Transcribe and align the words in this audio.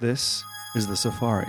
This 0.00 0.44
is 0.76 0.86
the 0.86 0.96
Safari. 0.96 1.48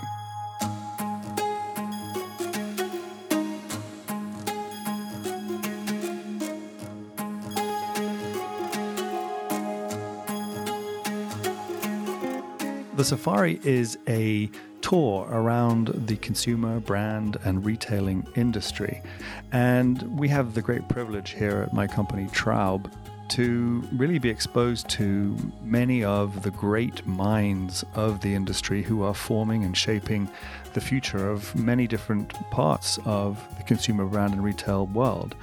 The 12.95 13.05
Safari 13.05 13.59
is 13.63 13.99
a 14.07 14.49
tour 14.81 15.27
around 15.29 15.89
the 16.07 16.15
consumer, 16.17 16.79
brand, 16.79 17.37
and 17.43 17.63
retailing 17.63 18.27
industry. 18.35 19.03
And 19.51 20.01
we 20.17 20.27
have 20.29 20.55
the 20.55 20.63
great 20.63 20.89
privilege 20.89 21.33
here 21.33 21.65
at 21.67 21.71
my 21.71 21.85
company, 21.85 22.25
Traub, 22.29 22.91
to 23.29 23.83
really 23.93 24.19
be 24.19 24.29
exposed 24.29 24.89
to 24.89 25.35
many 25.63 26.03
of 26.03 26.43
the 26.43 26.51
great 26.51 27.05
minds 27.05 27.83
of 27.95 28.21
the 28.21 28.33
industry 28.33 28.81
who 28.81 29.03
are 29.03 29.13
forming 29.13 29.63
and 29.63 29.77
shaping 29.77 30.29
the 30.73 30.81
future 30.81 31.29
of 31.29 31.55
many 31.55 31.87
different 31.87 32.33
parts 32.51 32.99
of 33.05 33.41
the 33.57 33.63
consumer 33.63 34.05
brand 34.05 34.33
and 34.33 34.43
retail 34.43 34.87
world. 34.87 35.35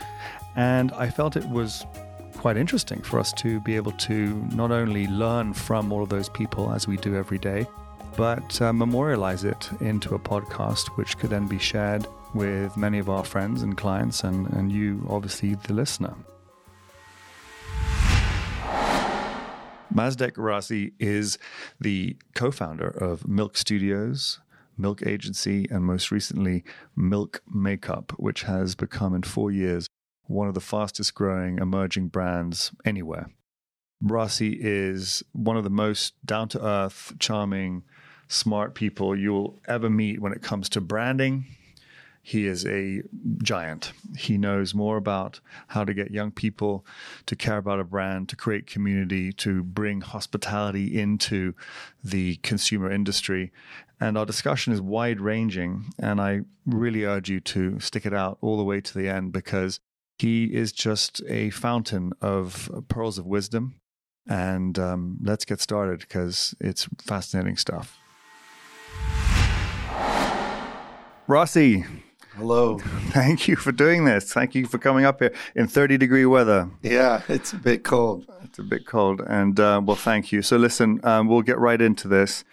And 0.57 0.93
I 0.93 1.11
felt 1.11 1.37
it 1.37 1.49
was 1.49 1.85
quite 2.37 2.57
interesting 2.57 3.03
for 3.03 3.19
us 3.19 3.33
to 3.35 3.61
be 3.61 3.77
able 3.77 3.93
to 3.93 4.35
not 4.53 4.71
only 4.71 5.07
learn 5.07 5.53
from 5.53 5.93
all 5.93 6.03
of 6.03 6.09
those 6.09 6.29
people 6.29 6.73
as 6.73 6.87
we 6.87 6.97
do 6.97 7.17
every 7.17 7.39
day, 7.39 7.67
but 8.17 8.61
uh, 8.63 8.73
memorialize 8.73 9.45
it 9.45 9.69
into 9.81 10.15
a 10.15 10.19
podcast 10.19 10.89
which 10.97 11.19
could 11.19 11.31
then 11.31 11.47
be 11.47 11.59
shared 11.59 12.07
with 12.35 12.77
many 12.77 12.99
of 12.99 13.11
our 13.11 13.25
friends 13.25 13.63
and 13.63 13.77
clients 13.77 14.25
and, 14.25 14.47
and 14.53 14.73
you, 14.73 15.07
obviously, 15.11 15.55
the 15.55 15.73
listener. 15.73 16.15
Mazdack 19.97 20.33
Rassi 20.33 20.93
is 20.99 21.39
the 21.81 22.19
co 22.35 22.51
founder 22.51 22.89
of 22.89 23.27
Milk 23.27 23.57
Studios, 23.57 24.41
Milk 24.77 25.07
Agency, 25.07 25.67
and 25.71 25.85
most 25.85 26.11
recently, 26.11 26.65
Milk 26.95 27.41
Makeup, 27.51 28.13
which 28.19 28.43
has 28.43 28.75
become 28.75 29.15
in 29.15 29.23
four 29.23 29.51
years 29.51 29.89
one 30.27 30.49
of 30.49 30.55
the 30.55 30.61
fastest 30.61 31.15
growing 31.15 31.57
emerging 31.59 32.09
brands 32.09 32.73
anywhere. 32.85 33.31
Rassi 34.05 34.55
is 34.61 35.23
one 35.33 35.57
of 35.57 35.65
the 35.65 35.71
most 35.71 36.13
down 36.27 36.51
to 36.51 36.63
earth, 36.63 37.15
charming, 37.19 37.83
smart 38.29 38.75
people 38.75 39.17
you'll 39.17 39.59
ever 39.67 39.89
meet 39.89 40.21
when 40.21 40.33
it 40.33 40.43
comes 40.43 40.69
to 40.69 40.81
branding. 40.83 41.47
He 42.27 42.49
is 42.49 42.67
a 42.67 43.03
giant. 43.41 43.93
He 44.19 44.37
knows 44.37 44.75
more 44.75 44.97
about 44.97 45.39
how 45.69 45.85
to 45.85 45.95
get 45.95 46.11
young 46.11 46.33
people 46.33 46.85
to 47.27 47.37
care 47.37 47.59
about 47.59 47.79
a 47.79 47.85
brand, 47.85 48.29
to 48.31 48.35
create 48.35 48.67
community, 48.67 49.33
to 49.35 49.63
bring 49.63 50.01
hospitality 50.01 50.99
into 50.99 51.55
the 52.03 52.35
consumer 52.43 52.91
industry. 52.91 53.53
And 54.01 54.19
our 54.19 54.27
discussion 54.27 54.73
is 54.73 54.81
wide 54.81 55.21
ranging. 55.21 55.93
And 56.01 56.21
I 56.21 56.41
really 56.67 57.05
urge 57.05 57.31
you 57.31 57.39
to 57.39 57.79
stick 57.79 58.05
it 58.05 58.13
out 58.13 58.39
all 58.41 58.57
the 58.57 58.65
way 58.65 58.81
to 58.81 58.99
the 58.99 59.09
end 59.09 59.33
because 59.33 59.79
he 60.19 60.47
is 60.47 60.73
just 60.73 61.23
a 61.29 61.51
fountain 61.51 62.13
of 62.21 62.69
pearls 62.89 63.19
of 63.19 63.27
wisdom. 63.27 63.77
And 64.29 64.77
um, 64.81 65.19
let's 65.23 65.45
get 65.45 65.61
started 65.61 66.01
because 66.01 66.57
it's 66.59 66.89
fascinating 66.99 67.57
stuff. 67.57 67.97
Rassi. 71.29 72.03
Hello. 72.37 72.79
Thank 73.09 73.49
you 73.49 73.57
for 73.57 73.73
doing 73.73 74.05
this. 74.05 74.31
Thank 74.31 74.55
you 74.55 74.67
for 74.67 74.77
coming 74.77 75.07
up 75.07 75.21
here 75.21 75.33
in 75.55 75.69
30 75.69 75.97
degree 75.97 76.27
weather. 76.27 76.69
Yeah, 76.83 77.23
it's 77.29 77.55
a 77.55 77.57
bit 77.57 77.83
cold. 77.83 78.27
It's 78.45 78.59
a 78.59 78.63
bit 78.63 78.85
cold. 78.87 79.23
And 79.27 79.59
uh, 79.59 79.81
well, 79.83 79.97
thank 79.97 80.33
you. 80.33 80.43
So, 80.43 80.59
listen, 80.59 81.01
um, 81.03 81.29
we'll 81.29 81.41
get 81.41 81.59
right 81.59 81.81
into 81.81 82.09
this. 82.09 82.45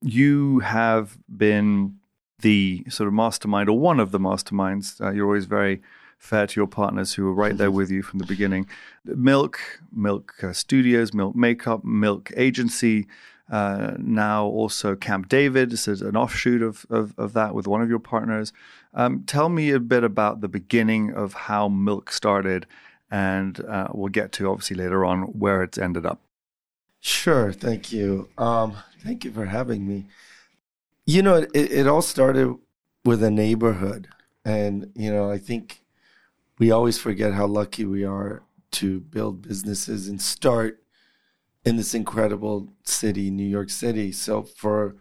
You 0.00 0.60
have 0.60 1.18
been 1.28 1.98
the 2.40 2.86
sort 2.88 3.06
of 3.06 3.12
mastermind 3.12 3.68
or 3.68 3.78
one 3.78 4.00
of 4.00 4.12
the 4.12 4.18
masterminds. 4.18 4.98
Uh, 4.98 5.10
you're 5.10 5.26
always 5.26 5.44
very 5.44 5.82
fair 6.16 6.46
to 6.46 6.58
your 6.58 6.66
partners 6.66 7.12
who 7.12 7.24
were 7.24 7.34
right 7.34 7.58
there 7.58 7.70
with 7.70 7.90
you 7.90 8.02
from 8.02 8.20
the 8.20 8.26
beginning. 8.26 8.66
Milk, 9.04 9.60
Milk 9.92 10.42
uh, 10.42 10.54
Studios, 10.54 11.12
Milk 11.12 11.36
Makeup, 11.36 11.84
Milk 11.84 12.32
Agency. 12.34 13.06
Uh, 13.50 13.94
now 13.98 14.46
also 14.46 14.94
Camp 14.94 15.28
David. 15.28 15.70
This 15.70 15.88
is 15.88 16.02
an 16.02 16.16
offshoot 16.16 16.62
of, 16.62 16.86
of, 16.90 17.14
of 17.18 17.32
that 17.34 17.54
with 17.54 17.66
one 17.66 17.82
of 17.82 17.88
your 17.88 17.98
partners. 17.98 18.52
Um, 18.94 19.24
tell 19.24 19.48
me 19.48 19.70
a 19.70 19.80
bit 19.80 20.04
about 20.04 20.40
the 20.40 20.48
beginning 20.48 21.12
of 21.12 21.32
how 21.34 21.68
Milk 21.68 22.10
started, 22.10 22.66
and 23.10 23.60
uh, 23.60 23.88
we'll 23.92 24.08
get 24.08 24.32
to 24.32 24.50
obviously 24.50 24.76
later 24.76 25.04
on 25.04 25.22
where 25.22 25.62
it's 25.62 25.78
ended 25.78 26.06
up. 26.06 26.20
Sure. 27.00 27.52
Thank 27.52 27.92
you. 27.92 28.28
Um, 28.36 28.76
thank 29.04 29.24
you 29.24 29.30
for 29.30 29.46
having 29.46 29.86
me. 29.86 30.06
You 31.06 31.22
know, 31.22 31.36
it, 31.36 31.50
it 31.54 31.86
all 31.86 32.02
started 32.02 32.56
with 33.04 33.22
a 33.22 33.30
neighborhood. 33.30 34.08
And, 34.44 34.90
you 34.94 35.12
know, 35.12 35.30
I 35.30 35.38
think 35.38 35.82
we 36.58 36.70
always 36.70 36.98
forget 36.98 37.34
how 37.34 37.46
lucky 37.46 37.84
we 37.84 38.04
are 38.04 38.42
to 38.72 39.00
build 39.00 39.42
businesses 39.42 40.08
and 40.08 40.20
start 40.20 40.82
in 41.64 41.76
this 41.76 41.94
incredible 41.94 42.72
city, 42.82 43.30
New 43.30 43.46
York 43.46 43.70
City. 43.70 44.12
So 44.12 44.42
for 44.42 44.96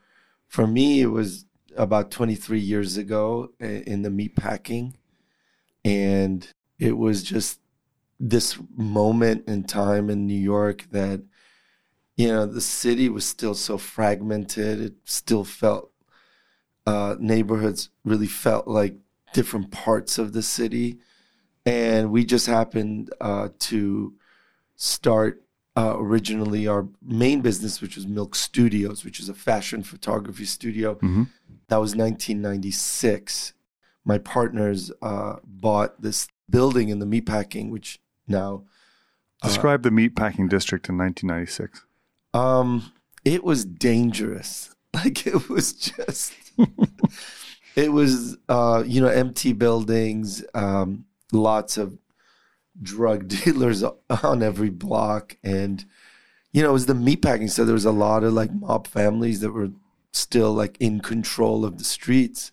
for 0.47 0.67
me, 0.67 1.01
it 1.01 1.07
was 1.07 1.45
about 1.77 2.11
23 2.11 2.59
years 2.59 2.97
ago 2.97 3.51
in 3.59 4.01
the 4.01 4.09
meat 4.09 4.35
packing, 4.35 4.95
and 5.85 6.47
it 6.79 6.97
was 6.97 7.23
just 7.23 7.59
this 8.19 8.57
moment 8.75 9.47
in 9.47 9.63
time 9.63 10.09
in 10.09 10.25
New 10.25 10.39
York 10.39 10.87
that 10.91 11.21
you 12.15 12.27
know 12.27 12.45
the 12.45 12.61
city 12.61 13.09
was 13.09 13.25
still 13.25 13.53
so 13.53 13.77
fragmented. 13.77 14.81
It 14.81 14.95
still 15.05 15.43
felt 15.43 15.91
uh, 16.85 17.15
neighborhoods 17.19 17.89
really 18.03 18.27
felt 18.27 18.67
like 18.67 18.95
different 19.33 19.71
parts 19.71 20.17
of 20.17 20.33
the 20.33 20.41
city 20.41 20.99
and 21.67 22.11
we 22.11 22.23
just 22.23 22.47
happened 22.47 23.13
uh, 23.19 23.49
to 23.59 24.13
start 24.77 25.43
uh, 25.75 25.95
originally 25.97 26.65
our 26.65 26.87
main 27.05 27.41
business, 27.41 27.81
which 27.81 27.97
was 27.97 28.07
Milk 28.07 28.35
Studios, 28.35 29.03
which 29.03 29.19
is 29.19 29.27
a 29.27 29.33
fashion 29.33 29.83
photography 29.83 30.45
studio. 30.45 30.95
Mm-hmm. 30.95 31.23
That 31.69 31.77
was 31.77 31.95
1996. 31.95 33.53
My 34.05 34.17
partners 34.17 34.91
uh, 35.01 35.37
bought 35.43 36.01
this 36.01 36.27
building 36.49 36.89
in 36.89 36.99
the 36.99 37.05
meatpacking, 37.05 37.69
which 37.69 37.99
now 38.27 38.63
uh, 39.41 39.47
describe 39.47 39.83
the 39.83 39.89
meatpacking 39.89 40.49
district 40.49 40.87
in 40.89 40.97
1996. 40.97 41.83
Um, 42.33 42.93
it 43.25 43.43
was 43.43 43.65
dangerous. 43.65 44.73
Like 44.93 45.27
it 45.27 45.47
was 45.49 45.73
just, 45.73 46.33
it 47.75 47.91
was 47.91 48.37
uh, 48.49 48.83
you 48.87 48.99
know 48.99 49.09
empty 49.09 49.53
buildings. 49.53 50.43
Um, 50.55 51.05
lots 51.31 51.77
of 51.77 51.99
drug 52.81 53.27
dealers 53.43 53.83
on 53.83 54.43
every 54.43 54.69
block 54.69 55.37
and 55.43 55.85
you 56.51 56.61
know 56.61 56.69
it 56.69 56.73
was 56.73 56.85
the 56.85 56.93
meatpacking 56.93 57.49
so 57.49 57.65
there 57.65 57.73
was 57.73 57.85
a 57.85 57.91
lot 57.91 58.23
of 58.23 58.33
like 58.33 58.53
mob 58.53 58.87
families 58.87 59.39
that 59.39 59.51
were 59.51 59.71
still 60.13 60.53
like 60.53 60.77
in 60.79 60.99
control 60.99 61.65
of 61.65 61.77
the 61.77 61.83
streets. 61.83 62.51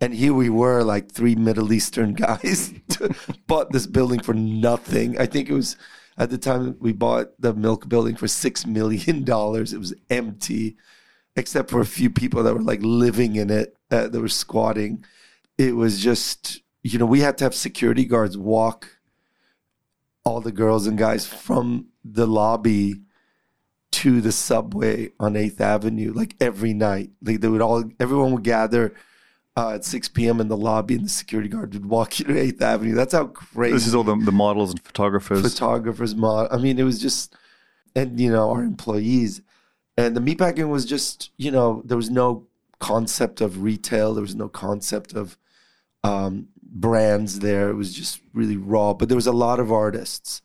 And 0.00 0.14
here 0.14 0.34
we 0.34 0.50
were 0.50 0.82
like 0.82 1.10
three 1.10 1.34
middle 1.34 1.72
eastern 1.72 2.14
guys 2.26 2.72
bought 3.46 3.72
this 3.72 3.86
building 3.86 4.20
for 4.20 4.34
nothing. 4.34 5.18
I 5.18 5.26
think 5.26 5.48
it 5.48 5.54
was 5.54 5.76
at 6.16 6.30
the 6.30 6.38
time 6.38 6.76
we 6.78 6.92
bought 6.92 7.40
the 7.40 7.54
milk 7.54 7.88
building 7.88 8.16
for 8.16 8.28
six 8.28 8.66
million 8.66 9.24
dollars. 9.34 9.72
It 9.72 9.78
was 9.78 9.94
empty 10.10 10.76
except 11.36 11.70
for 11.70 11.80
a 11.80 11.86
few 11.86 12.10
people 12.10 12.42
that 12.44 12.54
were 12.54 12.62
like 12.62 12.80
living 12.82 13.36
in 13.36 13.50
it 13.50 13.76
uh, 13.90 14.08
that 14.08 14.20
were 14.20 14.28
squatting. 14.28 15.04
It 15.58 15.74
was 15.74 16.00
just 16.00 16.60
you 16.84 16.98
know, 16.98 17.06
we 17.06 17.20
had 17.20 17.38
to 17.38 17.44
have 17.44 17.54
security 17.54 18.04
guards 18.04 18.36
walk 18.36 18.98
all 20.22 20.40
the 20.40 20.52
girls 20.52 20.86
and 20.86 20.98
guys 20.98 21.26
from 21.26 21.86
the 22.04 22.26
lobby 22.26 23.00
to 23.94 24.20
the 24.20 24.32
subway 24.32 25.12
on 25.20 25.34
8th 25.34 25.60
Avenue, 25.60 26.12
like 26.12 26.34
every 26.40 26.74
night. 26.74 27.10
Like 27.22 27.40
they 27.40 27.46
would 27.46 27.60
all, 27.60 27.84
everyone 28.00 28.32
would 28.32 28.42
gather 28.42 28.92
uh, 29.56 29.74
at 29.74 29.84
6 29.84 30.08
p.m. 30.08 30.40
in 30.40 30.48
the 30.48 30.56
lobby, 30.56 30.96
and 30.96 31.04
the 31.04 31.08
security 31.08 31.48
guard 31.48 31.74
would 31.74 31.86
walk 31.86 32.18
you 32.18 32.24
to 32.24 32.32
8th 32.32 32.60
Avenue. 32.60 32.94
That's 32.94 33.12
how 33.12 33.26
crazy. 33.26 33.74
This 33.74 33.86
is 33.86 33.94
all 33.94 34.02
the, 34.02 34.16
the 34.16 34.32
models 34.32 34.72
and 34.72 34.82
photographers. 34.82 35.42
Photographers, 35.42 36.16
mod. 36.16 36.48
I 36.50 36.56
mean, 36.56 36.80
it 36.80 36.82
was 36.82 37.00
just, 37.00 37.36
and 37.94 38.18
you 38.18 38.32
know, 38.32 38.50
our 38.50 38.64
employees. 38.64 39.42
And 39.96 40.16
the 40.16 40.20
meatpacking 40.20 40.70
was 40.70 40.84
just, 40.84 41.30
you 41.36 41.52
know, 41.52 41.80
there 41.84 41.96
was 41.96 42.10
no 42.10 42.48
concept 42.80 43.40
of 43.40 43.62
retail. 43.62 44.12
There 44.12 44.22
was 44.22 44.34
no 44.34 44.48
concept 44.48 45.12
of 45.12 45.38
um, 46.02 46.48
brands 46.60 47.38
there. 47.38 47.70
It 47.70 47.74
was 47.74 47.94
just 47.94 48.20
really 48.32 48.56
raw, 48.56 48.92
but 48.92 49.08
there 49.08 49.14
was 49.14 49.28
a 49.28 49.32
lot 49.32 49.60
of 49.60 49.70
artists 49.70 50.42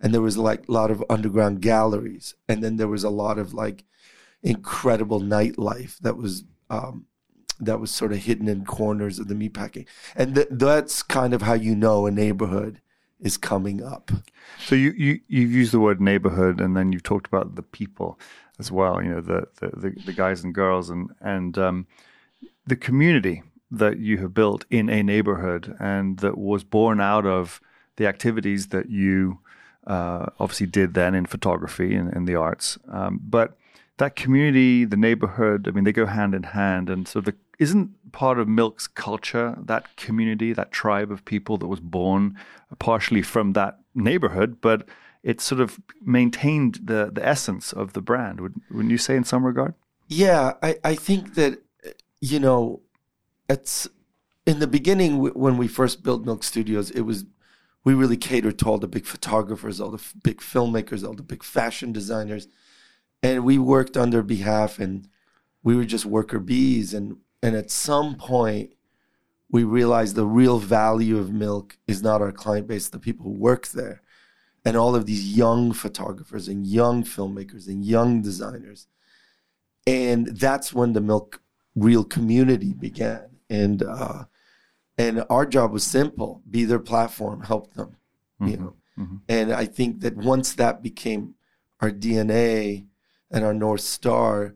and 0.00 0.12
there 0.12 0.20
was 0.20 0.36
like 0.36 0.68
a 0.68 0.72
lot 0.72 0.90
of 0.90 1.04
underground 1.08 1.62
galleries. 1.62 2.34
And 2.48 2.62
then 2.62 2.76
there 2.76 2.88
was 2.88 3.04
a 3.04 3.10
lot 3.10 3.38
of 3.38 3.54
like 3.54 3.84
incredible 4.42 5.20
nightlife 5.20 5.98
that 5.98 6.16
was, 6.16 6.44
um, 6.70 7.06
that 7.58 7.80
was 7.80 7.90
sort 7.90 8.12
of 8.12 8.18
hidden 8.18 8.48
in 8.48 8.64
corners 8.64 9.18
of 9.18 9.28
the 9.28 9.34
meatpacking. 9.34 9.86
And 10.14 10.34
th- 10.34 10.48
that's 10.50 11.02
kind 11.02 11.32
of 11.34 11.42
how 11.42 11.54
you 11.54 11.74
know 11.74 12.06
a 12.06 12.10
neighborhood 12.10 12.80
is 13.20 13.38
coming 13.38 13.82
up. 13.82 14.10
So 14.58 14.74
you, 14.74 14.92
you, 14.96 15.20
you've 15.28 15.52
used 15.52 15.72
the 15.72 15.80
word 15.80 16.00
neighborhood 16.00 16.60
and 16.60 16.76
then 16.76 16.92
you've 16.92 17.02
talked 17.02 17.26
about 17.26 17.54
the 17.54 17.62
people. 17.62 18.18
as 18.58 18.72
well. 18.72 19.02
You 19.02 19.10
know, 19.10 19.20
the 19.20 19.46
the, 19.60 19.68
the, 19.68 19.90
the 20.06 20.12
guys 20.12 20.44
and 20.44 20.54
girls 20.54 20.90
and 20.90 21.10
and 21.20 21.58
um, 21.58 21.86
the 22.66 22.76
community 22.76 23.42
that 23.70 23.98
you 23.98 24.18
have 24.18 24.32
built 24.32 24.64
in 24.70 24.88
a 24.88 25.02
neighborhood 25.02 25.76
and 25.80 26.18
that 26.18 26.38
was 26.38 26.64
born 26.64 27.00
out 27.00 27.26
of 27.26 27.60
the 27.96 28.06
activities 28.06 28.68
that 28.68 28.88
you 28.90 29.40
uh, 29.86 30.26
obviously 30.40 30.66
did 30.66 30.94
then 30.94 31.14
in 31.14 31.26
photography 31.26 31.94
and 31.94 32.12
in 32.12 32.24
the 32.24 32.34
arts. 32.34 32.78
Um, 32.88 33.20
but 33.22 33.56
that 33.98 34.16
community, 34.16 34.84
the 34.84 34.96
neighborhood, 34.96 35.66
I 35.66 35.70
mean, 35.70 35.84
they 35.84 35.92
go 35.92 36.06
hand 36.06 36.34
in 36.34 36.42
hand. 36.42 36.90
And 36.90 37.08
so 37.08 37.20
the 37.20 37.34
isn't 37.58 38.12
part 38.12 38.38
of 38.38 38.46
Milk's 38.46 38.86
culture 38.86 39.56
that 39.64 39.96
community, 39.96 40.52
that 40.52 40.70
tribe 40.70 41.10
of 41.10 41.24
people 41.24 41.56
that 41.58 41.66
was 41.66 41.80
born 41.80 42.36
partially 42.78 43.22
from 43.22 43.54
that 43.54 43.78
neighborhood, 43.94 44.60
but 44.60 44.86
it 45.22 45.40
sort 45.40 45.60
of 45.60 45.80
maintained 46.02 46.80
the 46.84 47.10
the 47.12 47.26
essence 47.26 47.72
of 47.72 47.94
the 47.94 48.02
brand. 48.02 48.40
Would 48.40 48.60
wouldn't 48.70 48.90
you 48.90 48.98
say 48.98 49.16
in 49.16 49.24
some 49.24 49.44
regard? 49.44 49.74
Yeah, 50.08 50.52
I, 50.62 50.76
I 50.84 50.94
think 50.94 51.34
that 51.34 51.62
you 52.20 52.40
know, 52.40 52.80
it's 53.48 53.88
in 54.46 54.58
the 54.58 54.66
beginning 54.66 55.18
when 55.18 55.56
we 55.56 55.68
first 55.68 56.02
built 56.02 56.24
Milk 56.24 56.42
Studios, 56.42 56.90
it 56.90 57.02
was 57.02 57.24
we 57.86 57.94
really 57.94 58.16
catered 58.16 58.58
to 58.58 58.66
all 58.66 58.78
the 58.78 58.88
big 58.88 59.06
photographers, 59.06 59.80
all 59.80 59.92
the 59.92 59.98
f- 59.98 60.12
big 60.24 60.40
filmmakers, 60.40 61.06
all 61.06 61.14
the 61.14 61.22
big 61.22 61.44
fashion 61.44 61.92
designers, 61.92 62.48
and 63.22 63.44
we 63.44 63.58
worked 63.58 63.96
on 63.96 64.10
their 64.10 64.24
behalf, 64.24 64.80
and 64.80 65.08
we 65.62 65.76
were 65.76 65.84
just 65.84 66.04
worker 66.04 66.40
bees. 66.40 66.92
And 66.92 67.18
and 67.44 67.54
at 67.54 67.70
some 67.70 68.16
point, 68.16 68.72
we 69.48 69.62
realized 69.62 70.16
the 70.16 70.26
real 70.26 70.58
value 70.58 71.16
of 71.16 71.32
Milk 71.32 71.78
is 71.86 72.02
not 72.02 72.20
our 72.20 72.32
client 72.32 72.66
base, 72.66 72.88
the 72.88 72.98
people 72.98 73.24
who 73.24 73.30
work 73.30 73.68
there, 73.68 74.02
and 74.64 74.76
all 74.76 74.96
of 74.96 75.06
these 75.06 75.36
young 75.36 75.72
photographers 75.72 76.48
and 76.48 76.66
young 76.66 77.04
filmmakers 77.04 77.68
and 77.68 77.84
young 77.84 78.20
designers. 78.20 78.88
And 79.86 80.26
that's 80.36 80.74
when 80.74 80.92
the 80.92 81.00
Milk 81.00 81.40
real 81.76 82.02
community 82.02 82.74
began. 82.74 83.38
And 83.48 83.84
uh, 83.84 84.24
and 84.98 85.24
our 85.28 85.46
job 85.46 85.72
was 85.72 85.84
simple: 85.84 86.42
be 86.48 86.64
their 86.64 86.78
platform, 86.78 87.42
help 87.42 87.74
them, 87.74 87.96
mm-hmm. 88.40 88.48
you 88.48 88.56
know. 88.56 88.74
Mm-hmm. 88.98 89.16
And 89.28 89.52
I 89.52 89.66
think 89.66 90.00
that 90.00 90.16
once 90.16 90.54
that 90.54 90.82
became 90.82 91.34
our 91.80 91.90
DNA 91.90 92.86
and 93.30 93.44
our 93.44 93.52
north 93.52 93.82
star, 93.82 94.54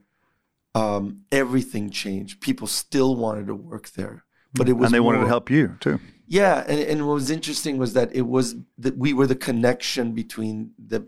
um, 0.75 1.23
everything 1.31 1.91
changed. 1.91 2.41
People 2.41 2.67
still 2.67 3.17
wanted 3.17 3.47
to 3.49 3.55
work 3.55 3.91
there, 3.91 4.25
but 4.55 4.69
it 4.69 4.75
was 4.75 4.87
and 4.87 4.95
they 4.95 5.01
more, 5.01 5.13
wanted 5.13 5.23
to 5.23 5.29
help 5.29 5.51
you 5.51 5.77
too. 5.81 6.01
Yeah, 6.27 6.65
and, 6.67 6.81
and 6.81 7.07
what 7.07 7.15
was 7.15 7.31
interesting 7.31 7.77
was 7.77 7.93
that 7.95 8.15
it 8.15 8.23
was 8.23 8.55
that 8.79 8.97
we 8.97 9.13
were 9.13 9.27
the 9.27 9.35
connection 9.35 10.13
between 10.13 10.73
the, 10.79 11.07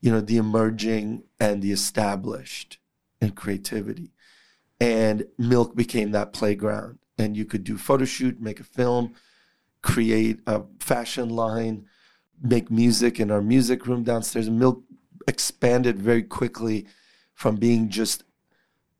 you 0.00 0.10
know, 0.10 0.20
the 0.20 0.36
emerging 0.36 1.22
and 1.38 1.62
the 1.62 1.72
established 1.72 2.78
in 3.20 3.30
creativity, 3.30 4.12
and 4.80 5.26
Milk 5.38 5.74
became 5.76 6.10
that 6.10 6.32
playground 6.32 6.98
and 7.18 7.36
you 7.36 7.44
could 7.44 7.64
do 7.64 7.78
photo 7.78 8.04
shoot, 8.04 8.40
make 8.40 8.60
a 8.60 8.64
film, 8.64 9.14
create 9.82 10.40
a 10.46 10.62
fashion 10.80 11.28
line, 11.30 11.86
make 12.42 12.70
music 12.70 13.18
in 13.20 13.30
our 13.30 13.42
music 13.42 13.86
room 13.86 14.02
downstairs. 14.02 14.50
Milk 14.50 14.82
expanded 15.28 15.98
very 15.98 16.22
quickly 16.22 16.86
from 17.34 17.56
being 17.56 17.88
just 17.88 18.24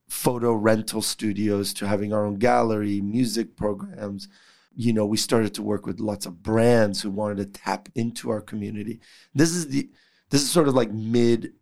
photo 0.09 0.53
rental 0.53 1.03
studios 1.03 1.75
to 1.75 1.87
having 1.87 2.13
our 2.13 2.25
own 2.25 2.37
gallery, 2.37 3.01
music 3.01 3.57
programs. 3.57 4.29
You 4.75 4.93
know, 4.93 5.07
we 5.07 5.17
started 5.17 5.55
to 5.55 5.63
work 5.63 5.87
with 5.87 6.01
lots 6.01 6.27
of 6.27 6.43
brands 6.43 7.03
who 7.03 7.11
wanted 7.11 7.39
to 7.39 7.61
tap 7.61 7.89
into 7.95 8.31
our 8.31 8.41
community. 8.41 9.01
This 9.35 9.51
is 9.51 9.69
the 9.69 9.91
this 10.31 10.43
is 10.43 10.51
sort 10.51 10.69
of 10.69 10.75
like 10.75 10.91
mid 10.91 11.55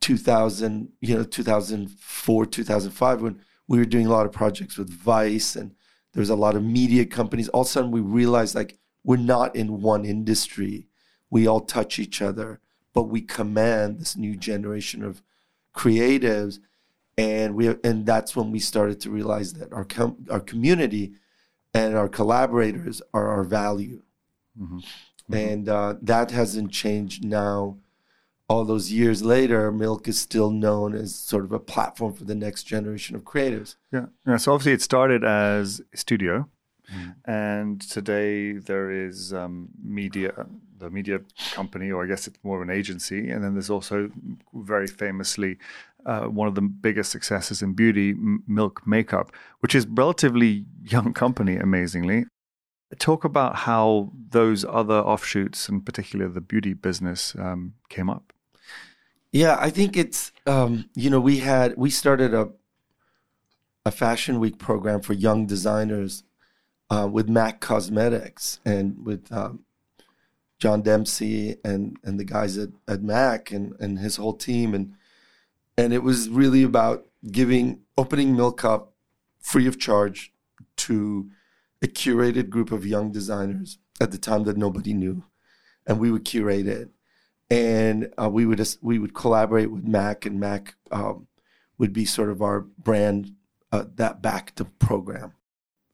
2000, 0.00 0.88
you 1.00 1.16
know, 1.16 1.24
2004, 1.24 2.46
2005 2.46 3.22
when 3.22 3.40
we 3.70 3.78
were 3.78 3.84
doing 3.84 4.06
a 4.06 4.10
lot 4.10 4.26
of 4.26 4.32
projects 4.32 4.76
with 4.76 4.90
Vice 4.90 5.54
and 5.54 5.76
there 6.12 6.20
was 6.20 6.28
a 6.28 6.34
lot 6.34 6.56
of 6.56 6.64
media 6.64 7.06
companies. 7.06 7.48
All 7.50 7.60
of 7.60 7.68
a 7.68 7.70
sudden, 7.70 7.92
we 7.92 8.00
realized 8.00 8.56
like 8.56 8.76
we're 9.04 9.16
not 9.16 9.54
in 9.54 9.80
one 9.80 10.04
industry. 10.04 10.88
We 11.30 11.46
all 11.46 11.60
touch 11.60 12.00
each 12.00 12.20
other, 12.20 12.58
but 12.92 13.04
we 13.04 13.20
command 13.20 14.00
this 14.00 14.16
new 14.16 14.34
generation 14.34 15.04
of 15.04 15.22
creatives, 15.72 16.58
and 17.16 17.54
we 17.54 17.68
and 17.84 18.04
that's 18.04 18.34
when 18.34 18.50
we 18.50 18.58
started 18.58 18.98
to 19.02 19.10
realize 19.10 19.52
that 19.52 19.72
our 19.72 19.84
com- 19.84 20.26
our 20.28 20.40
community 20.40 21.12
and 21.72 21.94
our 21.94 22.08
collaborators 22.08 23.00
are 23.14 23.28
our 23.28 23.44
value, 23.44 24.02
mm-hmm. 24.60 24.78
Mm-hmm. 24.78 25.34
and 25.34 25.68
uh, 25.68 25.94
that 26.02 26.32
hasn't 26.32 26.72
changed 26.72 27.24
now 27.24 27.78
all 28.50 28.64
those 28.64 28.90
years 28.90 29.22
later, 29.22 29.70
Milk 29.70 30.08
is 30.08 30.18
still 30.18 30.50
known 30.50 30.92
as 30.92 31.14
sort 31.14 31.44
of 31.44 31.52
a 31.52 31.60
platform 31.60 32.12
for 32.12 32.24
the 32.24 32.34
next 32.34 32.64
generation 32.64 33.14
of 33.14 33.22
creatives. 33.22 33.76
Yeah. 33.92 34.06
yeah 34.26 34.38
so 34.38 34.52
obviously 34.52 34.72
it 34.72 34.82
started 34.82 35.22
as 35.22 35.80
a 35.94 35.96
studio. 35.96 36.48
Mm. 36.92 37.14
And 37.26 37.80
today 37.80 38.54
there 38.54 38.90
is 38.90 39.32
um, 39.32 39.68
media, 39.80 40.32
the 40.78 40.90
media 40.90 41.20
company, 41.52 41.92
or 41.92 42.02
I 42.02 42.08
guess 42.08 42.26
it's 42.26 42.40
more 42.42 42.60
of 42.60 42.68
an 42.68 42.74
agency. 42.74 43.30
And 43.30 43.44
then 43.44 43.52
there's 43.54 43.70
also 43.70 44.10
very 44.52 44.88
famously 44.88 45.56
uh, 46.04 46.22
one 46.22 46.48
of 46.48 46.56
the 46.56 46.62
biggest 46.62 47.12
successes 47.12 47.62
in 47.62 47.74
beauty, 47.74 48.14
Milk 48.48 48.84
Makeup, 48.84 49.30
which 49.60 49.76
is 49.76 49.86
relatively 49.86 50.64
young 50.82 51.12
company, 51.12 51.54
amazingly. 51.54 52.24
Talk 52.98 53.22
about 53.22 53.54
how 53.54 54.10
those 54.30 54.64
other 54.64 54.98
offshoots, 54.98 55.68
and 55.68 55.86
particularly 55.86 56.32
the 56.32 56.40
beauty 56.40 56.74
business, 56.74 57.36
um, 57.38 57.74
came 57.88 58.10
up. 58.10 58.32
Yeah, 59.32 59.56
I 59.60 59.70
think 59.70 59.96
it's 59.96 60.32
um, 60.46 60.90
you 60.94 61.08
know 61.08 61.20
we 61.20 61.38
had 61.38 61.76
we 61.76 61.90
started 61.90 62.34
a 62.34 62.50
a 63.86 63.90
fashion 63.90 64.40
week 64.40 64.58
program 64.58 65.00
for 65.00 65.12
young 65.12 65.46
designers 65.46 66.24
uh, 66.90 67.08
with 67.10 67.28
Mac 67.28 67.60
Cosmetics 67.60 68.60
and 68.64 69.04
with 69.04 69.32
um, 69.32 69.60
John 70.58 70.82
Demsey 70.82 71.58
and 71.64 71.96
and 72.02 72.18
the 72.18 72.24
guys 72.24 72.58
at, 72.58 72.70
at 72.88 73.02
Mac 73.02 73.52
and 73.52 73.74
and 73.78 74.00
his 74.00 74.16
whole 74.16 74.34
team. 74.34 74.74
And 74.74 74.94
and 75.78 75.92
it 75.92 76.02
was 76.02 76.28
really 76.28 76.64
about 76.64 77.06
giving 77.30 77.80
opening 77.96 78.34
Milk 78.36 78.64
up 78.64 78.94
free 79.38 79.66
of 79.68 79.78
charge 79.78 80.32
to 80.76 81.30
a 81.82 81.86
curated 81.86 82.50
group 82.50 82.72
of 82.72 82.84
young 82.84 83.12
designers 83.12 83.78
at 84.00 84.10
the 84.10 84.18
time 84.18 84.42
that 84.44 84.56
nobody 84.56 84.92
knew, 84.92 85.22
and 85.86 86.00
we 86.00 86.10
would 86.10 86.24
curate 86.24 86.66
it 86.66 86.90
and 87.50 88.12
uh, 88.20 88.30
we 88.30 88.46
would 88.46 88.58
just, 88.58 88.82
we 88.82 88.98
would 88.98 89.14
collaborate 89.14 89.70
with 89.70 89.84
Mac, 89.84 90.24
and 90.24 90.38
Mac 90.38 90.76
um, 90.92 91.26
would 91.78 91.92
be 91.92 92.04
sort 92.04 92.30
of 92.30 92.40
our 92.40 92.60
brand 92.60 93.34
uh, 93.72 93.84
that 93.96 94.22
backed 94.22 94.56
the 94.56 94.64
program. 94.64 95.32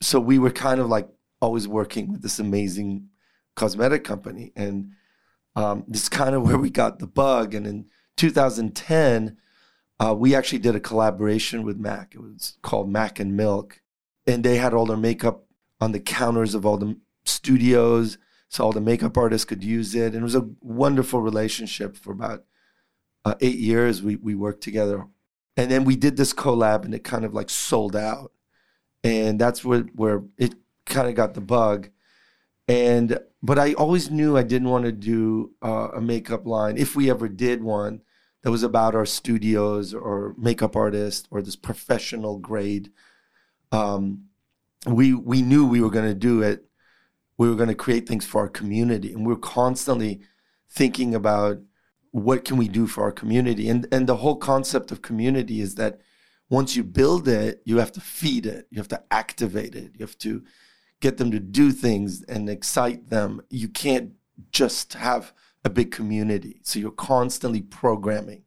So 0.02 0.20
we 0.20 0.38
were 0.38 0.50
kind 0.50 0.80
of 0.80 0.88
like 0.88 1.08
always 1.40 1.66
working 1.66 2.12
with 2.12 2.22
this 2.22 2.38
amazing 2.38 3.08
cosmetic 3.54 4.04
company, 4.04 4.52
and 4.54 4.90
um, 5.54 5.84
this 5.88 6.02
is 6.02 6.08
kind 6.10 6.34
of 6.34 6.42
where 6.42 6.58
we 6.58 6.68
got 6.68 6.98
the 6.98 7.06
bug. 7.06 7.54
And 7.54 7.66
in 7.66 7.86
2010, 8.16 9.38
uh, 9.98 10.14
we 10.14 10.34
actually 10.34 10.58
did 10.58 10.76
a 10.76 10.80
collaboration 10.80 11.62
with 11.62 11.78
Mac. 11.78 12.14
It 12.14 12.20
was 12.20 12.58
called 12.62 12.90
Mac 12.90 13.18
and 13.18 13.34
Milk, 13.34 13.80
and 14.26 14.44
they 14.44 14.56
had 14.56 14.74
all 14.74 14.84
their 14.84 14.96
makeup 14.98 15.44
on 15.80 15.92
the 15.92 16.00
counters 16.00 16.54
of 16.54 16.66
all 16.66 16.76
the 16.76 16.98
studios 17.24 18.18
so 18.56 18.64
all 18.64 18.72
the 18.72 18.80
makeup 18.80 19.18
artists 19.18 19.44
could 19.44 19.62
use 19.62 19.94
it. 19.94 20.14
And 20.14 20.16
it 20.16 20.22
was 20.22 20.34
a 20.34 20.48
wonderful 20.62 21.20
relationship 21.20 21.94
for 21.94 22.12
about 22.12 22.44
uh, 23.22 23.34
eight 23.42 23.58
years. 23.58 24.02
We, 24.02 24.16
we 24.16 24.34
worked 24.34 24.62
together. 24.62 25.06
And 25.58 25.70
then 25.70 25.84
we 25.84 25.94
did 25.94 26.16
this 26.16 26.32
collab 26.32 26.86
and 26.86 26.94
it 26.94 27.04
kind 27.04 27.26
of 27.26 27.34
like 27.34 27.50
sold 27.50 27.94
out. 27.94 28.32
And 29.04 29.38
that's 29.38 29.62
where, 29.62 29.82
where 29.94 30.22
it 30.38 30.54
kind 30.86 31.06
of 31.06 31.14
got 31.14 31.34
the 31.34 31.42
bug. 31.42 31.90
And, 32.66 33.18
but 33.42 33.58
I 33.58 33.74
always 33.74 34.10
knew 34.10 34.38
I 34.38 34.42
didn't 34.42 34.70
want 34.70 34.86
to 34.86 34.92
do 34.92 35.52
uh, 35.62 35.90
a 35.94 36.00
makeup 36.00 36.46
line 36.46 36.78
if 36.78 36.96
we 36.96 37.10
ever 37.10 37.28
did 37.28 37.62
one 37.62 38.00
that 38.42 38.50
was 38.50 38.62
about 38.62 38.94
our 38.94 39.06
studios 39.06 39.92
or 39.92 40.34
makeup 40.38 40.76
artists 40.76 41.28
or 41.30 41.42
this 41.42 41.56
professional 41.56 42.38
grade. 42.38 42.90
Um, 43.70 44.28
we, 44.86 45.12
we 45.12 45.42
knew 45.42 45.66
we 45.66 45.82
were 45.82 45.90
going 45.90 46.08
to 46.08 46.14
do 46.14 46.40
it 46.40 46.65
we 47.38 47.48
were 47.48 47.54
going 47.54 47.68
to 47.68 47.74
create 47.74 48.08
things 48.08 48.26
for 48.26 48.40
our 48.40 48.48
community. 48.48 49.12
And 49.12 49.26
we 49.26 49.32
are 49.32 49.36
constantly 49.36 50.20
thinking 50.68 51.14
about 51.14 51.58
what 52.10 52.44
can 52.44 52.56
we 52.56 52.68
do 52.68 52.86
for 52.86 53.04
our 53.04 53.12
community. 53.12 53.68
And 53.68 53.86
and 53.92 54.06
the 54.06 54.16
whole 54.16 54.36
concept 54.36 54.90
of 54.90 55.02
community 55.02 55.60
is 55.60 55.74
that 55.74 56.00
once 56.48 56.76
you 56.76 56.84
build 56.84 57.28
it 57.28 57.60
you 57.64 57.78
have 57.78 57.92
to 57.92 58.00
feed 58.00 58.46
it. 58.46 58.66
You 58.70 58.78
have 58.78 58.88
to 58.88 59.02
activate 59.10 59.74
it. 59.74 59.92
You 59.94 60.04
have 60.06 60.18
to 60.18 60.42
get 61.00 61.18
them 61.18 61.30
to 61.30 61.40
do 61.40 61.72
things 61.72 62.22
and 62.22 62.48
excite 62.48 63.10
them. 63.10 63.42
You 63.50 63.68
can't 63.68 64.12
just 64.50 64.94
have 64.94 65.32
a 65.64 65.70
big 65.70 65.90
community. 65.90 66.60
So 66.62 66.78
you're 66.78 66.90
constantly 66.90 67.60
programming. 67.60 68.44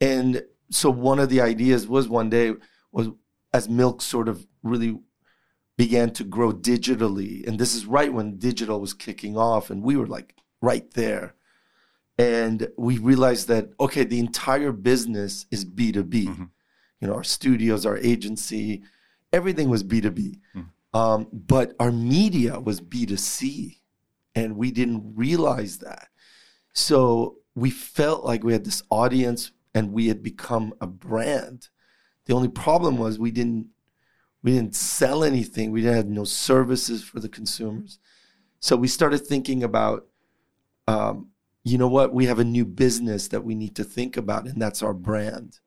And 0.00 0.42
so 0.70 0.88
one 0.90 1.18
of 1.18 1.28
the 1.28 1.40
ideas 1.40 1.86
was 1.86 2.08
one 2.08 2.30
day 2.30 2.54
was 2.92 3.08
as 3.52 3.68
milk 3.68 4.00
sort 4.00 4.28
of 4.28 4.46
really 4.62 4.98
began 5.80 6.10
to 6.10 6.24
grow 6.24 6.52
digitally. 6.52 7.48
And 7.48 7.58
this 7.58 7.74
is 7.74 7.86
right 7.86 8.12
when 8.12 8.36
digital 8.36 8.82
was 8.82 8.92
kicking 8.92 9.38
off, 9.38 9.70
and 9.70 9.82
we 9.82 9.96
were 9.96 10.06
like 10.06 10.36
right 10.60 10.90
there. 10.90 11.32
And 12.18 12.68
we 12.76 12.98
realized 12.98 13.48
that, 13.48 13.70
okay, 13.80 14.04
the 14.04 14.18
entire 14.18 14.72
business 14.72 15.46
is 15.50 15.64
B2B. 15.64 16.26
Mm-hmm. 16.26 16.44
You 17.00 17.08
know, 17.08 17.14
our 17.14 17.24
studios, 17.24 17.86
our 17.86 17.96
agency, 17.96 18.82
everything 19.32 19.70
was 19.70 19.82
B2B. 19.82 20.40
Mm-hmm. 20.54 20.98
Um, 20.98 21.28
but 21.32 21.72
our 21.80 21.90
media 21.90 22.60
was 22.60 22.82
B2C. 22.82 23.78
And 24.34 24.58
we 24.58 24.70
didn't 24.70 25.14
realize 25.16 25.78
that. 25.78 26.08
So 26.74 27.38
we 27.54 27.70
felt 27.70 28.22
like 28.22 28.44
we 28.44 28.52
had 28.52 28.66
this 28.66 28.82
audience 28.90 29.52
and 29.74 29.94
we 29.94 30.08
had 30.08 30.22
become 30.22 30.74
a 30.78 30.86
brand. 30.86 31.70
The 32.26 32.34
only 32.34 32.48
problem 32.48 32.98
was 32.98 33.18
we 33.18 33.30
didn't 33.30 33.68
we 34.42 34.52
didn't 34.52 34.74
sell 34.74 35.22
anything. 35.22 35.70
We 35.70 35.82
didn't 35.82 35.96
have 35.96 36.08
no 36.08 36.24
services 36.24 37.04
for 37.04 37.20
the 37.20 37.28
consumers. 37.28 37.98
So 38.58 38.76
we 38.76 38.88
started 38.88 39.26
thinking 39.26 39.62
about, 39.62 40.06
um, 40.86 41.28
you 41.62 41.76
know 41.76 41.88
what? 41.88 42.14
We 42.14 42.26
have 42.26 42.38
a 42.38 42.44
new 42.44 42.64
business 42.64 43.28
that 43.28 43.44
we 43.44 43.54
need 43.54 43.74
to 43.76 43.84
think 43.84 44.16
about, 44.16 44.46
and 44.46 44.60
that's 44.60 44.82
our 44.82 44.94
brand. 44.94 45.60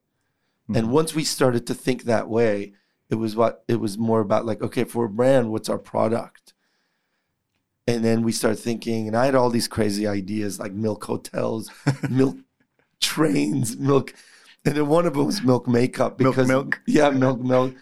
Mm-hmm. 0.63 0.75
And 0.75 0.91
once 0.91 1.13
we 1.13 1.23
started 1.23 1.67
to 1.67 1.73
think 1.73 2.03
that 2.03 2.29
way, 2.29 2.73
it 3.09 3.15
was 3.15 3.35
what 3.35 3.63
it 3.67 3.79
was 3.79 3.97
more 3.97 4.21
about 4.21 4.45
like, 4.45 4.61
okay, 4.61 4.83
for 4.85 5.05
a 5.05 5.09
brand, 5.09 5.51
what's 5.51 5.69
our 5.69 5.77
product? 5.77 6.53
And 7.85 8.03
then 8.03 8.23
we 8.23 8.31
started 8.31 8.57
thinking, 8.57 9.07
and 9.07 9.15
I 9.15 9.25
had 9.25 9.35
all 9.35 9.49
these 9.49 9.67
crazy 9.67 10.07
ideas 10.07 10.59
like 10.59 10.71
milk 10.71 11.03
hotels, 11.03 11.69
milk 12.09 12.37
trains, 13.01 13.77
milk. 13.77 14.13
And 14.65 14.75
then 14.75 14.87
one 14.87 15.05
of 15.05 15.13
them 15.13 15.25
was 15.25 15.43
milk 15.43 15.67
makeup 15.67 16.17
because 16.17 16.47
milk, 16.47 16.65
milk. 16.65 16.81
yeah, 16.87 17.09
milk, 17.09 17.41
milk 17.41 17.75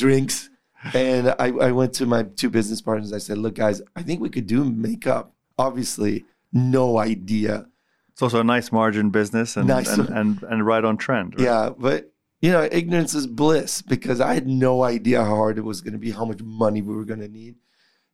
drinks. 0.00 0.50
And 0.94 1.28
I, 1.38 1.52
I 1.60 1.72
went 1.72 1.92
to 1.94 2.06
my 2.06 2.22
two 2.22 2.48
business 2.50 2.80
partners. 2.80 3.12
I 3.12 3.18
said, 3.18 3.38
look, 3.38 3.54
guys, 3.54 3.82
I 3.94 4.02
think 4.02 4.20
we 4.20 4.30
could 4.30 4.46
do 4.46 4.64
makeup. 4.64 5.34
Obviously, 5.58 6.24
no 6.52 6.98
idea. 6.98 7.66
It's 8.12 8.22
also 8.22 8.40
a 8.40 8.44
nice 8.44 8.72
margin 8.72 9.10
business 9.10 9.56
and 9.56 9.68
nice. 9.68 9.88
and, 9.88 10.08
and, 10.08 10.42
and, 10.42 10.66
right 10.66 10.84
on 10.84 10.96
trend. 10.96 11.34
Right? 11.36 11.44
Yeah, 11.44 11.70
but 11.76 12.12
you 12.40 12.50
know, 12.50 12.66
ignorance 12.72 13.14
is 13.14 13.26
bliss 13.26 13.82
because 13.82 14.20
I 14.20 14.32
had 14.34 14.46
no 14.48 14.82
idea 14.82 15.22
how 15.22 15.36
hard 15.36 15.58
it 15.58 15.64
was 15.64 15.82
going 15.82 15.92
to 15.92 15.98
be, 15.98 16.10
how 16.10 16.24
much 16.24 16.42
money 16.42 16.80
we 16.80 16.96
were 16.96 17.04
going 17.04 17.20
to 17.20 17.28
need. 17.28 17.56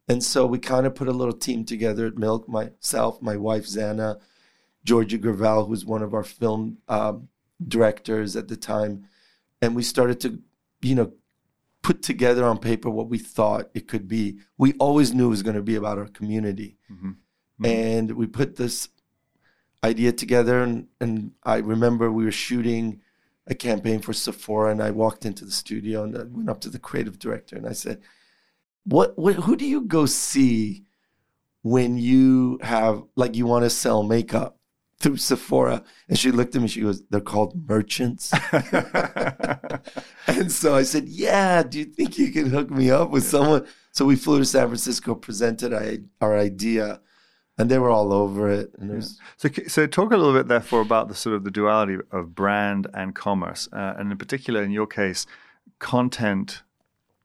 And 0.08 0.22
so 0.22 0.46
we 0.46 0.58
kind 0.58 0.86
of 0.86 0.94
put 0.94 1.08
a 1.08 1.12
little 1.12 1.34
team 1.34 1.64
together 1.64 2.06
at 2.06 2.18
Milk, 2.18 2.48
myself, 2.48 3.22
my 3.22 3.36
wife, 3.36 3.66
Zanna, 3.66 4.20
Georgie 4.84 5.18
Greville, 5.18 5.66
who's 5.66 5.84
one 5.84 6.02
of 6.02 6.14
our 6.14 6.24
film 6.24 6.78
um, 6.88 7.28
directors 7.66 8.36
at 8.36 8.48
the 8.48 8.56
time. 8.56 9.04
And 9.60 9.74
we 9.74 9.82
started 9.82 10.20
to, 10.20 10.40
you 10.82 10.94
know, 10.94 11.12
put 11.86 12.02
together 12.02 12.44
on 12.44 12.58
paper 12.58 12.90
what 12.90 13.08
we 13.08 13.16
thought 13.16 13.70
it 13.72 13.86
could 13.86 14.08
be. 14.08 14.40
We 14.58 14.72
always 14.80 15.14
knew 15.14 15.26
it 15.26 15.30
was 15.30 15.44
going 15.44 15.54
to 15.54 15.62
be 15.62 15.76
about 15.76 15.98
our 15.98 16.08
community. 16.08 16.78
Mm-hmm. 16.90 17.10
Mm-hmm. 17.10 17.64
And 17.64 18.10
we 18.16 18.26
put 18.26 18.56
this 18.56 18.88
idea 19.84 20.10
together. 20.10 20.64
And, 20.64 20.88
and 21.00 21.30
I 21.44 21.58
remember 21.58 22.10
we 22.10 22.24
were 22.24 22.32
shooting 22.32 23.02
a 23.46 23.54
campaign 23.54 24.00
for 24.00 24.12
Sephora. 24.12 24.72
And 24.72 24.82
I 24.82 24.90
walked 24.90 25.24
into 25.24 25.44
the 25.44 25.52
studio 25.52 26.02
and 26.02 26.18
I 26.18 26.24
went 26.24 26.50
up 26.50 26.60
to 26.62 26.70
the 26.70 26.80
creative 26.80 27.20
director 27.20 27.54
and 27.54 27.68
I 27.68 27.72
said, 27.72 28.00
what, 28.82 29.16
what 29.16 29.36
who 29.36 29.54
do 29.54 29.64
you 29.64 29.82
go 29.82 30.06
see 30.06 30.86
when 31.62 31.96
you 31.96 32.58
have 32.62 33.04
like 33.14 33.36
you 33.36 33.46
want 33.46 33.64
to 33.64 33.70
sell 33.70 34.02
makeup 34.02 34.58
through 35.06 35.16
Sephora. 35.18 35.84
And 36.08 36.18
she 36.18 36.32
looked 36.32 36.56
at 36.56 36.62
me, 36.62 36.68
she 36.68 36.80
goes, 36.80 37.02
They're 37.10 37.20
called 37.20 37.68
merchants. 37.68 38.32
and 40.26 40.50
so 40.50 40.74
I 40.74 40.82
said, 40.82 41.04
Yeah, 41.06 41.62
do 41.62 41.78
you 41.78 41.84
think 41.84 42.18
you 42.18 42.32
can 42.32 42.50
hook 42.50 42.70
me 42.70 42.90
up 42.90 43.10
with 43.10 43.22
someone? 43.22 43.66
So 43.92 44.04
we 44.04 44.16
flew 44.16 44.40
to 44.40 44.44
San 44.44 44.66
Francisco, 44.66 45.14
presented 45.14 45.72
our 46.20 46.36
idea, 46.36 47.00
and 47.56 47.70
they 47.70 47.78
were 47.78 47.90
all 47.90 48.12
over 48.12 48.50
it. 48.50 48.72
And 48.78 48.90
it 48.90 48.96
was... 48.96 49.20
So, 49.36 49.48
so 49.68 49.86
talk 49.86 50.12
a 50.12 50.16
little 50.16 50.34
bit, 50.34 50.48
therefore, 50.48 50.80
about 50.80 51.08
the 51.08 51.14
sort 51.14 51.36
of 51.36 51.44
the 51.44 51.50
duality 51.52 51.98
of 52.10 52.34
brand 52.34 52.88
and 52.92 53.14
commerce, 53.14 53.68
uh, 53.72 53.94
and 53.96 54.10
in 54.10 54.18
particular, 54.18 54.62
in 54.62 54.72
your 54.72 54.88
case, 54.88 55.24
content 55.78 56.62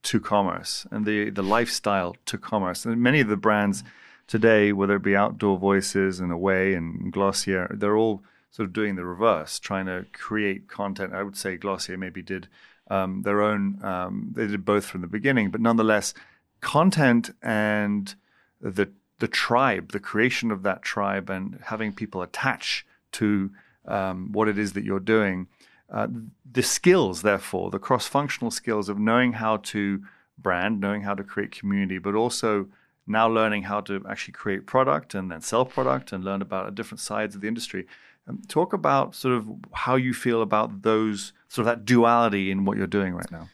to 0.03 0.19
commerce 0.19 0.87
and 0.89 1.05
the 1.05 1.29
the 1.29 1.43
lifestyle 1.43 2.15
to 2.25 2.35
commerce. 2.35 2.85
And 2.85 2.99
many 2.99 3.19
of 3.19 3.27
the 3.27 3.37
brands 3.37 3.83
today, 4.27 4.71
whether 4.71 4.95
it 4.95 5.03
be 5.03 5.15
Outdoor 5.15 5.57
Voices 5.57 6.19
and 6.19 6.31
Away 6.31 6.73
and 6.73 7.11
Glossier, 7.11 7.75
they're 7.77 7.97
all 7.97 8.23
sort 8.49 8.67
of 8.67 8.73
doing 8.73 8.95
the 8.95 9.05
reverse, 9.05 9.59
trying 9.59 9.85
to 9.85 10.05
create 10.13 10.67
content. 10.67 11.13
I 11.13 11.23
would 11.23 11.37
say 11.37 11.57
Glossier 11.57 11.97
maybe 11.97 12.21
did 12.21 12.47
um, 12.89 13.21
their 13.23 13.41
own. 13.41 13.83
Um, 13.83 14.31
they 14.35 14.47
did 14.47 14.65
both 14.65 14.85
from 14.85 15.01
the 15.01 15.07
beginning, 15.07 15.51
but 15.51 15.61
nonetheless, 15.61 16.13
content 16.59 17.31
and 17.41 18.13
the 18.59 18.89
the 19.19 19.27
tribe, 19.27 19.91
the 19.91 19.99
creation 19.99 20.51
of 20.51 20.63
that 20.63 20.81
tribe, 20.81 21.29
and 21.29 21.59
having 21.65 21.93
people 21.93 22.21
attach 22.21 22.85
to 23.11 23.51
um, 23.85 24.31
what 24.31 24.47
it 24.47 24.57
is 24.57 24.73
that 24.73 24.83
you're 24.83 24.99
doing 24.99 25.47
uh, 25.91 26.07
the 26.49 26.63
skills, 26.63 27.21
therefore, 27.21 27.69
the 27.69 27.79
cross 27.79 28.07
functional 28.07 28.49
skills 28.49 28.87
of 28.87 28.97
knowing 28.97 29.33
how 29.33 29.57
to 29.57 30.01
brand, 30.37 30.79
knowing 30.79 31.01
how 31.01 31.13
to 31.13 31.23
create 31.23 31.51
community, 31.51 31.97
but 31.97 32.15
also 32.15 32.67
now 33.07 33.27
learning 33.27 33.63
how 33.63 33.81
to 33.81 34.03
actually 34.09 34.33
create 34.33 34.65
product 34.65 35.13
and 35.13 35.31
then 35.31 35.41
sell 35.41 35.65
product 35.65 36.11
and 36.11 36.23
learn 36.23 36.41
about 36.41 36.73
different 36.75 36.99
sides 36.99 37.35
of 37.35 37.41
the 37.41 37.47
industry. 37.47 37.85
Um, 38.27 38.41
talk 38.47 38.73
about 38.73 39.15
sort 39.15 39.35
of 39.35 39.47
how 39.73 39.95
you 39.95 40.13
feel 40.13 40.41
about 40.41 40.83
those, 40.83 41.33
sort 41.47 41.67
of 41.67 41.73
that 41.73 41.85
duality 41.85 42.51
in 42.51 42.65
what 42.65 42.77
you're 42.77 42.87
doing 42.87 43.13
right 43.13 43.31
now. 43.31 43.49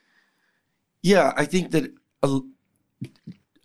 Yeah, 1.02 1.34
I 1.38 1.46
think 1.46 1.72
that 1.72 1.94
a, 2.22 2.40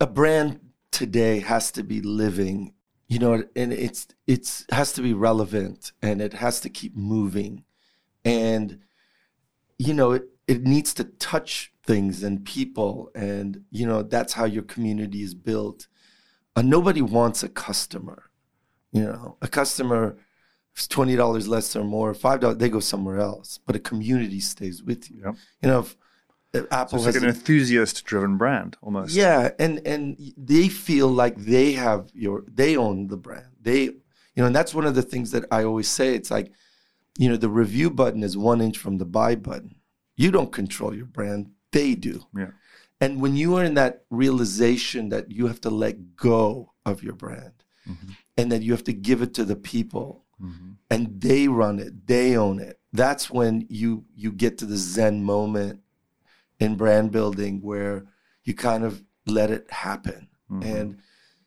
a 0.01 0.07
brand 0.07 0.61
today 0.93 1.41
has 1.41 1.73
to 1.73 1.83
be 1.83 2.01
living, 2.01 2.73
you 3.09 3.19
know, 3.19 3.45
and 3.57 3.73
it's 3.73 4.07
it's 4.27 4.65
has 4.71 4.93
to 4.93 5.03
be 5.03 5.12
relevant 5.12 5.93
and 6.01 6.21
it 6.23 6.35
has 6.35 6.61
to 6.61 6.69
keep 6.69 6.97
moving 6.97 7.65
and 8.25 8.81
you 9.79 9.95
know 9.95 10.12
it, 10.12 10.25
it 10.47 10.62
needs 10.62 10.95
to 10.95 11.05
touch 11.05 11.72
things 11.85 12.23
and 12.23 12.45
people. 12.45 13.11
And 13.15 13.65
you 13.71 13.87
know 13.87 14.03
that's 14.03 14.35
how 14.35 14.45
your 14.45 14.62
community 14.62 15.23
is 15.23 15.35
built. 15.35 15.89
Uh, 16.55 16.62
nobody 16.62 17.01
wants 17.01 17.43
a 17.43 17.49
customer 17.49 18.31
you 18.93 19.03
know. 19.03 19.39
A 19.41 19.49
customer 19.49 20.19
is 20.77 20.87
$20 20.87 21.49
less 21.49 21.75
or 21.75 21.83
more 21.83 22.12
$5 22.12 22.59
they 22.59 22.69
go 22.69 22.81
somewhere 22.81 23.19
else 23.19 23.59
but 23.67 23.75
a 23.75 23.79
community 23.81 24.41
stays 24.41 24.83
with 24.83 25.11
you. 25.11 25.23
Yep. 25.25 25.35
you 25.62 25.69
know 25.69 25.81
if, 25.81 25.97
if 26.53 26.73
apple 26.73 26.99
so 26.99 27.09
it's 27.09 27.17
like 27.17 27.23
an 27.23 27.29
enthusiast 27.29 28.05
driven 28.05 28.37
brand 28.37 28.77
almost. 28.83 29.15
Yeah 29.15 29.51
and 29.59 29.87
and 29.87 30.17
they 30.37 30.69
feel 30.69 31.09
like 31.09 31.37
they 31.37 31.73
have 31.73 32.11
your 32.15 32.45
they 32.47 32.77
own 32.77 33.09
the 33.09 33.17
brand. 33.17 33.49
They 33.61 33.85
you 33.85 34.01
know 34.37 34.47
and 34.47 34.55
that's 34.55 34.75
one 34.75 34.87
of 34.87 34.95
the 34.95 35.03
things 35.03 35.31
that 35.33 35.45
i 35.51 35.65
always 35.65 35.89
say. 35.89 36.15
It's 36.15 36.31
like 36.31 36.53
you 37.19 37.29
know, 37.29 37.37
the 37.37 37.49
review 37.49 37.91
button 37.91 38.23
is 38.23 38.37
one 38.37 38.61
inch 38.61 38.79
from 38.79 38.99
the 38.99 39.05
buy 39.05 39.35
button. 39.35 39.77
You 40.17 40.31
don't 40.31 40.53
control 40.53 40.95
your 40.95 41.07
brand, 41.07 41.51
they 41.73 41.95
do. 41.95 42.25
Yeah. 42.37 42.50
And 43.00 43.21
when 43.21 43.35
you 43.35 43.57
are 43.57 43.64
in 43.64 43.75
that 43.75 44.05
realization 44.11 45.09
that 45.09 45.31
you 45.31 45.49
have 45.49 45.61
to 45.62 45.71
let 45.71 46.14
go 46.14 46.73
of 46.87 47.02
your 47.02 47.14
brand 47.14 47.52
mm-hmm. 47.88 48.12
and 48.37 48.52
that 48.52 48.62
you 48.62 48.73
have 48.73 48.85
to 48.85 48.93
give 48.93 49.23
it 49.23 49.35
to 49.35 49.45
the 49.45 49.57
people 49.57 50.25
mm-hmm. 50.41 50.73
and 50.88 51.21
they 51.21 51.49
run 51.49 51.81
it, 51.81 52.07
they 52.07 52.37
own 52.37 52.61
it, 52.61 52.79
that's 52.93 53.31
when 53.31 53.67
you 53.69 54.05
you 54.14 54.31
get 54.31 54.59
to 54.59 54.67
the 54.67 54.76
zen 54.76 55.25
moment 55.25 55.81
in 56.61 56.76
brand 56.76 57.11
building 57.11 57.61
where 57.61 58.05
you 58.45 58.55
kind 58.55 58.85
of 58.85 59.02
let 59.26 59.50
it 59.50 59.69
happen. 59.71 60.29
Mm-hmm. 60.50 60.76
And 60.76 60.99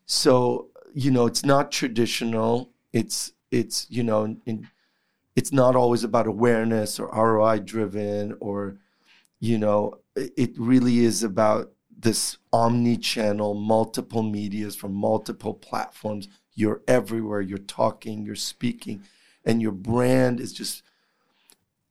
so, 0.04 0.68
you 0.92 1.10
know, 1.10 1.26
it's 1.26 1.44
not 1.44 1.72
traditional. 1.72 2.72
It's 2.92 3.32
it's, 3.50 3.86
you 3.88 4.02
know, 4.02 4.36
in 4.44 4.68
it's 5.36 5.52
not 5.52 5.76
always 5.76 6.02
about 6.02 6.26
awareness 6.26 6.98
or 6.98 7.08
ROI 7.08 7.60
driven 7.60 8.36
or, 8.40 8.78
you 9.40 9.58
know, 9.58 10.00
it 10.14 10.52
really 10.58 11.00
is 11.00 11.22
about 11.22 11.72
this 11.98 12.38
omni-channel, 12.52 13.54
multiple 13.54 14.22
medias 14.22 14.76
from 14.76 14.94
multiple 14.94 15.54
platforms. 15.54 16.28
You're 16.54 16.82
everywhere. 16.88 17.40
You're 17.40 17.58
talking, 17.58 18.24
you're 18.24 18.34
speaking, 18.34 19.02
and 19.44 19.60
your 19.60 19.72
brand 19.72 20.40
is 20.40 20.52
just 20.52 20.82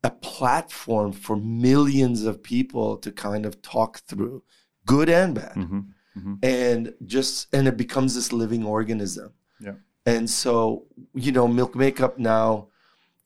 a 0.04 0.10
platform 0.12 1.12
for 1.12 1.36
millions 1.36 2.24
of 2.24 2.44
people 2.44 2.98
to 2.98 3.12
kind 3.12 3.46
of 3.46 3.62
talk 3.62 4.00
through, 4.00 4.44
good 4.86 5.10
and 5.10 5.36
bad. 5.36 5.56
Mm-hmm. 5.56 5.80
Mm-hmm. 6.18 6.34
And 6.44 6.94
just 7.06 7.54
and 7.54 7.68
it 7.68 7.76
becomes 7.76 8.16
this 8.16 8.32
living 8.32 8.64
organism. 8.64 9.34
Yeah. 9.60 9.74
And 10.06 10.30
so, 10.30 10.86
you 11.14 11.32
know, 11.32 11.48
Milk 11.48 11.76
Makeup 11.76 12.18
now 12.20 12.68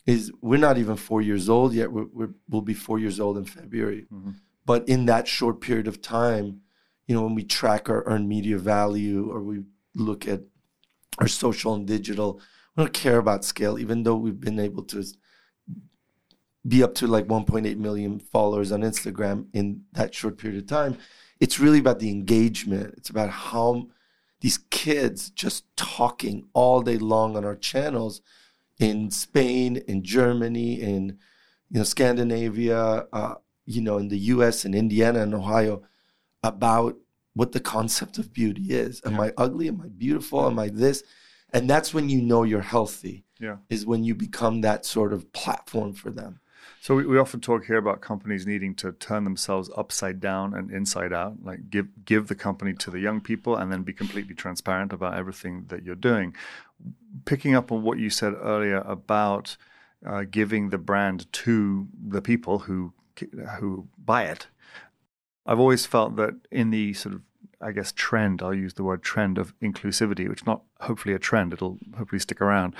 is 0.09 0.31
we're 0.41 0.57
not 0.57 0.79
even 0.79 0.95
four 0.95 1.21
years 1.21 1.49
old 1.49 1.71
yet. 1.71 1.91
we 1.91 2.27
will 2.49 2.63
be 2.63 2.73
four 2.73 2.97
years 2.97 3.19
old 3.19 3.37
in 3.37 3.45
February. 3.45 4.07
Mm-hmm. 4.11 4.31
But 4.65 4.89
in 4.89 5.05
that 5.05 5.27
short 5.27 5.61
period 5.61 5.87
of 5.87 6.01
time, 6.01 6.61
you 7.07 7.13
know, 7.13 7.21
when 7.21 7.35
we 7.35 7.43
track 7.43 7.89
our 7.89 8.03
earned 8.07 8.27
media 8.27 8.57
value 8.57 9.29
or 9.31 9.43
we 9.43 9.65
look 9.93 10.27
at 10.27 10.41
our 11.19 11.27
social 11.27 11.75
and 11.75 11.85
digital, 11.85 12.41
we 12.75 12.83
don't 12.83 12.93
care 12.93 13.19
about 13.19 13.45
scale, 13.45 13.77
even 13.77 14.01
though 14.01 14.15
we've 14.15 14.39
been 14.39 14.59
able 14.59 14.83
to 14.85 15.03
be 16.67 16.81
up 16.81 16.95
to 16.95 17.05
like 17.05 17.27
1.8 17.27 17.77
million 17.77 18.19
followers 18.19 18.71
on 18.71 18.81
Instagram 18.81 19.45
in 19.53 19.83
that 19.93 20.15
short 20.15 20.39
period 20.39 20.59
of 20.59 20.67
time. 20.67 20.97
It's 21.39 21.59
really 21.59 21.79
about 21.79 21.99
the 21.99 22.09
engagement. 22.09 22.95
It's 22.97 23.11
about 23.11 23.29
how 23.29 23.89
these 24.41 24.57
kids 24.71 25.29
just 25.29 25.65
talking 25.77 26.47
all 26.53 26.81
day 26.81 26.97
long 26.97 27.37
on 27.37 27.45
our 27.45 27.55
channels 27.55 28.21
in 28.79 29.11
Spain, 29.11 29.77
in 29.87 30.03
Germany, 30.03 30.81
in 30.81 31.19
you 31.69 31.79
know 31.79 31.83
Scandinavia, 31.83 33.05
uh, 33.13 33.35
you 33.65 33.81
know, 33.81 33.97
in 33.97 34.07
the 34.07 34.17
U.S. 34.17 34.65
and 34.65 34.73
Indiana 34.73 35.21
and 35.21 35.35
Ohio, 35.35 35.83
about 36.41 36.97
what 37.33 37.51
the 37.51 37.59
concept 37.59 38.17
of 38.17 38.33
beauty 38.33 38.71
is. 38.73 39.01
Am 39.05 39.19
I 39.19 39.33
ugly? 39.37 39.67
Am 39.67 39.81
I 39.81 39.87
beautiful? 39.87 40.47
Am 40.47 40.57
I 40.57 40.69
this? 40.69 41.03
And 41.51 41.69
that's 41.69 41.93
when 41.93 42.09
you 42.09 42.21
know 42.21 42.43
you're 42.43 42.61
healthy. 42.61 43.25
Yeah. 43.39 43.57
Is 43.69 43.85
when 43.85 44.03
you 44.03 44.15
become 44.15 44.61
that 44.61 44.85
sort 44.85 45.13
of 45.13 45.31
platform 45.31 45.93
for 45.93 46.09
them. 46.09 46.39
So 46.81 46.95
we, 46.95 47.05
we 47.05 47.17
often 47.17 47.41
talk 47.41 47.65
here 47.65 47.77
about 47.77 48.01
companies 48.01 48.45
needing 48.45 48.73
to 48.75 48.91
turn 48.93 49.23
themselves 49.25 49.69
upside 49.75 50.19
down 50.19 50.53
and 50.53 50.71
inside 50.71 51.11
out, 51.11 51.43
like 51.43 51.69
give 51.69 51.87
give 52.05 52.27
the 52.27 52.35
company 52.35 52.73
to 52.73 52.91
the 52.91 52.99
young 52.99 53.19
people 53.21 53.55
and 53.55 53.71
then 53.71 53.83
be 53.83 53.93
completely 53.93 54.33
transparent 54.33 54.93
about 54.93 55.15
everything 55.15 55.65
that 55.67 55.83
you're 55.83 55.95
doing. 55.95 56.35
Picking 57.25 57.55
up 57.55 57.71
on 57.71 57.83
what 57.83 57.99
you 57.99 58.09
said 58.09 58.33
earlier 58.41 58.77
about 58.79 59.57
uh, 60.05 60.23
giving 60.29 60.69
the 60.69 60.77
brand 60.77 61.31
to 61.33 61.87
the 62.07 62.21
people 62.21 62.59
who 62.59 62.93
who 63.59 63.87
buy 63.97 64.23
it. 64.23 64.47
I've 65.45 65.59
always 65.59 65.85
felt 65.85 66.15
that 66.15 66.35
in 66.51 66.69
the 66.69 66.93
sort 66.93 67.15
of 67.15 67.21
I 67.61 67.71
guess 67.73 67.91
trend, 67.91 68.41
I'll 68.41 68.53
use 68.53 68.75
the 68.75 68.83
word 68.83 69.03
trend 69.03 69.37
of 69.37 69.57
inclusivity, 69.59 70.29
which 70.29 70.45
not 70.45 70.61
hopefully 70.79 71.13
a 71.13 71.19
trend, 71.19 71.51
it'll 71.51 71.77
hopefully 71.97 72.19
stick 72.19 72.39
around. 72.39 72.73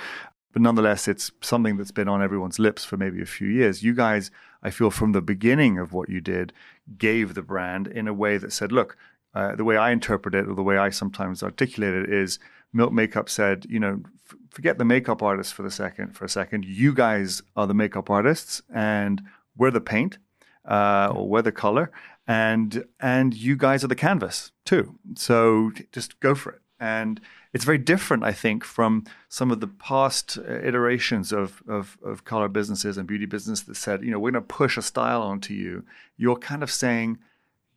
But 0.52 0.62
nonetheless, 0.62 1.06
it's 1.06 1.30
something 1.42 1.76
that's 1.76 1.92
been 1.92 2.08
on 2.08 2.22
everyone's 2.22 2.58
lips 2.58 2.84
for 2.84 2.96
maybe 2.96 3.20
a 3.20 3.26
few 3.26 3.46
years. 3.46 3.82
You 3.82 3.94
guys, 3.94 4.30
I 4.62 4.70
feel 4.70 4.90
from 4.90 5.12
the 5.12 5.20
beginning 5.20 5.78
of 5.78 5.92
what 5.92 6.08
you 6.08 6.20
did, 6.20 6.52
gave 6.98 7.34
the 7.34 7.42
brand 7.42 7.86
in 7.86 8.08
a 8.08 8.14
way 8.14 8.38
that 8.38 8.52
said, 8.52 8.72
look, 8.72 8.96
uh, 9.34 9.54
the 9.54 9.64
way 9.64 9.76
I 9.76 9.92
interpret 9.92 10.34
it, 10.34 10.48
or 10.48 10.54
the 10.54 10.62
way 10.62 10.76
I 10.76 10.90
sometimes 10.90 11.42
articulate 11.42 11.94
it, 11.94 12.12
is 12.12 12.38
Milk 12.72 12.92
Makeup 12.92 13.28
said, 13.28 13.66
you 13.68 13.80
know, 13.80 14.02
f- 14.28 14.36
forget 14.50 14.78
the 14.78 14.84
makeup 14.84 15.22
artist 15.22 15.54
for 15.54 15.62
the 15.62 15.70
second. 15.70 16.16
For 16.16 16.24
a 16.24 16.28
second, 16.28 16.64
you 16.64 16.94
guys 16.94 17.42
are 17.56 17.66
the 17.66 17.74
makeup 17.74 18.10
artists, 18.10 18.62
and 18.72 19.22
we're 19.56 19.70
the 19.70 19.80
paint, 19.80 20.18
uh, 20.64 21.12
or 21.14 21.28
we're 21.28 21.42
the 21.42 21.52
color, 21.52 21.90
and 22.26 22.84
and 23.00 23.34
you 23.34 23.56
guys 23.56 23.82
are 23.82 23.88
the 23.88 23.94
canvas 23.94 24.52
too. 24.64 24.98
So 25.14 25.72
just 25.92 26.20
go 26.20 26.34
for 26.34 26.52
it. 26.52 26.60
And 26.78 27.20
it's 27.52 27.64
very 27.64 27.78
different, 27.78 28.24
I 28.24 28.32
think, 28.32 28.64
from 28.64 29.04
some 29.28 29.50
of 29.50 29.60
the 29.60 29.66
past 29.66 30.38
uh, 30.38 30.42
iterations 30.50 31.30
of, 31.30 31.62
of, 31.68 31.98
of 32.02 32.24
color 32.24 32.48
businesses 32.48 32.96
and 32.96 33.06
beauty 33.06 33.26
business 33.26 33.60
that 33.62 33.76
said, 33.76 34.02
you 34.02 34.10
know, 34.10 34.18
we're 34.18 34.30
going 34.30 34.42
to 34.42 34.54
push 34.54 34.78
a 34.78 34.82
style 34.82 35.20
onto 35.20 35.52
you. 35.52 35.84
You're 36.16 36.36
kind 36.36 36.62
of 36.62 36.70
saying, 36.70 37.18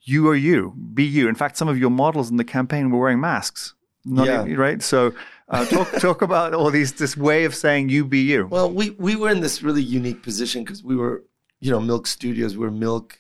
you 0.02 0.30
are 0.30 0.36
you, 0.36 0.74
be 0.94 1.04
you. 1.04 1.28
In 1.28 1.36
fact, 1.36 1.58
some 1.58 1.68
of 1.68 1.78
your 1.78 1.90
models 1.90 2.30
in 2.30 2.38
the 2.38 2.46
campaign 2.46 2.92
were 2.92 3.00
wearing 3.00 3.20
masks. 3.20 3.74
Not 4.06 4.28
Yeah. 4.28 4.44
even- 4.46 4.58
right. 4.58 4.82
So 4.82 5.14
uh, 5.50 5.66
talk 5.66 5.92
talk 6.00 6.22
about 6.22 6.54
all 6.54 6.72
these 6.72 6.94
this 6.94 7.16
way 7.18 7.46
of 7.46 7.54
saying 7.56 7.90
you 7.90 8.06
be 8.06 8.20
you. 8.22 8.48
Well, 8.48 8.72
we 8.72 8.92
we 8.92 9.16
were 9.16 9.30
in 9.30 9.42
this 9.42 9.62
really 9.64 9.84
unique 9.84 10.24
position 10.24 10.64
because 10.64 10.84
we 10.84 10.96
were, 10.96 11.24
you 11.60 11.72
know, 11.72 11.80
Milk 11.80 12.08
Studios. 12.08 12.58
We 12.58 12.66
were 12.66 12.72
Milk 12.72 13.20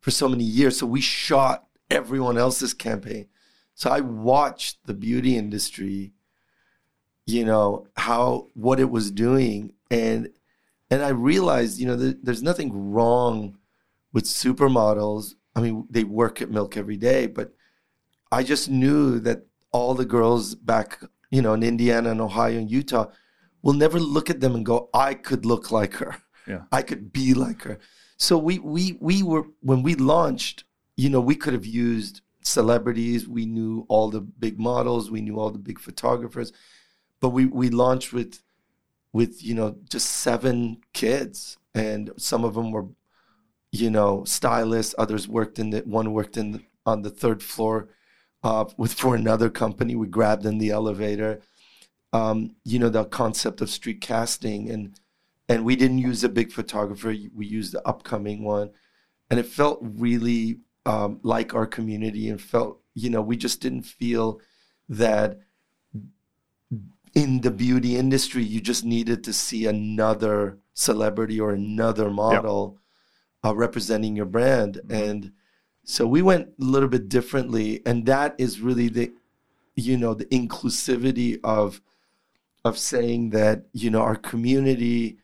for 0.00 0.10
so 0.10 0.28
many 0.28 0.44
years, 0.44 0.78
so 0.78 0.86
we 0.86 1.00
shot 1.00 1.66
everyone 1.90 2.38
else's 2.38 2.74
campaign. 2.74 3.26
So 3.74 3.90
I 3.90 4.00
watched 4.00 4.86
the 4.86 4.94
beauty 4.94 5.36
industry, 5.36 6.12
you 7.26 7.44
know, 7.44 7.86
how 7.96 8.48
what 8.54 8.78
it 8.80 8.90
was 8.90 9.10
doing, 9.10 9.72
and 9.90 10.28
and 10.90 11.02
I 11.02 11.08
realized, 11.08 11.78
you 11.80 11.86
know, 11.86 11.96
there's 11.96 12.42
nothing 12.42 12.92
wrong 12.92 13.56
with 14.12 14.24
supermodels. 14.24 15.34
I 15.56 15.60
mean, 15.60 15.86
they 15.90 16.04
work 16.04 16.40
at 16.42 16.50
Milk 16.50 16.76
every 16.76 16.96
day, 16.96 17.26
but 17.26 17.52
I 18.30 18.42
just 18.42 18.68
knew 18.68 19.18
that 19.20 19.46
all 19.74 19.92
the 19.94 20.04
girls 20.04 20.54
back, 20.54 21.02
you 21.30 21.42
know, 21.42 21.52
in 21.52 21.64
Indiana 21.64 22.12
and 22.12 22.20
Ohio 22.20 22.58
and 22.58 22.70
Utah 22.70 23.08
will 23.60 23.72
never 23.72 23.98
look 23.98 24.30
at 24.30 24.40
them 24.40 24.54
and 24.54 24.64
go, 24.64 24.88
I 24.94 25.14
could 25.14 25.44
look 25.44 25.72
like 25.72 25.94
her. 25.94 26.16
Yeah. 26.46 26.62
I 26.70 26.82
could 26.82 27.12
be 27.12 27.34
like 27.34 27.62
her. 27.62 27.78
So 28.16 28.38
we 28.38 28.58
we 28.58 28.98
we 29.00 29.22
were 29.22 29.44
when 29.60 29.82
we 29.82 29.94
launched, 29.94 30.64
you 30.96 31.08
know, 31.10 31.20
we 31.20 31.34
could 31.34 31.54
have 31.54 31.66
used 31.66 32.20
celebrities. 32.42 33.26
We 33.26 33.46
knew 33.46 33.86
all 33.88 34.10
the 34.10 34.20
big 34.20 34.58
models, 34.58 35.10
we 35.10 35.22
knew 35.22 35.38
all 35.40 35.50
the 35.50 35.58
big 35.70 35.80
photographers, 35.80 36.52
but 37.20 37.30
we 37.30 37.46
we 37.46 37.70
launched 37.70 38.12
with 38.12 38.42
with 39.12 39.42
you 39.42 39.54
know 39.54 39.76
just 39.88 40.10
seven 40.10 40.82
kids, 40.92 41.56
and 41.74 42.10
some 42.18 42.44
of 42.44 42.54
them 42.54 42.70
were, 42.70 42.86
you 43.72 43.90
know, 43.90 44.24
stylists. 44.24 44.94
Others 44.98 45.26
worked 45.26 45.58
in 45.58 45.70
the 45.70 45.80
one 45.80 46.12
worked 46.12 46.36
in 46.36 46.52
the, 46.52 46.60
on 46.84 47.02
the 47.02 47.10
third 47.10 47.42
floor, 47.42 47.88
uh, 48.44 48.66
with 48.76 48.92
for 48.92 49.16
another 49.16 49.50
company. 49.50 49.96
We 49.96 50.06
grabbed 50.06 50.46
in 50.46 50.58
the 50.58 50.70
elevator. 50.70 51.40
Um, 52.12 52.54
you 52.62 52.78
know 52.78 52.90
the 52.90 53.06
concept 53.06 53.60
of 53.60 53.68
street 53.68 54.00
casting 54.00 54.70
and 54.70 55.00
and 55.48 55.64
we 55.64 55.74
didn't 55.74 55.98
use 55.98 56.22
a 56.22 56.28
big 56.28 56.52
photographer 56.52 57.08
we 57.34 57.44
used 57.44 57.72
the 57.72 57.84
upcoming 57.86 58.44
one 58.44 58.70
and 59.28 59.40
it 59.40 59.46
felt 59.46 59.80
really 59.82 60.60
um, 60.86 61.18
like 61.24 61.54
our 61.54 61.66
community 61.66 62.28
and 62.28 62.40
felt 62.40 62.80
you 62.94 63.10
know 63.10 63.20
we 63.20 63.36
just 63.36 63.60
didn't 63.60 63.82
feel 63.82 64.40
that 64.88 65.40
in 67.16 67.40
the 67.40 67.50
beauty 67.50 67.96
industry 67.96 68.44
you 68.44 68.60
just 68.60 68.84
needed 68.84 69.24
to 69.24 69.32
see 69.32 69.66
another 69.66 70.58
celebrity 70.72 71.40
or 71.40 71.50
another 71.50 72.10
model 72.10 72.78
uh, 73.44 73.54
representing 73.54 74.14
your 74.14 74.26
brand 74.26 74.80
and 74.88 75.32
so 75.84 76.06
we 76.06 76.22
went 76.22 76.48
a 76.60 76.64
little 76.64 76.88
bit 76.88 77.08
differently 77.08 77.80
and 77.86 78.06
that 78.06 78.34
is 78.38 78.60
really 78.60 78.88
the 78.88 79.12
you 79.76 79.96
know 79.96 80.14
the 80.14 80.26
inclusivity 80.26 81.38
of 81.44 81.80
of 82.64 82.78
saying 82.78 83.30
that 83.30 83.66
you 83.72 83.90
know 83.90 84.00
our 84.00 84.16
community 84.16 85.18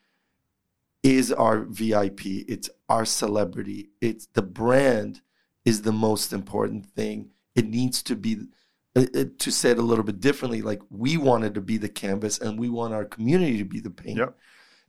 is 1.03 1.33
our 1.33 1.61
VIP. 1.61 2.27
It's 2.27 2.69
our 2.89 3.05
celebrity. 3.05 3.91
It's 4.01 4.27
the 4.35 4.43
brand 4.43 5.23
is 5.65 5.83
the 5.83 5.93
most 5.93 6.33
important 6.33 6.87
thing. 6.87 7.31
It 7.55 7.67
needs 7.67 8.03
to 8.05 8.17
be 8.17 8.47
uh, 8.97 9.07
uh, 9.15 9.25
to 9.39 9.51
say 9.51 9.71
it 9.71 9.79
a 9.79 9.83
little 9.83 10.05
bit 10.05 10.21
differently. 10.21 10.63
Like 10.63 10.83
we 10.91 11.17
wanted 11.17 11.55
to 11.55 11.61
be 11.61 11.79
the 11.79 11.89
canvas, 11.89 12.39
and 12.39 12.59
we 12.59 12.69
want 12.69 12.93
our 12.95 13.05
community 13.05 13.59
to 13.59 13.65
be 13.65 13.81
the 13.81 13.91
paint. 13.91 14.19
Yep. 14.19 14.37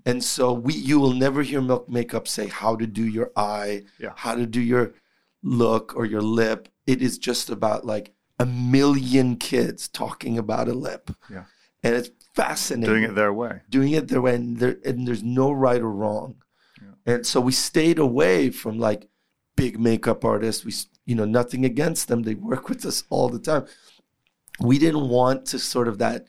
And 0.06 0.24
so 0.24 0.52
we, 0.52 0.74
you 0.74 1.00
will 1.00 1.14
never 1.14 1.44
hear 1.44 1.62
Milk 1.62 1.88
Makeup 1.88 2.28
say 2.28 2.48
how 2.48 2.76
to 2.76 2.88
do 2.88 3.06
your 3.06 3.32
eye, 3.36 3.84
Yeah. 4.00 4.14
how 4.16 4.34
to 4.34 4.48
do 4.48 4.60
your 4.60 4.94
look 5.44 5.96
or 5.96 6.06
your 6.06 6.22
lip. 6.22 6.70
It 6.86 7.02
is 7.02 7.18
just 7.18 7.50
about 7.50 7.86
like 7.86 8.14
a 8.40 8.46
million 8.46 9.36
kids 9.38 9.88
talking 9.88 10.38
about 10.38 10.68
a 10.68 10.74
lip. 10.74 11.12
Yeah. 11.30 11.46
And 11.84 11.96
it's 11.96 12.10
fascinating 12.36 12.94
Doing 12.94 13.04
it 13.04 13.16
their 13.16 13.34
way. 13.34 13.62
doing 13.70 13.92
it 13.92 14.08
their 14.08 14.22
way, 14.22 14.36
and, 14.36 14.58
there, 14.58 14.78
and 14.86 15.08
there's 15.08 15.24
no 15.24 15.52
right 15.52 15.82
or 15.82 15.92
wrong. 15.92 16.36
And 17.06 17.26
so 17.26 17.42
we 17.42 17.52
stayed 17.52 17.98
away 17.98 18.52
from 18.52 18.78
like 18.78 19.10
big 19.56 19.80
makeup 19.80 20.24
artists. 20.24 20.64
We, 20.64 20.74
you 21.06 21.16
know, 21.16 21.26
nothing 21.26 21.66
against 21.66 22.08
them. 22.08 22.22
They 22.22 22.36
work 22.36 22.70
with 22.70 22.86
us 22.86 23.04
all 23.10 23.30
the 23.30 23.40
time. 23.40 23.66
We 24.60 24.78
didn't 24.78 25.10
want 25.10 25.48
to 25.48 25.58
sort 25.58 25.88
of 25.88 25.98
that, 25.98 26.28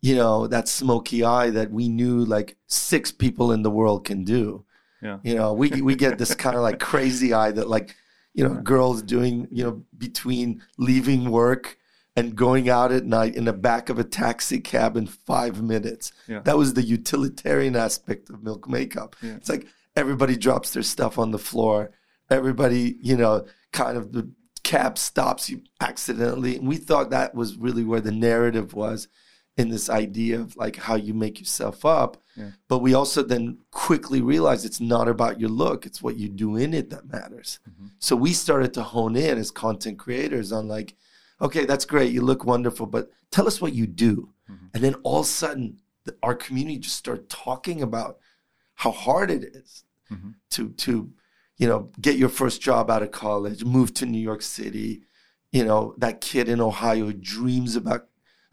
you 0.00 0.14
know, 0.14 0.46
that 0.46 0.68
smoky 0.68 1.24
eye 1.24 1.50
that 1.50 1.72
we 1.72 1.88
knew 1.88 2.24
like 2.24 2.56
six 2.68 3.10
people 3.10 3.50
in 3.50 3.62
the 3.62 3.70
world 3.70 4.04
can 4.04 4.22
do. 4.22 4.64
Yeah. 5.02 5.18
You 5.24 5.34
know, 5.34 5.52
we 5.52 5.70
we 5.82 5.96
get 5.96 6.18
this 6.18 6.34
kind 6.36 6.54
of 6.54 6.62
like 6.62 6.78
crazy 6.78 7.32
eye 7.32 7.50
that 7.50 7.68
like, 7.68 7.96
you 8.36 8.46
know, 8.46 8.54
girls 8.54 9.02
doing, 9.02 9.48
you 9.50 9.64
know, 9.64 9.82
between 9.96 10.62
leaving 10.76 11.30
work 11.30 11.78
and 12.14 12.36
going 12.36 12.68
out 12.68 12.92
at 12.92 13.06
night 13.06 13.34
in 13.34 13.46
the 13.46 13.52
back 13.52 13.88
of 13.88 13.98
a 13.98 14.04
taxi 14.04 14.60
cab 14.60 14.94
in 14.94 15.06
five 15.06 15.62
minutes. 15.62 16.12
Yeah. 16.28 16.40
That 16.40 16.58
was 16.58 16.74
the 16.74 16.82
utilitarian 16.82 17.76
aspect 17.76 18.28
of 18.28 18.42
milk 18.42 18.68
makeup. 18.68 19.16
Yeah. 19.22 19.36
It's 19.36 19.48
like 19.48 19.66
everybody 19.96 20.36
drops 20.36 20.74
their 20.74 20.82
stuff 20.82 21.18
on 21.18 21.30
the 21.30 21.38
floor. 21.38 21.90
Everybody, 22.28 22.96
you 23.00 23.16
know, 23.16 23.46
kind 23.72 23.96
of 23.96 24.12
the 24.12 24.30
cab 24.62 24.98
stops 24.98 25.48
you 25.48 25.62
accidentally. 25.80 26.56
And 26.56 26.68
we 26.68 26.76
thought 26.76 27.08
that 27.10 27.34
was 27.34 27.56
really 27.56 27.84
where 27.84 28.02
the 28.02 28.12
narrative 28.12 28.74
was 28.74 29.08
in 29.56 29.70
this 29.70 29.88
idea 29.88 30.38
of 30.40 30.54
like 30.56 30.76
how 30.76 30.94
you 30.96 31.14
make 31.14 31.38
yourself 31.40 31.84
up. 31.84 32.18
Yeah. 32.36 32.50
But 32.68 32.80
we 32.80 32.92
also 32.94 33.22
then 33.22 33.58
quickly 33.70 34.20
realized 34.20 34.66
it's 34.66 34.80
not 34.80 35.08
about 35.08 35.40
your 35.40 35.48
look, 35.48 35.86
it's 35.86 36.02
what 36.02 36.16
you 36.16 36.28
do 36.28 36.56
in 36.56 36.74
it 36.74 36.90
that 36.90 37.08
matters. 37.10 37.58
So 37.98 38.14
we 38.16 38.32
started 38.34 38.74
to 38.74 38.82
hone 38.82 39.16
in 39.16 39.38
as 39.38 39.50
content 39.50 39.98
creators 39.98 40.52
on 40.52 40.68
like, 40.68 40.94
okay, 41.40 41.64
that's 41.64 41.86
great, 41.86 42.12
you 42.12 42.20
look 42.20 42.44
wonderful, 42.44 42.86
but 42.86 43.10
tell 43.30 43.46
us 43.46 43.60
what 43.60 43.72
you 43.72 43.86
do. 43.86 44.30
And 44.74 44.84
then 44.84 44.94
all 45.02 45.20
of 45.20 45.26
a 45.26 45.28
sudden, 45.28 45.78
the, 46.04 46.14
our 46.22 46.34
community 46.34 46.78
just 46.78 46.96
started 46.96 47.28
talking 47.30 47.82
about 47.82 48.18
how 48.74 48.90
hard 48.90 49.30
it 49.30 49.42
is 49.42 49.84
Mhm. 50.12 50.34
to 50.50 50.68
to 50.84 51.10
you 51.56 51.66
know 51.66 51.90
get 52.00 52.16
your 52.16 52.28
first 52.28 52.60
job 52.60 52.90
out 52.90 53.02
of 53.02 53.10
college, 53.10 53.64
move 53.64 53.92
to 53.94 54.06
New 54.06 54.20
York 54.20 54.42
City. 54.42 55.02
You 55.50 55.64
know 55.64 55.94
that 55.98 56.20
kid 56.20 56.48
in 56.48 56.60
Ohio 56.60 57.10
dreams 57.10 57.74
about 57.74 58.06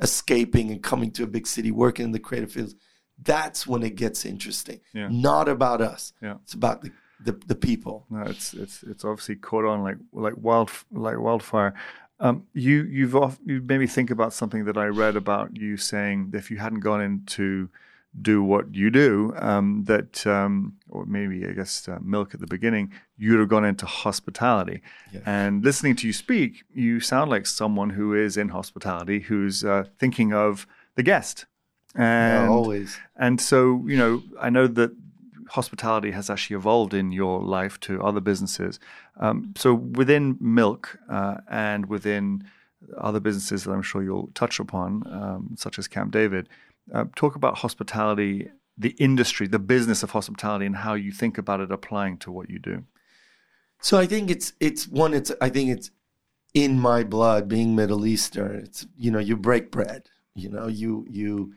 escaping 0.03 0.69
and 0.69 0.83
coming 0.83 1.09
to 1.11 1.23
a 1.23 1.27
big 1.27 1.47
city, 1.47 1.71
working 1.71 2.05
in 2.05 2.11
the 2.11 2.19
creative 2.19 2.51
fields. 2.51 2.75
That's 3.21 3.65
when 3.65 3.81
it 3.81 3.95
gets 3.95 4.25
interesting. 4.25 4.81
Yeah. 4.93 5.07
Not 5.09 5.47
about 5.49 5.81
us. 5.81 6.13
Yeah. 6.21 6.35
It's 6.43 6.53
about 6.53 6.81
the 6.81 6.91
the, 7.23 7.31
the 7.47 7.55
people. 7.55 8.05
No, 8.09 8.23
it's 8.23 8.53
it's 8.53 8.83
it's 8.83 9.05
obviously 9.05 9.37
caught 9.37 9.65
on 9.65 9.81
like 9.81 9.97
like 10.11 10.33
wild 10.37 10.69
like 10.91 11.17
wildfire. 11.17 11.73
Um, 12.19 12.47
you 12.53 12.83
you've 12.83 13.15
off, 13.15 13.39
you 13.45 13.61
made 13.61 13.79
me 13.79 13.87
think 13.87 14.11
about 14.11 14.33
something 14.33 14.65
that 14.65 14.77
I 14.77 14.85
read 14.85 15.15
about 15.15 15.55
you 15.55 15.77
saying 15.77 16.31
that 16.31 16.37
if 16.37 16.51
you 16.51 16.57
hadn't 16.57 16.81
gone 16.81 17.01
into 17.01 17.69
do 18.21 18.43
what 18.43 18.75
you 18.75 18.89
do, 18.91 19.33
um, 19.37 19.83
that, 19.85 20.25
um, 20.27 20.73
or 20.89 21.05
maybe 21.05 21.45
I 21.47 21.51
guess 21.51 21.87
uh, 21.87 21.97
milk 22.01 22.33
at 22.33 22.39
the 22.39 22.47
beginning, 22.47 22.91
you'd 23.17 23.39
have 23.39 23.49
gone 23.49 23.65
into 23.65 23.85
hospitality. 23.85 24.81
Yeah. 25.11 25.21
And 25.25 25.63
listening 25.63 25.95
to 25.97 26.07
you 26.07 26.13
speak, 26.13 26.63
you 26.73 26.99
sound 26.99 27.31
like 27.31 27.45
someone 27.47 27.91
who 27.91 28.13
is 28.13 28.37
in 28.37 28.49
hospitality, 28.49 29.21
who's 29.21 29.63
uh, 29.63 29.85
thinking 29.97 30.33
of 30.33 30.67
the 30.95 31.03
guest. 31.03 31.45
And, 31.95 32.43
Yeah, 32.43 32.49
always. 32.49 32.97
and 33.15 33.41
so, 33.41 33.83
you 33.87 33.97
know, 33.97 34.21
I 34.39 34.49
know 34.49 34.67
that 34.67 34.91
hospitality 35.49 36.11
has 36.11 36.29
actually 36.29 36.55
evolved 36.55 36.93
in 36.93 37.11
your 37.11 37.41
life 37.41 37.79
to 37.81 38.01
other 38.01 38.21
businesses. 38.21 38.79
Um, 39.19 39.53
so 39.57 39.73
within 39.73 40.37
Milk 40.39 40.97
uh, 41.09 41.37
and 41.49 41.87
within 41.87 42.43
other 42.97 43.19
businesses 43.19 43.63
that 43.63 43.71
I'm 43.71 43.81
sure 43.81 44.03
you'll 44.03 44.29
touch 44.33 44.59
upon, 44.59 45.03
um, 45.11 45.49
such 45.55 45.79
as 45.79 45.87
Camp 45.87 46.11
David, 46.11 46.49
uh, 46.91 47.05
talk 47.15 47.35
about 47.35 47.59
hospitality, 47.59 48.49
the 48.77 48.91
industry, 48.91 49.47
the 49.47 49.59
business 49.59 50.03
of 50.03 50.11
hospitality, 50.11 50.65
and 50.65 50.77
how 50.77 50.93
you 50.93 51.11
think 51.11 51.37
about 51.37 51.59
it 51.59 51.71
applying 51.71 52.17
to 52.17 52.31
what 52.31 52.49
you 52.49 52.59
do. 52.59 52.83
So 53.81 53.97
I 53.97 54.05
think 54.05 54.31
it's 54.31 54.53
it's 54.59 54.87
one. 54.87 55.13
It's 55.13 55.31
I 55.41 55.49
think 55.49 55.69
it's 55.69 55.91
in 56.53 56.79
my 56.79 57.03
blood 57.03 57.47
being 57.47 57.75
Middle 57.75 58.05
Eastern. 58.05 58.55
It's 58.55 58.87
you 58.97 59.11
know 59.11 59.19
you 59.19 59.35
break 59.35 59.71
bread. 59.71 60.09
You 60.35 60.49
know 60.49 60.67
you 60.67 61.05
you 61.09 61.53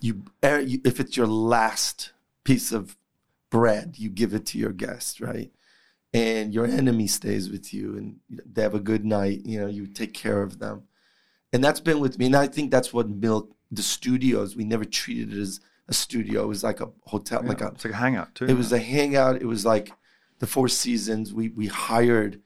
you, 0.00 0.24
er, 0.44 0.60
you 0.60 0.80
if 0.84 1.00
it's 1.00 1.16
your 1.16 1.26
last 1.26 2.12
piece 2.44 2.72
of 2.72 2.96
bread, 3.50 3.94
you 3.98 4.10
give 4.10 4.34
it 4.34 4.46
to 4.46 4.58
your 4.58 4.72
guest, 4.72 5.20
right? 5.20 5.50
And 6.12 6.54
your 6.54 6.66
enemy 6.66 7.06
stays 7.06 7.50
with 7.50 7.74
you, 7.74 7.96
and 7.96 8.20
they 8.30 8.62
have 8.62 8.74
a 8.74 8.80
good 8.80 9.04
night. 9.04 9.44
You 9.44 9.60
know 9.60 9.66
you 9.66 9.86
take 9.86 10.14
care 10.14 10.42
of 10.42 10.58
them, 10.58 10.84
and 11.52 11.62
that's 11.62 11.80
been 11.80 12.00
with 12.00 12.18
me. 12.18 12.26
And 12.26 12.36
I 12.36 12.46
think 12.46 12.70
that's 12.70 12.92
what 12.92 13.08
Milk 13.08 13.54
the 13.76 13.82
studios. 13.82 14.56
We 14.56 14.64
never 14.64 14.84
treated 14.84 15.32
it 15.32 15.40
as 15.40 15.60
a 15.88 15.94
studio. 15.94 16.44
It 16.44 16.48
was 16.48 16.64
like 16.64 16.80
a 16.80 16.90
hotel, 17.04 17.42
like 17.44 17.60
a 17.60 17.68
it's 17.68 17.84
like 17.84 17.94
a 17.94 17.98
hangout 17.98 18.34
too. 18.34 18.46
it 18.46 18.56
was 18.56 18.72
a 18.72 18.78
hangout. 18.78 19.36
It 19.36 19.46
was 19.46 19.64
like 19.64 19.92
the 20.38 20.46
Four 20.46 20.68
Seasons. 20.68 21.32
We 21.32 21.48
we 21.50 21.66
hired 21.66 22.40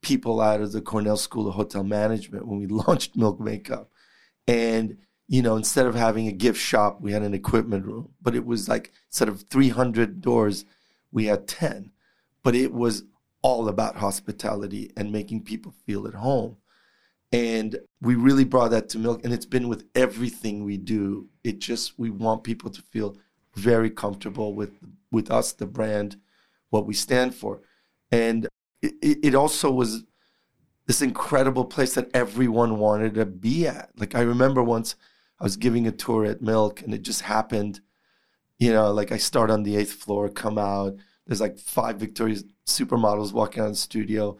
people 0.00 0.40
out 0.40 0.60
of 0.60 0.72
the 0.72 0.80
Cornell 0.80 1.16
School 1.16 1.48
of 1.48 1.54
Hotel 1.54 1.84
Management 1.84 2.46
when 2.46 2.58
we 2.58 2.66
launched 2.86 3.16
Milk 3.16 3.40
Makeup, 3.40 3.90
and 4.46 4.98
you 5.28 5.42
know 5.42 5.56
instead 5.56 5.86
of 5.86 5.94
having 5.94 6.26
a 6.28 6.32
gift 6.32 6.60
shop, 6.60 7.00
we 7.00 7.12
had 7.12 7.22
an 7.22 7.34
equipment 7.34 7.86
room. 7.86 8.10
But 8.20 8.34
it 8.34 8.44
was 8.44 8.68
like 8.68 8.92
instead 9.08 9.28
of 9.28 9.42
three 9.42 9.70
hundred 9.70 10.20
doors, 10.20 10.64
we 11.10 11.26
had 11.26 11.46
ten. 11.46 11.92
But 12.42 12.56
it 12.56 12.72
was 12.72 13.04
all 13.42 13.68
about 13.68 13.96
hospitality 13.96 14.90
and 14.96 15.12
making 15.12 15.42
people 15.42 15.74
feel 15.84 16.06
at 16.06 16.14
home. 16.14 16.56
And 17.32 17.78
we 18.02 18.14
really 18.14 18.44
brought 18.44 18.72
that 18.72 18.90
to 18.90 18.98
Milk, 18.98 19.24
and 19.24 19.32
it's 19.32 19.46
been 19.46 19.68
with 19.68 19.86
everything 19.94 20.64
we 20.64 20.76
do. 20.76 21.28
It 21.42 21.60
just 21.60 21.98
we 21.98 22.10
want 22.10 22.44
people 22.44 22.70
to 22.70 22.82
feel 22.82 23.16
very 23.54 23.90
comfortable 23.90 24.54
with 24.54 24.72
with 25.10 25.30
us, 25.30 25.52
the 25.52 25.66
brand, 25.66 26.16
what 26.68 26.86
we 26.86 26.94
stand 26.94 27.34
for, 27.34 27.62
and 28.10 28.48
it, 28.82 29.18
it 29.22 29.34
also 29.34 29.70
was 29.70 30.04
this 30.86 31.00
incredible 31.00 31.64
place 31.64 31.94
that 31.94 32.10
everyone 32.12 32.78
wanted 32.78 33.14
to 33.14 33.24
be 33.24 33.66
at. 33.66 33.90
Like 33.96 34.14
I 34.14 34.20
remember 34.20 34.62
once 34.62 34.94
I 35.40 35.44
was 35.44 35.56
giving 35.56 35.86
a 35.86 35.92
tour 35.92 36.26
at 36.26 36.42
Milk, 36.42 36.82
and 36.82 36.92
it 36.92 37.02
just 37.02 37.22
happened. 37.22 37.80
You 38.58 38.72
know, 38.72 38.92
like 38.92 39.10
I 39.10 39.16
start 39.16 39.50
on 39.50 39.62
the 39.62 39.76
eighth 39.76 39.94
floor, 39.94 40.28
come 40.28 40.58
out. 40.58 40.96
There's 41.26 41.40
like 41.40 41.58
five 41.58 41.96
Victoria's 41.96 42.44
supermodels 42.66 43.32
walking 43.32 43.62
out 43.62 43.66
of 43.66 43.72
the 43.72 43.76
studio 43.76 44.36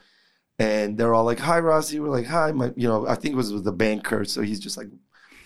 and 0.63 0.97
they're 0.97 1.15
all 1.15 1.25
like, 1.25 1.41
"Hi, 1.41 1.61
Rassi." 1.61 2.01
We're 2.01 2.09
like, 2.09 2.27
"Hi, 2.27 2.53
my," 2.53 2.73
you 2.77 2.89
know, 2.89 3.07
I 3.07 3.15
think 3.15 3.33
it 3.35 3.37
was 3.37 3.53
with 3.53 3.65
the 3.65 3.73
banker, 3.73 4.25
so 4.25 4.43
he's 4.43 4.61
just 4.61 4.77
like, 4.77 4.89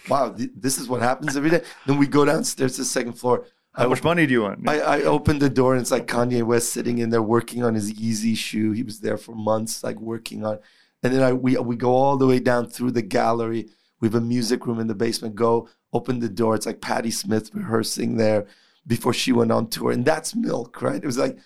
"Wow, 0.09 0.33
th- 0.33 0.51
this 0.55 0.79
is 0.79 0.89
what 0.89 1.03
happens 1.03 1.37
every 1.37 1.51
day." 1.51 1.63
Then 1.87 1.99
we 1.99 2.07
go 2.07 2.25
downstairs 2.25 2.75
to 2.77 2.83
the 2.83 2.85
second 2.87 3.15
floor. 3.15 3.47
How 3.73 3.89
much 3.89 4.03
money 4.03 4.27
do 4.27 4.33
you 4.33 4.43
want? 4.43 4.67
I, 4.67 4.79
I 4.79 5.03
opened 5.03 5.43
the 5.43 5.51
door 5.51 5.75
and 5.75 5.83
it's 5.83 5.91
like 5.91 6.07
Kanye 6.07 6.43
West 6.43 6.73
sitting 6.73 6.97
in 6.97 7.11
there 7.11 7.23
working 7.23 7.63
on 7.63 7.75
his 7.75 7.93
Yeezy 7.93 8.35
shoe. 8.35 8.73
He 8.73 8.83
was 8.83 9.01
there 9.01 9.19
for 9.19 9.35
months, 9.35 9.85
like 9.85 10.01
working 10.01 10.47
on. 10.47 10.59
And 11.03 11.13
then 11.13 11.23
I 11.23 11.33
we 11.35 11.57
we 11.59 11.77
go 11.77 11.95
all 11.95 12.17
the 12.17 12.27
way 12.27 12.41
down 12.41 12.69
through 12.69 12.93
the 12.93 13.03
gallery. 13.03 13.69
We 14.01 14.09
have 14.09 14.15
a 14.15 14.21
music 14.21 14.67
room 14.67 14.81
in 14.81 14.87
the 14.87 14.95
basement. 14.95 15.35
Go 15.35 15.69
open 15.93 16.21
the 16.21 16.29
door. 16.29 16.55
It's 16.55 16.67
like 16.67 16.81
Patti 16.81 17.11
Smith 17.11 17.55
rehearsing 17.55 18.17
there 18.17 18.47
before 18.87 19.13
she 19.13 19.33
went 19.33 19.53
on 19.53 19.69
tour, 19.69 19.91
and 19.93 20.05
that's 20.05 20.35
Milk, 20.35 20.81
right? 20.81 21.03
It 21.03 21.07
was 21.07 21.19
like 21.19 21.39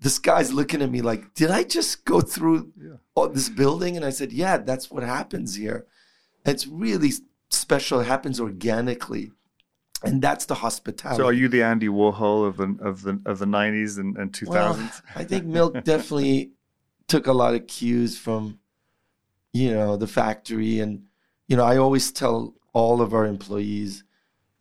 this 0.00 0.18
guy's 0.18 0.52
looking 0.52 0.82
at 0.82 0.90
me 0.90 1.02
like, 1.02 1.34
did 1.34 1.50
I 1.50 1.62
just 1.62 2.04
go 2.04 2.20
through 2.20 2.72
all 3.14 3.28
this 3.28 3.48
building? 3.48 3.96
And 3.96 4.04
I 4.04 4.10
said, 4.10 4.32
yeah, 4.32 4.56
that's 4.56 4.90
what 4.90 5.02
happens 5.02 5.54
here. 5.54 5.86
It's 6.46 6.66
really 6.66 7.10
special. 7.50 8.00
It 8.00 8.06
happens 8.06 8.40
organically. 8.40 9.32
And 10.02 10.22
that's 10.22 10.46
the 10.46 10.54
hospitality. 10.54 11.20
so, 11.20 11.26
are 11.26 11.32
you 11.32 11.48
the 11.48 11.62
Andy 11.62 11.88
Warhol 11.88 12.46
of 12.46 12.56
the 12.56 12.74
of 12.82 13.02
the 13.02 13.20
of 13.26 13.38
the 13.38 13.44
nineties 13.44 13.98
and, 13.98 14.16
and 14.16 14.32
two 14.32 14.46
Well. 14.48 14.90
I 15.14 15.24
think 15.24 15.44
Milk 15.44 15.74
definitely 15.84 16.52
took 17.06 17.26
a 17.26 17.34
lot 17.34 17.54
of 17.54 17.66
cues 17.66 18.16
from, 18.16 18.60
you 19.52 19.70
know, 19.70 19.98
the 19.98 20.06
factory. 20.06 20.80
And, 20.80 21.04
you 21.48 21.56
know, 21.56 21.64
I 21.64 21.76
always 21.76 22.12
tell 22.12 22.54
all 22.72 23.02
of 23.02 23.12
our 23.12 23.26
employees, 23.26 24.02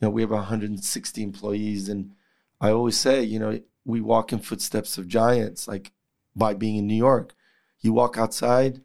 you 0.01 0.07
know, 0.07 0.09
we 0.09 0.21
have 0.23 0.31
160 0.31 1.23
employees. 1.23 1.87
And 1.87 2.11
I 2.59 2.71
always 2.71 2.97
say, 2.97 3.23
you 3.23 3.39
know, 3.39 3.61
we 3.89 4.01
walk 4.01 4.31
in 4.31 4.39
footsteps 4.39 4.97
of 4.97 5.07
giants, 5.07 5.67
like 5.67 5.91
by 6.35 6.53
being 6.53 6.77
in 6.77 6.87
New 6.87 6.95
York. 6.95 7.33
You 7.81 7.93
walk 7.93 8.17
outside, 8.17 8.81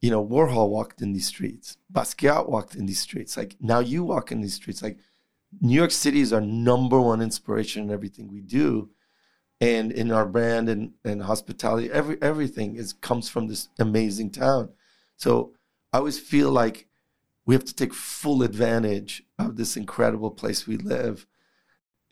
you 0.00 0.10
know, 0.10 0.24
Warhol 0.24 0.70
walked 0.70 1.00
in 1.02 1.12
these 1.12 1.26
streets, 1.26 1.76
Basquiat 1.92 2.48
walked 2.48 2.74
in 2.74 2.86
these 2.86 3.00
streets. 3.00 3.36
Like 3.36 3.56
now 3.60 3.80
you 3.80 4.04
walk 4.04 4.32
in 4.32 4.40
these 4.40 4.54
streets. 4.54 4.82
Like 4.82 4.98
New 5.60 5.76
York 5.76 5.90
City 5.90 6.20
is 6.20 6.32
our 6.32 6.40
number 6.40 7.00
one 7.00 7.20
inspiration 7.20 7.84
in 7.84 7.90
everything 7.90 8.30
we 8.30 8.40
do 8.40 8.90
and 9.60 9.92
in 9.92 10.10
our 10.10 10.26
brand 10.26 10.68
and, 10.68 10.92
and 11.04 11.22
hospitality, 11.22 11.90
every 11.90 12.20
everything 12.20 12.76
is 12.76 12.92
comes 12.92 13.28
from 13.28 13.46
this 13.46 13.68
amazing 13.78 14.30
town. 14.30 14.70
So 15.16 15.54
I 15.92 15.98
always 15.98 16.18
feel 16.18 16.50
like 16.50 16.88
we 17.46 17.54
have 17.54 17.64
to 17.64 17.74
take 17.74 17.94
full 17.94 18.42
advantage 18.42 19.22
of 19.38 19.56
this 19.56 19.76
incredible 19.76 20.30
place 20.30 20.66
we 20.66 20.76
live. 20.76 21.26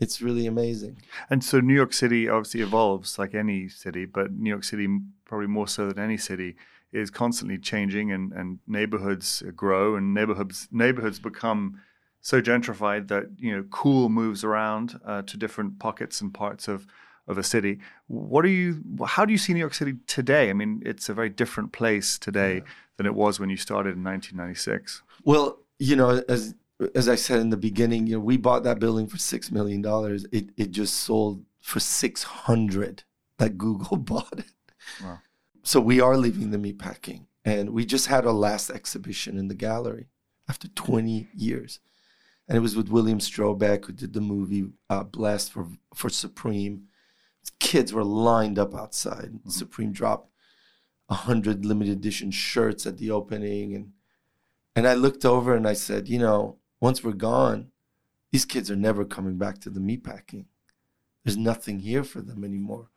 It's 0.02 0.20
really 0.20 0.46
amazing. 0.46 1.00
And 1.30 1.44
so 1.44 1.60
New 1.60 1.74
York 1.74 1.92
City 1.92 2.28
obviously 2.28 2.60
evolves 2.60 3.18
like 3.18 3.34
any 3.34 3.68
city, 3.68 4.04
but 4.04 4.32
New 4.32 4.50
York 4.50 4.64
City, 4.64 4.88
probably 5.24 5.46
more 5.46 5.68
so 5.68 5.88
than 5.88 5.98
any 6.02 6.16
city, 6.16 6.56
is 6.92 7.10
constantly 7.10 7.56
changing 7.56 8.12
and, 8.12 8.32
and 8.32 8.58
neighborhoods 8.66 9.42
grow 9.56 9.96
and 9.96 10.12
neighborhoods 10.12 10.68
neighborhoods 10.70 11.18
become 11.18 11.80
so 12.20 12.42
gentrified 12.42 13.08
that 13.08 13.24
you 13.38 13.54
know 13.54 13.64
cool 13.70 14.08
moves 14.08 14.44
around 14.44 15.00
uh, 15.06 15.22
to 15.22 15.36
different 15.36 15.78
pockets 15.78 16.20
and 16.20 16.34
parts 16.34 16.68
of 16.68 16.86
of 17.28 17.38
a 17.38 17.42
city. 17.42 17.78
What 18.08 18.44
are 18.44 18.48
you? 18.48 18.82
How 19.06 19.24
do 19.24 19.32
you 19.32 19.38
see 19.38 19.52
New 19.52 19.60
York 19.60 19.74
City 19.74 19.94
today? 20.06 20.50
I 20.50 20.52
mean, 20.52 20.82
it's 20.84 21.08
a 21.08 21.14
very 21.14 21.30
different 21.30 21.72
place 21.72 22.18
today 22.18 22.62
than 22.96 23.06
it 23.06 23.14
was 23.14 23.38
when 23.38 23.48
you 23.48 23.56
started 23.56 23.96
in 23.96 24.04
1996. 24.04 25.02
Well, 25.24 25.58
you 25.78 25.96
know, 25.96 26.22
as 26.28 26.54
as 26.94 27.08
I 27.08 27.14
said 27.14 27.40
in 27.40 27.50
the 27.50 27.56
beginning, 27.56 28.06
you 28.06 28.14
know, 28.14 28.20
we 28.20 28.36
bought 28.36 28.64
that 28.64 28.78
building 28.78 29.06
for 29.06 29.18
six 29.18 29.50
million 29.50 29.82
dollars. 29.82 30.26
It 30.32 30.50
it 30.56 30.70
just 30.70 30.94
sold 30.94 31.44
for 31.60 31.80
six 31.80 32.22
hundred. 32.22 33.04
That 33.38 33.58
Google 33.58 33.96
bought 33.98 34.38
it. 34.38 34.52
Wow. 35.02 35.18
So 35.62 35.80
we 35.80 36.00
are 36.00 36.16
leaving 36.16 36.50
the 36.50 36.58
meatpacking, 36.58 37.26
and 37.44 37.70
we 37.70 37.84
just 37.84 38.06
had 38.06 38.26
our 38.26 38.32
last 38.32 38.70
exhibition 38.70 39.38
in 39.38 39.48
the 39.48 39.54
gallery 39.54 40.08
after 40.48 40.68
twenty 40.68 41.28
years, 41.34 41.80
and 42.48 42.56
it 42.56 42.60
was 42.60 42.76
with 42.76 42.88
William 42.88 43.18
Strobeck, 43.18 43.86
who 43.86 43.92
did 43.92 44.12
the 44.12 44.20
movie 44.20 44.70
uh, 44.90 45.04
Blessed 45.04 45.52
for 45.52 45.68
for 45.94 46.08
Supreme. 46.08 46.88
Kids 47.58 47.92
were 47.92 48.04
lined 48.04 48.58
up 48.58 48.74
outside. 48.74 49.32
Supreme 49.48 49.92
dropped 49.92 50.30
a 51.08 51.14
hundred 51.14 51.64
limited 51.64 51.92
edition 51.92 52.30
shirts 52.30 52.86
at 52.86 52.98
the 52.98 53.10
opening, 53.10 53.74
and 53.74 53.92
and 54.74 54.88
I 54.88 54.94
looked 54.94 55.24
over 55.24 55.54
and 55.54 55.66
I 55.66 55.74
said, 55.74 56.08
you 56.08 56.18
know, 56.18 56.58
once 56.82 57.04
we're 57.04 57.12
gone, 57.12 57.70
these 58.32 58.44
kids 58.44 58.68
are 58.68 58.76
never 58.76 59.04
coming 59.04 59.38
back 59.38 59.60
to 59.60 59.70
the 59.70 59.78
meatpacking. 59.78 60.46
There's 61.24 61.36
nothing 61.36 61.78
here 61.78 62.02
for 62.02 62.20
them 62.20 62.42
anymore. 62.42 62.90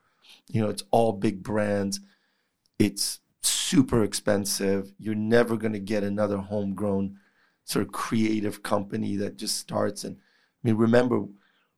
You 0.48 0.62
know, 0.62 0.70
it's 0.70 0.84
all 0.90 1.14
big 1.14 1.44
brands. 1.44 2.00
It's 2.80 3.20
super 3.44 4.04
expensive. 4.04 4.92
You're 4.98 5.14
never 5.14 5.56
going 5.56 5.74
to 5.74 5.80
get 5.80 6.04
another 6.04 6.38
homegrown 6.38 7.20
sort 7.64 7.86
of 7.86 7.92
creative 7.92 8.64
company 8.64 9.18
that 9.18 9.38
just 9.38 9.60
starts. 9.60 10.04
And 10.04 10.16
I 10.18 10.20
mean, 10.64 10.78
remember, 10.78 11.26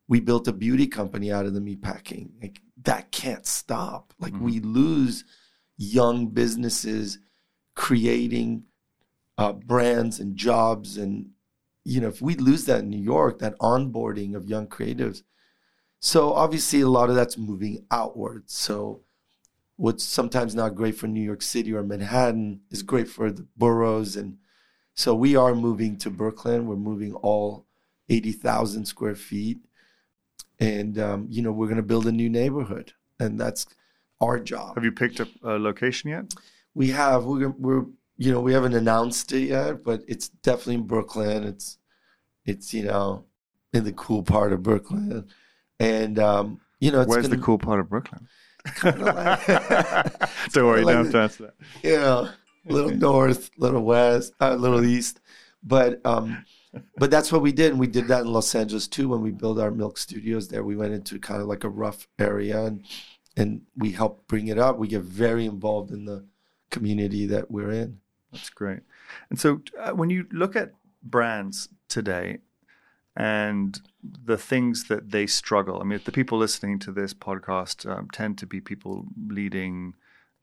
we 0.07 0.21
built 0.21 0.47
a 0.47 0.53
beauty 0.53 0.87
company 0.87 1.29
out 1.29 1.45
of 1.45 1.53
the 1.53 1.59
meatpacking. 1.59 2.29
Like 2.41 2.61
that 2.83 3.11
can't 3.11 3.45
stop. 3.45 4.13
Like 4.17 4.39
we 4.39 4.61
lose 4.61 5.25
young 5.75 6.27
businesses 6.27 7.19
creating 7.75 8.63
uh, 9.37 9.51
brands 9.51 10.21
and 10.21 10.37
jobs 10.37 10.95
and 10.95 11.31
you 11.87 12.01
know 12.01 12.07
if 12.07 12.21
we 12.21 12.35
lose 12.35 12.65
that 12.65 12.81
in 12.81 12.89
new 12.89 13.01
york 13.01 13.39
that 13.39 13.57
onboarding 13.59 14.35
of 14.35 14.47
young 14.47 14.67
creatives 14.67 15.23
so 15.99 16.33
obviously 16.33 16.81
a 16.81 16.87
lot 16.87 17.09
of 17.09 17.15
that's 17.15 17.37
moving 17.37 17.85
outwards 17.91 18.53
so 18.53 19.01
what's 19.75 20.03
sometimes 20.03 20.55
not 20.55 20.75
great 20.75 20.95
for 20.95 21.07
new 21.07 21.21
york 21.21 21.41
city 21.41 21.73
or 21.73 21.83
manhattan 21.83 22.61
is 22.69 22.83
great 22.83 23.07
for 23.07 23.31
the 23.31 23.45
boroughs 23.55 24.15
and 24.15 24.37
so 24.93 25.13
we 25.13 25.35
are 25.35 25.55
moving 25.55 25.97
to 25.97 26.09
brooklyn 26.09 26.67
we're 26.67 26.75
moving 26.75 27.13
all 27.13 27.65
80000 28.09 28.85
square 28.85 29.15
feet 29.15 29.59
and 30.59 30.97
um, 30.99 31.27
you 31.29 31.41
know 31.41 31.51
we're 31.51 31.67
going 31.67 31.77
to 31.77 31.83
build 31.83 32.07
a 32.07 32.11
new 32.11 32.29
neighborhood, 32.29 32.93
and 33.19 33.39
that's 33.39 33.67
our 34.19 34.39
job. 34.39 34.75
Have 34.75 34.83
you 34.83 34.91
picked 34.91 35.19
up 35.19 35.27
a 35.43 35.59
location 35.59 36.09
yet? 36.09 36.33
We 36.73 36.89
have. 36.89 37.25
We're 37.25 37.49
we're 37.49 37.85
you 38.17 38.31
know 38.31 38.41
we 38.41 38.53
haven't 38.53 38.73
announced 38.73 39.31
it 39.31 39.47
yet, 39.49 39.83
but 39.83 40.01
it's 40.07 40.29
definitely 40.29 40.75
in 40.75 40.87
Brooklyn. 40.87 41.43
It's 41.43 41.77
it's 42.45 42.73
you 42.73 42.83
know 42.83 43.25
in 43.73 43.83
the 43.83 43.93
cool 43.93 44.23
part 44.23 44.53
of 44.53 44.63
Brooklyn, 44.63 45.27
and 45.79 46.19
um, 46.19 46.59
you 46.79 46.91
know 46.91 47.01
it's 47.01 47.09
Where's 47.09 47.27
gonna, 47.27 47.37
the 47.37 47.43
cool 47.43 47.57
part 47.57 47.79
of 47.79 47.89
Brooklyn? 47.89 48.27
Like- 48.83 49.45
Don't 50.51 50.65
worry, 50.65 50.83
like 50.83 50.95
don't 50.95 51.15
answer 51.15 51.43
that. 51.43 51.53
you 51.83 51.97
know, 51.97 52.29
a 52.67 52.73
little 52.73 52.91
north, 52.95 53.51
a 53.57 53.61
little 53.61 53.83
west, 53.83 54.33
a 54.39 54.55
little 54.55 54.83
east. 54.83 55.19
But 55.63 56.05
um, 56.05 56.43
but 56.97 57.11
that's 57.11 57.31
what 57.31 57.41
we 57.41 57.51
did. 57.51 57.71
And 57.71 57.79
we 57.79 57.87
did 57.87 58.07
that 58.07 58.21
in 58.21 58.31
Los 58.31 58.53
Angeles 58.55 58.87
too 58.87 59.09
when 59.09 59.21
we 59.21 59.31
built 59.31 59.59
our 59.59 59.71
milk 59.71 59.97
studios 59.97 60.47
there. 60.47 60.63
We 60.63 60.75
went 60.75 60.93
into 60.93 61.19
kind 61.19 61.41
of 61.41 61.47
like 61.47 61.63
a 61.63 61.69
rough 61.69 62.07
area 62.19 62.65
and 62.65 62.83
and 63.35 63.61
we 63.75 63.91
helped 63.91 64.27
bring 64.27 64.47
it 64.47 64.57
up. 64.57 64.77
We 64.77 64.87
get 64.87 65.03
very 65.03 65.45
involved 65.45 65.91
in 65.91 66.05
the 66.05 66.25
community 66.69 67.25
that 67.27 67.51
we're 67.51 67.71
in. 67.71 67.99
That's 68.31 68.49
great. 68.49 68.81
And 69.29 69.39
so, 69.39 69.61
uh, 69.79 69.91
when 69.91 70.09
you 70.09 70.27
look 70.31 70.55
at 70.55 70.73
brands 71.03 71.69
today 71.87 72.39
and 73.15 73.81
the 74.03 74.37
things 74.37 74.87
that 74.89 75.11
they 75.11 75.27
struggle, 75.27 75.79
I 75.81 75.83
mean, 75.83 75.99
the 76.03 76.11
people 76.11 76.37
listening 76.37 76.79
to 76.79 76.91
this 76.91 77.13
podcast 77.13 77.89
um, 77.89 78.09
tend 78.11 78.37
to 78.39 78.45
be 78.45 78.59
people 78.61 79.05
leading 79.27 79.93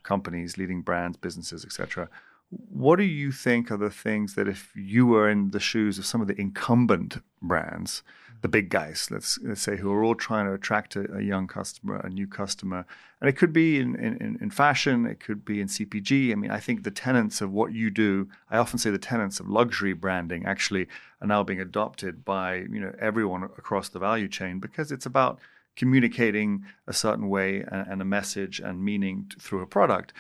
companies, 0.03 0.57
leading 0.57 0.83
brands, 0.83 1.17
businesses, 1.17 1.65
etc. 1.65 2.09
What 2.51 2.97
do 2.97 3.05
you 3.05 3.33
think 3.33 3.71
are 3.71 3.77
the 3.77 3.91
things 3.91 4.35
that, 4.35 4.49
if 4.49 4.71
you 4.75 5.07
were 5.07 5.29
in 5.29 5.51
the 5.51 5.61
shoes 5.61 5.99
of 5.99 6.07
some 6.07 6.21
of 6.21 6.29
the 6.29 6.41
incumbent 6.41 7.19
brands, 7.43 8.03
the 8.45 8.49
big 8.49 8.69
guys, 8.69 9.09
let's, 9.11 9.39
let's 9.43 9.63
say, 9.63 9.79
who 9.79 9.91
are 9.91 10.05
all 10.05 10.15
trying 10.15 10.45
to 10.45 10.53
attract 10.53 10.97
a, 10.97 11.11
a 11.17 11.23
young 11.23 11.47
customer, 11.47 11.97
a 12.05 12.11
new 12.11 12.27
customer, 12.27 12.85
and 13.19 13.31
it 13.31 13.39
could 13.39 13.55
be 13.55 13.81
in, 13.81 13.97
in, 13.97 14.37
in 14.39 14.51
fashion, 14.51 15.07
it 15.07 15.19
could 15.19 15.47
be 15.47 15.63
in 15.63 15.67
CPG. 15.67 16.31
I 16.31 16.35
mean, 16.35 16.51
I 16.51 16.61
think 16.61 16.83
the 16.83 16.91
tenets 16.91 17.41
of 17.41 17.51
what 17.53 17.73
you 17.73 17.89
do, 17.89 18.29
I 18.51 18.59
often 18.59 18.79
say 18.79 18.91
the 18.91 18.99
tenets 18.99 19.41
of 19.41 19.49
luxury 19.49 19.95
branding 19.95 20.45
actually 20.45 20.89
are 21.23 21.27
now 21.27 21.43
being 21.43 21.59
adopted 21.59 22.23
by 22.23 22.57
you 22.57 22.81
know 22.81 22.95
everyone 23.01 23.45
across 23.45 23.89
the 23.89 23.99
value 23.99 24.29
chain 24.29 24.61
because 24.61 24.93
it's 24.93 25.07
about 25.07 25.39
communicating 25.75 26.67
a 26.87 26.93
certain 26.93 27.31
way 27.31 27.65
and, 27.73 27.87
and 27.89 28.03
a 28.03 28.05
message 28.05 28.61
and 28.61 28.85
meaning 28.85 29.25
t- 29.31 29.39
through 29.41 29.63
a 29.63 29.67
product. 29.67 30.13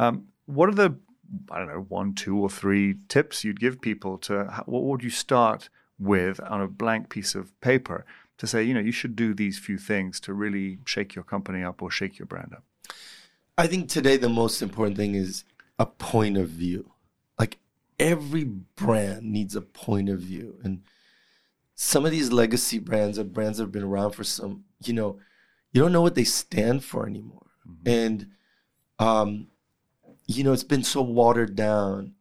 Um, 0.00 0.24
what 0.46 0.68
are 0.68 0.74
the 0.74 0.96
I 1.52 1.58
don't 1.60 1.68
know 1.68 1.86
one, 1.88 2.14
two, 2.14 2.36
or 2.36 2.50
three 2.50 2.96
tips 3.06 3.44
you'd 3.44 3.60
give 3.60 3.80
people 3.80 4.18
to 4.26 4.64
what 4.66 4.82
would 4.82 5.04
you 5.04 5.10
start 5.10 5.68
with 6.00 6.40
on 6.40 6.60
a 6.60 6.68
blank 6.68 7.10
piece 7.10 7.34
of 7.34 7.58
paper 7.60 8.04
to 8.38 8.46
say 8.46 8.62
you 8.62 8.74
know 8.74 8.80
you 8.80 8.92
should 8.92 9.14
do 9.14 9.34
these 9.34 9.58
few 9.58 9.78
things 9.78 10.18
to 10.20 10.32
really 10.32 10.78
shake 10.86 11.14
your 11.14 11.24
company 11.24 11.62
up 11.62 11.82
or 11.82 11.90
shake 11.90 12.18
your 12.18 12.26
brand 12.26 12.52
up. 12.52 12.64
I 13.58 13.66
think 13.66 13.90
today 13.90 14.16
the 14.16 14.30
most 14.30 14.62
important 14.62 14.96
thing 14.96 15.14
is 15.14 15.44
a 15.78 15.86
point 15.86 16.38
of 16.38 16.48
view. 16.48 16.92
Like 17.38 17.58
every 17.98 18.44
brand 18.44 19.22
needs 19.22 19.54
a 19.54 19.60
point 19.60 20.08
of 20.08 20.20
view. 20.20 20.56
And 20.64 20.82
some 21.74 22.06
of 22.06 22.10
these 22.10 22.32
legacy 22.32 22.78
brands 22.78 23.18
are 23.18 23.24
brands 23.24 23.58
that 23.58 23.64
have 23.64 23.72
been 23.72 23.82
around 23.82 24.12
for 24.12 24.24
some, 24.24 24.64
you 24.82 24.94
know, 24.94 25.18
you 25.72 25.82
don't 25.82 25.92
know 25.92 26.00
what 26.00 26.14
they 26.14 26.24
stand 26.24 26.84
for 26.84 27.06
anymore. 27.06 27.46
And 27.84 28.28
um, 28.98 29.48
you 30.26 30.44
know, 30.44 30.52
it's 30.52 30.64
been 30.64 30.84
so 30.84 31.02
watered 31.02 31.56
down. 31.56 32.14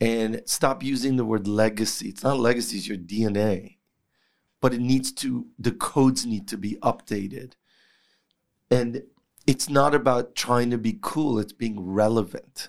And 0.00 0.42
stop 0.46 0.82
using 0.82 1.16
the 1.16 1.24
word 1.24 1.48
legacy. 1.48 2.08
It's 2.08 2.22
not 2.22 2.38
legacy, 2.38 2.78
it's 2.78 2.88
your 2.88 2.98
DNA. 2.98 3.76
But 4.60 4.74
it 4.74 4.80
needs 4.80 5.12
to 5.12 5.46
the 5.58 5.72
codes 5.72 6.26
need 6.26 6.48
to 6.48 6.56
be 6.56 6.76
updated. 6.82 7.52
And 8.70 9.02
it's 9.46 9.68
not 9.68 9.94
about 9.94 10.34
trying 10.34 10.70
to 10.70 10.78
be 10.78 10.98
cool, 11.00 11.38
it's 11.38 11.52
being 11.52 11.80
relevant. 11.80 12.68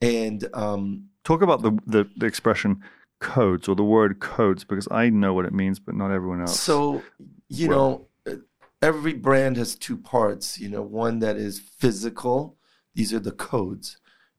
And 0.00 0.48
um, 0.54 1.08
Talk 1.24 1.42
about 1.42 1.62
the, 1.62 1.72
the 1.86 2.08
the 2.16 2.26
expression 2.26 2.82
codes 3.20 3.68
or 3.68 3.74
the 3.74 3.84
word 3.84 4.20
codes 4.20 4.64
because 4.64 4.88
I 4.90 5.10
know 5.10 5.34
what 5.34 5.44
it 5.44 5.52
means, 5.52 5.78
but 5.78 5.94
not 5.94 6.10
everyone 6.10 6.40
else. 6.40 6.58
So, 6.58 7.02
you 7.48 7.68
know, 7.68 8.06
every 8.80 9.14
brand 9.14 9.56
has 9.56 9.74
two 9.74 9.96
parts. 9.96 10.58
You 10.58 10.68
know, 10.68 10.82
one 10.82 11.18
that 11.20 11.36
is 11.36 11.58
physical. 11.58 12.56
These 12.94 13.12
are 13.12 13.20
the 13.20 13.32
codes, 13.32 13.98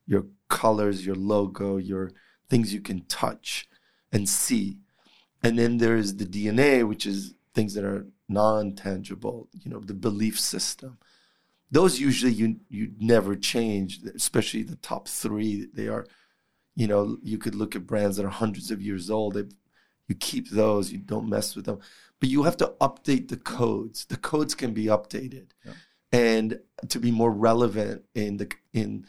your 0.10 0.26
colors, 0.48 1.06
your 1.06 1.16
logo, 1.16 1.78
your 1.78 2.12
things 2.50 2.74
you 2.74 2.82
can 2.82 3.00
touch 3.06 3.68
and 4.12 4.28
see. 4.28 4.78
And 5.44 5.58
then 5.58 5.78
there 5.78 5.96
is 5.96 6.18
the 6.18 6.26
DNA, 6.26 6.88
which 6.88 7.06
is 7.06 7.36
things 7.54 7.74
that 7.76 7.86
are 7.86 8.08
non-tangible. 8.28 9.50
You 9.54 9.72
know, 9.72 9.80
the 9.80 9.94
belief 9.94 10.40
system. 10.40 10.98
Those 11.72 12.00
usually 12.00 12.34
you 12.34 12.48
you 12.70 12.86
never 13.00 13.36
change, 13.36 14.00
especially 14.16 14.64
the 14.64 14.76
top 14.92 15.08
three. 15.08 15.68
They 15.74 15.88
are, 15.88 16.06
you 16.76 16.88
know, 16.88 17.18
you 17.22 17.38
could 17.38 17.56
look 17.56 17.76
at 17.76 17.88
brands 17.88 18.18
that 18.18 18.26
are 18.26 18.30
hundreds 18.44 18.72
of 18.72 18.82
years 18.82 19.10
old. 19.10 19.36
They, 19.36 19.46
you 20.08 20.16
keep 20.16 20.50
those. 20.50 20.92
You 20.92 20.98
don't 20.98 21.30
mess 21.30 21.56
with 21.56 21.66
them 21.66 21.80
but 22.20 22.30
you 22.30 22.44
have 22.44 22.58
to 22.58 22.74
update 22.82 23.30
the 23.30 23.38
codes. 23.38 24.06
The 24.06 24.18
codes 24.18 24.54
can 24.56 24.74
be 24.74 24.86
updated, 24.86 25.52
Yeah. 25.66 25.74
and 26.12 26.60
to 26.90 27.00
be 27.00 27.12
more 27.12 27.32
relevant 27.32 28.04
in 28.14 28.38
the 28.38 28.52
in 28.74 29.06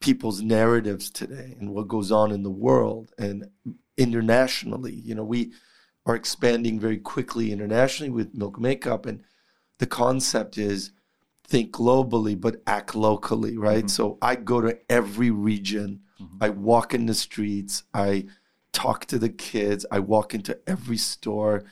people's 0.00 0.40
narratives 0.42 1.10
today 1.10 1.56
and 1.58 1.70
what 1.70 1.88
goes 1.88 2.12
on 2.12 2.30
in 2.30 2.42
the 2.42 2.50
world 2.50 3.12
and 3.18 3.50
internationally. 3.96 4.94
You 4.94 5.14
know, 5.14 5.24
we 5.24 5.52
are 6.06 6.14
expanding 6.14 6.78
very 6.78 6.98
quickly 6.98 7.52
internationally 7.52 8.10
with 8.10 8.34
Milk 8.34 8.58
Makeup, 8.58 9.06
and 9.06 9.22
the 9.78 9.86
concept 9.86 10.56
is 10.56 10.92
think 11.44 11.72
globally 11.72 12.38
but 12.38 12.62
act 12.66 12.94
locally, 12.94 13.56
right? 13.56 13.86
Mhm. 13.86 13.90
So 13.90 14.18
I 14.22 14.36
go 14.36 14.60
to 14.60 14.78
every 14.90 15.30
region. 15.30 16.00
Mhm. 16.20 16.38
I 16.40 16.50
walk 16.50 16.94
in 16.94 17.06
the 17.06 17.14
streets. 17.14 17.82
I 17.92 18.26
talk 18.72 19.06
to 19.06 19.18
the 19.18 19.30
kids. 19.30 19.84
I 19.90 19.98
walk 19.98 20.34
into 20.34 20.58
every 20.66 20.98
store. 20.98 21.64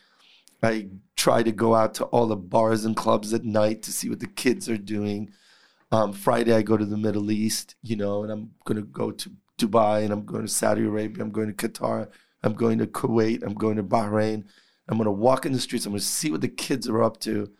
I 0.62 0.88
try 1.14 1.42
to 1.42 1.52
go 1.52 1.74
out 1.74 1.94
to 1.94 2.04
all 2.06 2.26
the 2.26 2.36
bars 2.36 2.84
and 2.84 2.96
clubs 2.96 3.32
at 3.32 3.44
night 3.44 3.82
to 3.82 3.92
see 3.92 4.08
what 4.08 4.20
the 4.20 4.26
kids 4.26 4.68
are 4.68 4.78
doing. 4.78 5.30
Um, 5.92 6.12
Friday, 6.12 6.52
I 6.52 6.62
go 6.62 6.76
to 6.76 6.84
the 6.84 6.96
Middle 6.96 7.30
East, 7.30 7.76
you 7.82 7.96
know, 7.96 8.22
and 8.22 8.32
I'm 8.32 8.50
going 8.64 8.76
to 8.76 8.82
go 8.82 9.10
to 9.12 9.30
Dubai 9.58 10.02
and 10.02 10.12
I'm 10.12 10.24
going 10.24 10.42
to 10.42 10.48
Saudi 10.48 10.84
Arabia. 10.84 11.22
I'm 11.22 11.30
going 11.30 11.52
to 11.52 11.68
Qatar. 11.68 12.08
I'm 12.42 12.54
going 12.54 12.78
to 12.78 12.86
Kuwait. 12.86 13.42
I'm 13.42 13.54
going 13.54 13.76
to 13.76 13.82
Bahrain. 13.82 14.44
I'm 14.88 14.98
going 14.98 15.06
to 15.06 15.12
walk 15.12 15.46
in 15.46 15.52
the 15.52 15.60
streets. 15.60 15.86
I'm 15.86 15.92
going 15.92 16.00
to 16.00 16.06
see 16.06 16.30
what 16.30 16.40
the 16.40 16.48
kids 16.48 16.88
are 16.88 17.02
up 17.02 17.18
to 17.20 17.50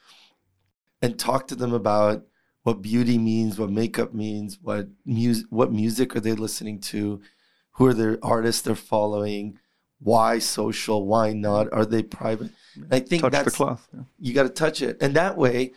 and 1.03 1.19
talk 1.19 1.47
to 1.49 1.55
them 1.57 1.73
about 1.73 2.25
what 2.63 2.83
beauty 2.83 3.17
means, 3.17 3.59
what 3.59 3.71
makeup 3.71 4.13
means, 4.13 4.59
what 4.61 4.89
music, 5.05 5.47
what 5.51 5.73
music 5.73 6.17
are 6.17 6.21
they 6.21 6.33
listening 6.33 6.81
to, 6.81 7.21
who 7.73 7.87
are 7.87 7.95
their 7.95 8.19
artists 8.23 8.63
they're 8.63 8.75
following, 8.75 9.59
why 10.01 10.39
social, 10.39 11.07
why 11.07 11.33
not, 11.33 11.73
are 11.73 11.87
they 11.87 12.03
private? 12.03 12.51
I 12.91 13.01
think 13.01 13.23
Touch 13.23 13.33
the 13.33 13.39
that's 13.39 13.57
cloth. 13.57 13.89
Yeah. 13.95 14.01
you 14.19 14.35
got 14.35 14.43
to 14.43 14.49
touch 14.49 14.83
it, 14.83 14.99
and 15.01 15.15
that 15.15 15.37
way, 15.37 15.73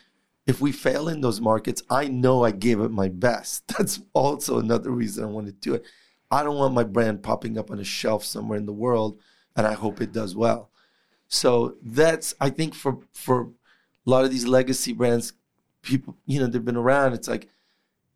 if 0.50 0.60
we 0.60 0.72
fail 0.72 1.08
in 1.08 1.22
those 1.22 1.40
markets, 1.40 1.84
I 1.92 2.08
know 2.08 2.44
I 2.44 2.50
gave 2.52 2.80
it 2.80 2.90
my 2.90 3.08
best. 3.08 3.68
That's 3.78 4.02
also 4.14 4.58
another 4.58 4.90
reason 4.90 5.24
I 5.24 5.28
want 5.28 5.46
to 5.46 5.54
do 5.54 5.76
it. 5.76 5.84
I 6.32 6.42
don't 6.44 6.58
want 6.58 6.74
my 6.74 6.84
brand 6.84 7.22
popping 7.22 7.56
up 7.58 7.70
on 7.70 7.80
a 7.80 7.84
shelf 7.84 8.24
somewhere 8.24 8.58
in 8.58 8.66
the 8.66 8.74
world, 8.74 9.20
and 9.56 9.68
I 9.68 9.74
hope 9.74 10.02
it 10.02 10.12
does 10.12 10.36
well. 10.36 10.72
So 11.28 11.76
that's 11.84 12.34
I 12.42 12.50
think 12.50 12.74
for 12.74 13.00
for 13.14 13.42
a 14.06 14.10
lot 14.10 14.26
of 14.26 14.32
these 14.32 14.48
legacy 14.48 14.94
brands, 14.94 15.34
people 15.84 16.18
you 16.26 16.40
know 16.40 16.48
they've 16.48 16.66
been 16.66 16.76
around. 16.76 17.14
It's 17.14 17.28
like, 17.28 17.50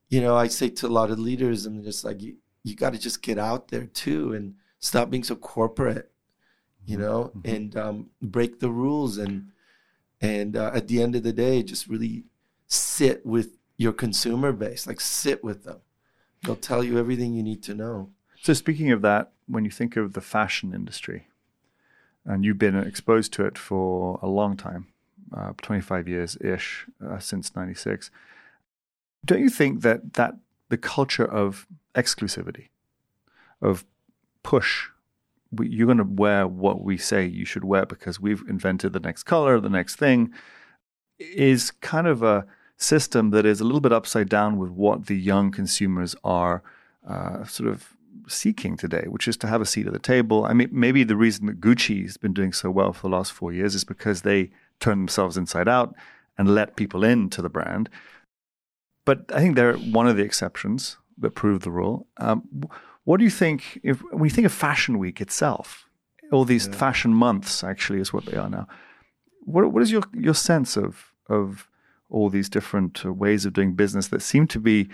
you 0.10 0.22
know, 0.22 0.36
I 0.36 0.48
say 0.48 0.70
to 0.70 0.88
a 0.88 0.96
lot 1.00 1.12
of 1.12 1.20
leaders, 1.20 1.66
I'm 1.68 1.84
just 1.84 2.04
like, 2.04 2.22
you, 2.22 2.38
you 2.64 2.76
got 2.76 2.94
to 2.94 3.00
just 3.00 3.22
get 3.22 3.38
out 3.38 3.68
there 3.70 3.86
too 3.86 4.34
and 4.34 4.56
stop 4.80 5.10
being 5.12 5.24
so 5.24 5.36
corporate, 5.36 6.12
you 6.86 6.98
know, 6.98 7.32
Mhm. 7.36 7.54
and 7.54 7.78
um, 7.78 8.10
break 8.22 8.60
the 8.60 8.72
rules 8.72 9.18
and 9.18 9.52
and 10.24 10.56
uh, 10.56 10.72
at 10.74 10.88
the 10.88 11.04
end 11.04 11.16
of 11.16 11.24
the 11.24 11.34
day, 11.34 11.62
just 11.62 11.88
really 11.88 12.24
sit 12.68 13.26
with 13.26 13.58
your 13.76 13.92
consumer 13.92 14.54
base, 14.54 14.88
like 14.88 15.02
sit 15.02 15.44
with 15.44 15.66
them. 15.66 15.82
They'll 16.42 16.56
tell 16.56 16.82
you 16.82 16.98
everything 16.98 17.34
you 17.34 17.44
need 17.44 17.62
to 17.64 17.74
know. 17.74 18.10
So 18.42 18.54
speaking 18.54 18.92
of 18.92 19.02
that, 19.02 19.34
when 19.48 19.66
you 19.66 19.72
think 19.72 19.98
of 19.98 20.14
the 20.14 20.22
fashion 20.22 20.74
industry, 20.74 21.28
and 22.26 22.46
you've 22.46 22.58
been 22.58 22.78
exposed 22.78 23.34
to 23.34 23.46
it 23.46 23.58
for 23.58 24.18
a 24.22 24.28
long 24.28 24.56
time, 24.56 24.88
uh, 25.36 25.52
25 25.62 26.08
years 26.08 26.38
ish 26.40 26.86
uh, 27.06 27.20
since 27.20 27.54
96, 27.54 28.10
don't 29.26 29.42
you 29.42 29.50
think 29.50 29.82
that 29.82 30.14
that 30.14 30.36
the 30.70 30.78
culture 30.78 31.26
of 31.26 31.68
exclusivity, 31.96 32.70
of 33.62 33.84
push, 34.42 34.88
you're 35.62 35.86
going 35.86 35.98
to 35.98 36.04
wear 36.04 36.48
what 36.48 36.82
we 36.82 36.98
say 36.98 37.26
you 37.26 37.46
should 37.46 37.64
wear 37.64 37.86
because 37.86 38.20
we've 38.20 38.44
invented 38.48 38.94
the 38.94 39.00
next 39.00 39.24
color, 39.24 39.60
the 39.60 39.70
next 39.70 39.96
thing, 39.96 40.34
is 41.20 41.72
kind 41.72 42.08
of 42.08 42.24
a 42.24 42.46
system 42.78 43.30
that 43.32 43.46
is 43.46 43.60
a 43.60 43.64
little 43.64 43.82
bit 43.82 43.94
upside 43.94 44.30
down 44.30 44.58
with 44.58 44.70
what 44.70 45.08
the 45.08 45.16
young 45.16 45.52
consumers 45.52 46.16
are 46.24 46.64
uh, 47.08 47.44
sort 47.46 47.70
of 47.70 47.96
seeking 48.28 48.78
today, 48.78 49.06
which 49.08 49.28
is 49.28 49.38
to 49.38 49.48
have 49.48 49.62
a 49.62 49.66
seat 49.66 49.88
at 49.88 49.94
the 49.94 50.00
table. 50.00 50.46
I 50.46 50.54
mean, 50.54 50.70
maybe 50.72 51.04
the 51.04 51.16
reason 51.16 51.46
that 51.48 51.62
Gucci 51.62 52.04
has 52.04 52.18
been 52.18 52.34
doing 52.34 52.54
so 52.54 52.70
well 52.70 52.94
for 52.94 53.04
the 53.04 53.16
last 53.16 53.32
four 53.32 53.52
years 53.52 53.76
is 53.76 53.84
because 53.84 54.22
they 54.22 54.52
turn 54.80 55.00
themselves 55.00 55.38
inside 55.38 55.68
out 55.68 55.96
and 56.38 56.54
let 56.54 56.76
people 56.76 57.04
into 57.04 57.42
the 57.42 57.50
brand. 57.50 57.90
But 59.06 59.32
I 59.34 59.40
think 59.40 59.56
they're 59.56 59.76
one 59.76 60.08
of 60.08 60.16
the 60.16 60.24
exceptions 60.24 60.98
that 61.18 61.36
prove 61.36 61.62
the 61.62 61.72
rule. 61.72 62.08
Um, 62.18 62.48
what 63.06 63.18
do 63.18 63.24
you 63.24 63.30
think 63.30 63.80
if 63.84 64.02
when 64.12 64.26
you 64.26 64.30
think 64.30 64.46
of 64.46 64.54
Fashion 64.54 64.98
Week 64.98 65.20
itself, 65.22 65.88
all 66.32 66.46
these 66.46 66.68
yeah. 66.68 66.74
fashion 66.74 67.14
months 67.14 67.64
actually 67.64 68.00
is 68.00 68.14
what 68.14 68.26
they 68.26 68.38
are 68.38 68.50
now. 68.50 68.68
What 69.42 69.72
what 69.72 69.84
is 69.84 69.92
your 69.92 70.04
your 70.14 70.34
sense 70.34 70.78
of 70.78 71.12
of 71.30 71.68
all 72.10 72.30
these 72.30 72.50
different 72.50 73.06
uh, 73.06 73.12
ways 73.12 73.46
of 73.46 73.54
doing 73.54 73.74
business 73.74 74.08
that 74.10 74.22
seem 74.22 74.48
to 74.48 74.60
be 74.60 74.88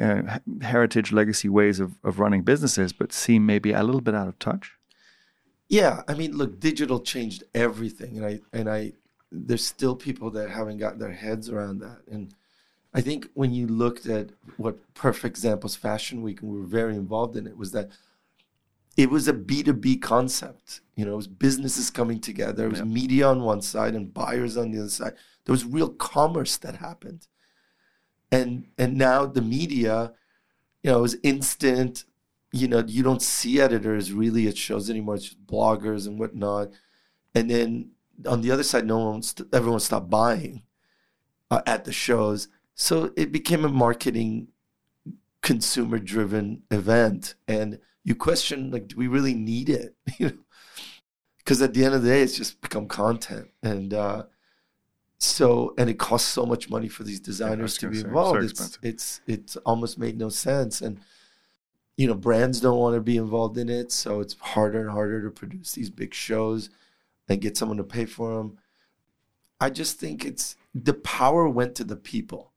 uh, 0.00 0.38
heritage 0.60 1.12
legacy 1.12 1.48
ways 1.48 1.78
of, 1.78 1.92
of 2.02 2.18
running 2.18 2.42
businesses, 2.42 2.92
but 2.92 3.12
seem 3.12 3.46
maybe 3.46 3.72
a 3.72 3.82
little 3.82 4.00
bit 4.00 4.14
out 4.14 4.26
of 4.26 4.38
touch? 4.38 4.72
Yeah, 5.68 6.02
I 6.08 6.14
mean, 6.14 6.36
look, 6.36 6.60
digital 6.60 7.00
changed 7.00 7.44
everything, 7.54 8.18
and 8.18 8.26
I 8.26 8.40
and 8.52 8.68
I 8.68 8.92
there's 9.32 9.66
still 9.66 9.96
people 9.96 10.30
that 10.32 10.50
haven't 10.50 10.78
got 10.78 10.98
their 10.98 11.12
heads 11.12 11.48
around 11.48 11.78
that, 11.78 12.02
and 12.10 12.34
I 12.94 13.00
think 13.00 13.28
when 13.34 13.52
you 13.52 13.66
looked 13.66 14.06
at 14.06 14.30
what 14.56 14.94
perfect 14.94 15.36
examples 15.36 15.74
Fashion 15.74 16.22
Week, 16.22 16.40
and 16.40 16.50
we 16.50 16.60
were 16.60 16.66
very 16.66 16.94
involved 16.94 17.36
in 17.36 17.46
it, 17.46 17.56
was 17.56 17.72
that 17.72 17.90
it 18.96 19.10
was 19.10 19.26
a 19.26 19.32
B2B 19.32 20.00
concept. 20.00 20.80
You 20.94 21.04
know, 21.04 21.14
it 21.14 21.16
was 21.16 21.26
businesses 21.26 21.90
coming 21.90 22.20
together. 22.20 22.66
It 22.66 22.70
was 22.70 22.84
media 22.84 23.26
on 23.26 23.42
one 23.42 23.62
side 23.62 23.94
and 23.94 24.14
buyers 24.14 24.56
on 24.56 24.70
the 24.70 24.78
other 24.78 24.88
side. 24.88 25.14
There 25.44 25.52
was 25.52 25.64
real 25.64 25.88
commerce 25.88 26.56
that 26.58 26.76
happened. 26.76 27.26
And 28.30 28.68
and 28.78 28.96
now 28.96 29.26
the 29.26 29.42
media, 29.42 30.12
you 30.82 30.92
know, 30.92 31.02
is 31.02 31.18
instant. 31.24 32.04
You 32.52 32.68
know, 32.68 32.84
you 32.86 33.02
don't 33.02 33.22
see 33.22 33.60
editors 33.60 34.12
really 34.12 34.46
at 34.46 34.56
shows 34.56 34.88
anymore. 34.88 35.16
It's 35.16 35.24
just 35.24 35.46
bloggers 35.46 36.06
and 36.06 36.18
whatnot. 36.18 36.70
And 37.34 37.50
then 37.50 37.90
on 38.26 38.42
the 38.42 38.52
other 38.52 38.62
side, 38.62 38.86
no 38.86 38.98
one, 38.98 39.22
everyone 39.52 39.80
stopped 39.80 40.08
buying 40.08 40.62
uh, 41.50 41.62
at 41.66 41.84
the 41.84 41.92
shows. 41.92 42.46
So 42.74 43.12
it 43.16 43.30
became 43.30 43.64
a 43.64 43.68
marketing, 43.68 44.48
consumer-driven 45.42 46.62
event, 46.70 47.34
and 47.46 47.78
you 48.02 48.14
question 48.14 48.70
like, 48.70 48.88
do 48.88 48.96
we 48.96 49.06
really 49.06 49.34
need 49.34 49.68
it? 49.68 49.96
You 50.18 50.26
know? 50.28 50.38
Because 51.38 51.60
at 51.60 51.74
the 51.74 51.84
end 51.84 51.94
of 51.94 52.02
the 52.02 52.08
day, 52.08 52.22
it's 52.22 52.38
just 52.38 52.62
become 52.62 52.88
content, 52.88 53.50
and 53.62 53.92
uh, 53.92 54.22
so 55.18 55.74
and 55.76 55.90
it 55.90 55.98
costs 55.98 56.28
so 56.28 56.46
much 56.46 56.70
money 56.70 56.88
for 56.88 57.04
these 57.04 57.20
designers 57.20 57.76
to 57.78 57.90
be 57.90 58.00
involved. 58.00 58.56
So 58.56 58.64
it's 58.64 58.78
it's 58.82 59.20
it's 59.26 59.56
almost 59.56 59.98
made 59.98 60.16
no 60.16 60.30
sense, 60.30 60.80
and 60.80 61.00
you 61.98 62.06
know 62.06 62.14
brands 62.14 62.60
don't 62.60 62.78
want 62.78 62.94
to 62.94 63.02
be 63.02 63.18
involved 63.18 63.58
in 63.58 63.68
it, 63.68 63.92
so 63.92 64.20
it's 64.20 64.36
harder 64.40 64.80
and 64.80 64.90
harder 64.90 65.22
to 65.22 65.30
produce 65.30 65.72
these 65.72 65.90
big 65.90 66.14
shows 66.14 66.70
and 67.28 67.42
get 67.42 67.58
someone 67.58 67.76
to 67.76 67.84
pay 67.84 68.06
for 68.06 68.38
them. 68.38 68.56
I 69.60 69.68
just 69.68 70.00
think 70.00 70.24
it's 70.24 70.56
the 70.74 70.94
power 70.94 71.46
went 71.46 71.74
to 71.74 71.84
the 71.84 71.96
people. 71.96 72.53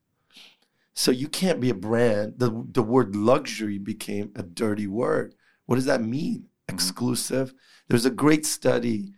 So 0.97 1.11
you 1.11 1.27
can't 1.27 1.61
be 1.61 1.69
a 1.69 1.75
brand. 1.75 2.39
The 2.39 2.65
the 2.71 2.81
word 2.81 3.15
luxury 3.15 3.77
became 3.77 4.31
a 4.35 4.41
dirty 4.41 4.87
word. 4.87 5.35
What 5.67 5.75
does 5.75 5.85
that 5.85 6.01
mean? 6.01 6.39
Mm-hmm. 6.39 6.73
Exclusive. 6.73 7.53
There's 7.87 8.07
a 8.07 8.09
great 8.09 8.47
study 8.47 9.13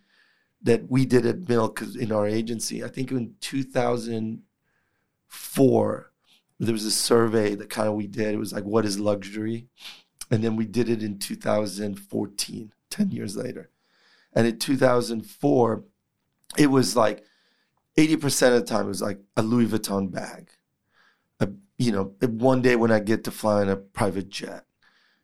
that 0.61 0.91
we 0.91 1.05
did 1.05 1.25
at 1.25 1.47
Milk 1.47 1.81
in 1.81 2.11
our 2.11 2.27
agency. 2.27 2.83
I 2.83 2.89
think 2.89 3.11
in 3.11 3.35
2004, 3.39 6.11
there 6.59 6.73
was 6.73 6.83
a 6.83 6.91
survey 6.91 7.55
that 7.55 7.69
kind 7.69 7.87
of 7.87 7.93
we 7.93 8.07
did. 8.07 8.33
It 8.33 8.39
was 8.39 8.51
like, 8.51 8.65
what 8.65 8.83
is 8.83 8.99
luxury? 8.99 9.67
And 10.29 10.43
then 10.43 10.57
we 10.57 10.65
did 10.65 10.89
it 10.89 11.01
in 11.01 11.17
2014, 11.17 12.73
10 12.89 13.11
years 13.11 13.37
later. 13.37 13.69
And 14.33 14.45
in 14.45 14.59
2004, 14.59 15.85
it 16.57 16.67
was 16.67 16.97
like 16.97 17.23
80% 17.97 18.47
of 18.47 18.53
the 18.55 18.63
time, 18.63 18.83
it 18.83 18.89
was 18.89 19.01
like 19.01 19.21
a 19.37 19.41
Louis 19.41 19.67
Vuitton 19.67 20.11
bag. 20.11 20.49
You 21.79 21.91
know, 21.91 22.13
one 22.27 22.61
day 22.61 22.75
when 22.75 22.91
I 22.91 22.99
get 22.99 23.23
to 23.23 23.31
fly 23.31 23.63
in 23.63 23.69
a 23.69 23.77
private 23.77 24.29
jet, 24.29 24.65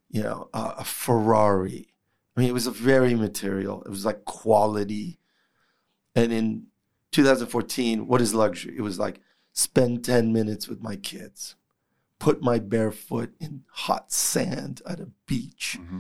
you 0.10 0.24
know, 0.24 0.50
a 0.54 0.84
Ferrari. 0.84 1.94
I 2.36 2.39
mean, 2.39 2.50
it 2.50 2.54
was 2.54 2.68
a 2.68 2.72
very 2.72 3.13
material. 3.15 3.84
It 3.84 3.89
was 3.89 4.06
like 4.06 4.26
quality. 4.26 5.20
And 6.15 6.32
in 6.32 6.68
2014, 7.12 8.08
what 8.08 8.22
is 8.22 8.34
luxury? 8.34 8.76
It 8.78 8.82
was 8.82 8.98
like 8.98 9.20
spend 9.52 10.04
10 10.06 10.32
minutes 10.32 10.68
with 10.68 10.82
my 10.82 10.96
kids, 10.96 11.56
put 12.20 12.41
my 12.41 12.60
bare 12.60 12.91
foot 12.91 13.34
in 13.39 13.63
hot 13.72 14.12
sand 14.12 14.82
at 14.88 15.00
a 15.00 15.10
beach, 15.26 15.78
mm-hmm. 15.80 16.00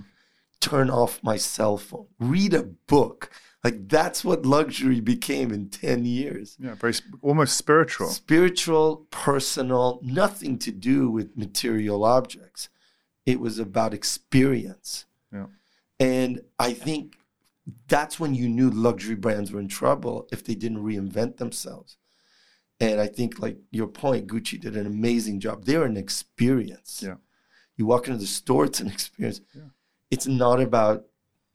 turn 0.59 0.89
off 0.89 1.23
my 1.23 1.37
cell 1.37 1.77
phone, 1.77 2.07
read 2.19 2.53
a 2.53 2.63
book. 2.63 3.29
Like 3.65 3.89
that's 3.89 4.23
what 4.23 4.45
luxury 4.45 5.01
became 5.01 5.51
in 5.51 5.69
10 5.69 6.05
years. 6.05 6.55
Yeah, 6.59 6.75
very 6.75 6.93
almost 7.21 7.57
spiritual. 7.57 8.07
Spiritual, 8.07 9.07
personal, 9.09 9.99
nothing 10.03 10.59
to 10.59 10.71
do 10.71 11.09
with 11.09 11.35
material 11.35 12.05
objects 12.05 12.69
it 13.25 13.39
was 13.39 13.59
about 13.59 13.93
experience. 13.93 15.05
Yeah. 15.33 15.47
And 15.99 16.41
I 16.59 16.73
think 16.73 17.17
that's 17.87 18.19
when 18.19 18.35
you 18.35 18.47
knew 18.47 18.69
luxury 18.69 19.15
brands 19.15 19.51
were 19.51 19.59
in 19.59 19.67
trouble 19.67 20.27
if 20.31 20.43
they 20.43 20.55
didn't 20.55 20.83
reinvent 20.83 21.37
themselves. 21.37 21.97
And 22.79 22.99
I 22.99 23.07
think, 23.07 23.39
like 23.39 23.57
your 23.71 23.87
point, 23.87 24.27
Gucci 24.27 24.59
did 24.59 24.75
an 24.75 24.85
amazing 24.85 25.39
job. 25.39 25.65
They're 25.65 25.85
an 25.85 25.97
experience. 25.97 27.01
Yeah. 27.03 27.15
You 27.77 27.85
walk 27.85 28.07
into 28.07 28.19
the 28.19 28.27
store, 28.27 28.65
it's 28.65 28.79
an 28.79 28.89
experience. 28.89 29.41
Yeah. 29.55 29.69
It's 30.11 30.27
not 30.27 30.61
about 30.61 31.05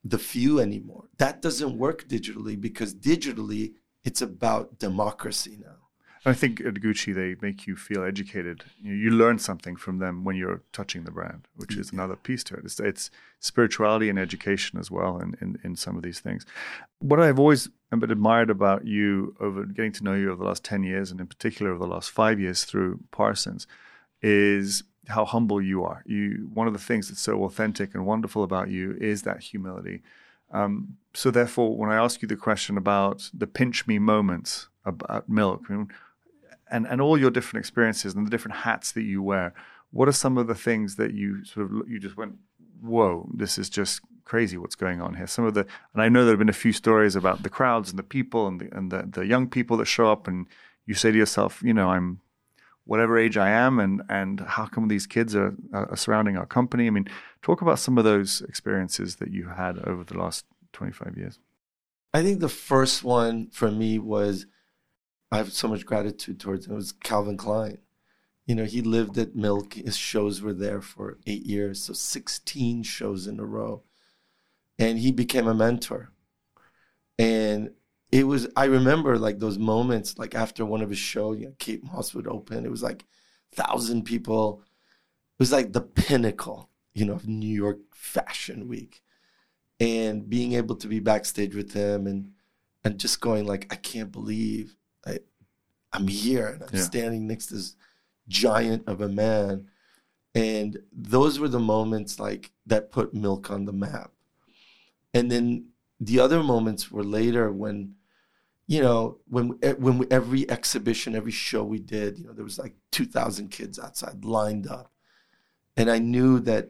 the 0.03 0.17
few 0.17 0.59
anymore. 0.59 1.05
That 1.17 1.41
doesn't 1.41 1.77
work 1.77 2.07
digitally 2.07 2.59
because 2.59 2.93
digitally, 2.95 3.73
it's 4.03 4.21
about 4.21 4.79
democracy 4.79 5.59
now. 5.61 5.81
I 6.23 6.33
think 6.33 6.61
at 6.61 6.75
Gucci 6.75 7.15
they 7.15 7.35
make 7.41 7.65
you 7.65 7.75
feel 7.75 8.03
educated. 8.03 8.63
You, 8.79 8.93
you, 8.93 9.09
learn 9.09 9.39
something 9.39 9.75
from 9.75 9.97
them 9.97 10.23
when 10.23 10.35
you're 10.35 10.61
touching 10.71 11.03
the 11.03 11.11
brand, 11.11 11.47
which 11.55 11.75
is 11.75 11.91
another 11.91 12.15
piece 12.15 12.43
to 12.45 12.55
it. 12.55 12.61
It's, 12.63 12.79
it's 12.79 13.09
spirituality 13.39 14.07
and 14.07 14.19
education 14.19 14.77
as 14.77 14.91
well 14.91 15.17
in, 15.17 15.35
in, 15.41 15.59
in, 15.63 15.75
some 15.75 15.97
of 15.97 16.03
these 16.03 16.19
things. 16.19 16.45
What 16.99 17.19
I've 17.19 17.39
always 17.39 17.69
admired 17.91 18.51
about 18.51 18.85
you 18.85 19.35
over 19.39 19.65
getting 19.65 19.93
to 19.93 20.03
know 20.03 20.13
you 20.13 20.31
over 20.31 20.43
the 20.43 20.47
last 20.47 20.63
10 20.63 20.83
years, 20.83 21.09
and 21.09 21.19
in 21.19 21.25
particular 21.25 21.71
over 21.71 21.79
the 21.79 21.91
last 21.91 22.11
five 22.11 22.39
years 22.39 22.65
through 22.65 22.99
Parsons, 23.09 23.65
is 24.21 24.83
how 25.07 25.25
humble 25.25 25.61
you 25.61 25.83
are. 25.83 26.03
You 26.05 26.49
One 26.53 26.67
of 26.67 26.73
the 26.73 26.79
things 26.79 27.09
that's 27.09 27.21
so 27.21 27.43
authentic 27.43 27.95
and 27.95 28.05
wonderful 28.05 28.43
about 28.43 28.69
you 28.69 28.97
is 28.99 29.23
that 29.23 29.41
humility. 29.41 30.01
Um, 30.51 30.97
so 31.13 31.31
therefore, 31.31 31.75
when 31.77 31.89
I 31.89 31.95
ask 31.95 32.21
you 32.21 32.27
the 32.27 32.35
question 32.35 32.77
about 32.77 33.29
the 33.33 33.47
pinch 33.47 33.87
me 33.87 33.99
moments 33.99 34.67
about 34.85 35.29
milk, 35.29 35.69
and 36.71 36.87
and 36.87 37.01
all 37.01 37.17
your 37.17 37.29
different 37.29 37.61
experiences 37.61 38.15
and 38.15 38.25
the 38.25 38.31
different 38.31 38.57
hats 38.57 38.91
that 38.93 39.03
you 39.03 39.21
wear. 39.21 39.53
What 39.91 40.07
are 40.07 40.13
some 40.13 40.37
of 40.37 40.47
the 40.47 40.55
things 40.55 40.95
that 40.95 41.13
you 41.13 41.43
sort 41.43 41.65
of 41.65 41.89
you 41.89 41.99
just 41.99 42.17
went, 42.17 42.37
whoa, 42.81 43.29
this 43.33 43.57
is 43.57 43.69
just 43.69 44.01
crazy 44.23 44.57
what's 44.57 44.75
going 44.75 45.01
on 45.01 45.15
here. 45.15 45.27
Some 45.27 45.45
of 45.45 45.53
the 45.53 45.67
and 45.93 46.01
I 46.01 46.09
know 46.09 46.23
there 46.23 46.31
have 46.31 46.39
been 46.39 46.49
a 46.49 46.53
few 46.53 46.73
stories 46.73 47.15
about 47.15 47.43
the 47.43 47.49
crowds 47.49 47.89
and 47.89 47.99
the 47.99 48.03
people 48.03 48.47
and 48.47 48.61
the 48.61 48.69
and 48.75 48.91
the, 48.91 49.07
the 49.11 49.25
young 49.25 49.49
people 49.49 49.77
that 49.77 49.85
show 49.85 50.09
up 50.11 50.27
and 50.27 50.47
you 50.85 50.93
say 50.93 51.11
to 51.11 51.17
yourself, 51.17 51.61
you 51.61 51.73
know, 51.73 51.89
I'm 51.89 52.21
whatever 52.85 53.17
age 53.17 53.37
I 53.37 53.49
am 53.49 53.79
and 53.79 54.01
and 54.09 54.39
how 54.41 54.65
come 54.65 54.87
these 54.87 55.07
kids 55.07 55.35
are, 55.35 55.55
are 55.73 55.95
surrounding 55.95 56.37
our 56.37 56.45
company? 56.45 56.87
I 56.87 56.89
mean, 56.89 57.07
talk 57.41 57.61
about 57.61 57.79
some 57.79 57.97
of 57.97 58.03
those 58.03 58.41
experiences 58.41 59.17
that 59.17 59.31
you 59.31 59.49
had 59.49 59.79
over 59.79 60.03
the 60.03 60.17
last 60.17 60.45
25 60.73 61.17
years. 61.17 61.39
I 62.13 62.23
think 62.23 62.39
the 62.39 62.49
first 62.49 63.03
one 63.03 63.49
for 63.51 63.71
me 63.71 63.99
was 63.99 64.45
I 65.31 65.37
have 65.37 65.53
so 65.53 65.67
much 65.67 65.85
gratitude 65.85 66.39
towards 66.39 66.67
him. 66.67 66.73
It 66.73 66.75
was 66.75 66.91
Calvin 66.91 67.37
Klein. 67.37 67.77
You 68.45 68.55
know, 68.55 68.65
he 68.65 68.81
lived 68.81 69.17
at 69.17 69.35
Milk. 69.35 69.75
His 69.75 69.95
shows 69.95 70.41
were 70.41 70.53
there 70.53 70.81
for 70.81 71.19
eight 71.25 71.45
years, 71.45 71.83
so 71.83 71.93
16 71.93 72.83
shows 72.83 73.27
in 73.27 73.39
a 73.39 73.45
row. 73.45 73.83
And 74.77 74.99
he 74.99 75.11
became 75.11 75.47
a 75.47 75.53
mentor. 75.53 76.11
And 77.17 77.71
it 78.11 78.25
was, 78.25 78.47
I 78.55 78.65
remember 78.65 79.17
like 79.17 79.39
those 79.39 79.57
moments, 79.57 80.17
like 80.17 80.35
after 80.35 80.65
one 80.65 80.81
of 80.81 80.89
his 80.89 80.99
shows, 80.99 81.39
you 81.39 81.45
know, 81.45 81.55
Kate 81.59 81.83
Moss 81.83 82.13
would 82.13 82.27
open. 82.27 82.65
It 82.65 82.71
was 82.71 82.83
like 82.83 83.05
thousand 83.53 84.03
people. 84.03 84.61
It 85.37 85.39
was 85.39 85.51
like 85.51 85.71
the 85.71 85.81
pinnacle, 85.81 86.69
you 86.93 87.05
know, 87.05 87.13
of 87.13 87.27
New 87.27 87.53
York 87.53 87.79
Fashion 87.93 88.67
Week. 88.67 89.01
And 89.79 90.29
being 90.29 90.53
able 90.53 90.75
to 90.75 90.87
be 90.87 90.99
backstage 90.99 91.55
with 91.55 91.73
him 91.73 92.05
and 92.05 92.33
and 92.83 92.99
just 92.99 93.21
going 93.21 93.45
like, 93.45 93.67
I 93.71 93.75
can't 93.75 94.11
believe 94.11 94.75
I, 95.05 95.19
I'm 95.93 96.07
here 96.07 96.47
and 96.47 96.63
I'm 96.63 96.69
yeah. 96.73 96.81
standing 96.81 97.27
next 97.27 97.47
to 97.47 97.55
this 97.55 97.75
giant 98.27 98.87
of 98.87 99.01
a 99.01 99.09
man. 99.09 99.67
And 100.33 100.79
those 100.91 101.39
were 101.39 101.47
the 101.47 101.59
moments 101.59 102.19
like 102.19 102.51
that 102.65 102.91
put 102.91 103.13
milk 103.13 103.51
on 103.51 103.65
the 103.65 103.73
map. 103.73 104.11
And 105.13 105.31
then 105.31 105.67
the 105.99 106.19
other 106.19 106.41
moments 106.41 106.91
were 106.91 107.03
later 107.03 107.51
when, 107.51 107.95
you 108.71 108.81
know, 108.81 109.17
when 109.27 109.59
eh, 109.61 109.73
when 109.73 109.97
we, 109.97 110.07
every 110.09 110.49
exhibition, 110.49 111.13
every 111.13 111.33
show 111.33 111.61
we 111.61 111.77
did, 111.77 112.17
you 112.17 112.25
know, 112.25 112.31
there 112.31 112.45
was 112.45 112.57
like 112.57 112.73
2,000 112.93 113.49
kids 113.49 113.77
outside 113.77 114.23
lined 114.23 114.65
up, 114.65 114.93
and 115.75 115.91
I 115.91 115.99
knew 115.99 116.39
that, 116.39 116.69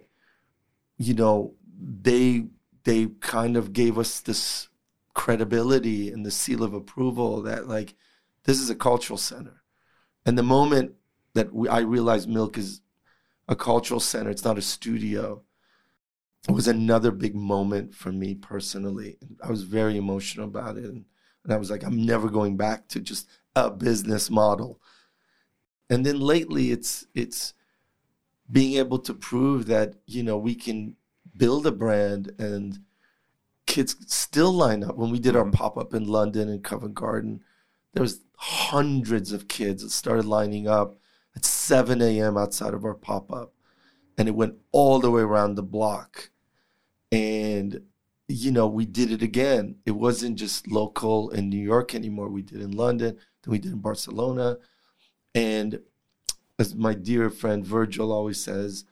you 0.98 1.14
know, 1.14 1.54
they 1.80 2.48
they 2.86 3.06
kind 3.20 3.56
of 3.56 3.72
gave 3.72 4.00
us 4.00 4.20
this 4.20 4.68
credibility 5.14 6.10
and 6.10 6.26
the 6.26 6.32
seal 6.32 6.64
of 6.64 6.74
approval 6.74 7.44
that 7.44 7.68
like 7.68 7.94
this 8.46 8.60
is 8.60 8.72
a 8.72 8.76
cultural 8.76 9.18
center. 9.18 9.62
And 10.26 10.36
the 10.40 10.44
moment 10.58 10.94
that 11.36 11.54
we, 11.54 11.70
I 11.70 11.82
realized 11.82 12.28
Milk 12.28 12.58
is 12.58 12.82
a 13.48 13.56
cultural 13.56 14.00
center, 14.00 14.32
it's 14.32 14.44
not 14.44 14.58
a 14.58 14.64
studio, 14.64 15.44
it 16.50 16.52
was 16.54 16.68
another 16.68 17.12
big 17.12 17.36
moment 17.36 17.94
for 17.94 18.12
me 18.12 18.34
personally. 18.34 19.20
I 19.44 19.52
was 19.52 19.62
very 19.62 19.98
emotional 19.98 20.48
about 20.48 20.78
it. 20.78 20.86
And, 20.86 21.06
and 21.44 21.54
I 21.54 21.58
was 21.58 21.72
like, 21.72 21.84
I'm 21.84 22.06
never 22.06 22.30
going 22.30 22.58
back 22.58 22.88
to 22.90 23.00
just 23.00 23.28
a 23.56 23.70
business 23.70 24.30
model. 24.30 24.80
And 25.90 26.06
then 26.06 26.20
lately, 26.20 26.72
it's 26.72 27.06
it's 27.14 27.54
being 28.50 28.78
able 28.78 29.00
to 29.00 29.14
prove 29.14 29.68
that 29.68 29.96
you 30.06 30.24
know 30.24 30.38
we 30.38 30.56
can 30.56 30.96
build 31.36 31.66
a 31.66 31.72
brand 31.72 32.32
and 32.38 32.80
kids 33.66 33.96
still 34.08 34.52
line 34.52 34.84
up. 34.84 34.96
When 34.96 35.12
we 35.12 35.20
did 35.20 35.36
our 35.36 35.44
mm-hmm. 35.44 35.52
pop 35.52 35.78
up 35.78 35.94
in 35.94 36.08
London 36.08 36.50
in 36.50 36.62
Covent 36.62 36.94
Garden, 36.94 37.42
there 37.94 38.02
was 38.02 38.22
hundreds 38.38 39.32
of 39.32 39.48
kids 39.48 39.84
that 39.84 39.92
started 39.92 40.26
lining 40.26 40.68
up 40.68 40.98
at 41.36 41.46
7 41.46 42.02
a.m. 42.02 42.38
outside 42.38 42.74
of 42.74 42.86
our 42.86 42.94
pop 42.94 43.32
up, 43.32 43.54
and 44.18 44.28
it 44.28 44.36
went 44.36 44.56
all 44.72 45.00
the 45.00 45.12
way 45.12 45.22
around 45.22 45.56
the 45.56 45.64
block. 45.64 46.30
And 47.12 47.82
you 48.32 48.52
know, 48.52 48.68
we 48.68 48.86
did 48.86 49.12
it 49.12 49.22
again. 49.22 49.76
It 49.86 49.92
wasn't 49.92 50.38
just 50.38 50.68
local 50.68 51.30
in 51.32 51.50
New 51.50 51.62
York 51.62 51.94
anymore. 51.94 52.30
We 52.30 52.42
did 52.42 52.62
in 52.62 52.72
London, 52.72 53.18
then 53.44 53.52
we 53.52 53.60
did 53.60 53.72
in 53.72 53.80
Barcelona. 53.80 54.58
And 55.34 55.82
as 56.60 56.76
my 56.76 56.94
dear 56.94 57.30
friend 57.30 57.66
Virgil 57.66 58.12
always 58.12 58.40
says, 58.40 58.86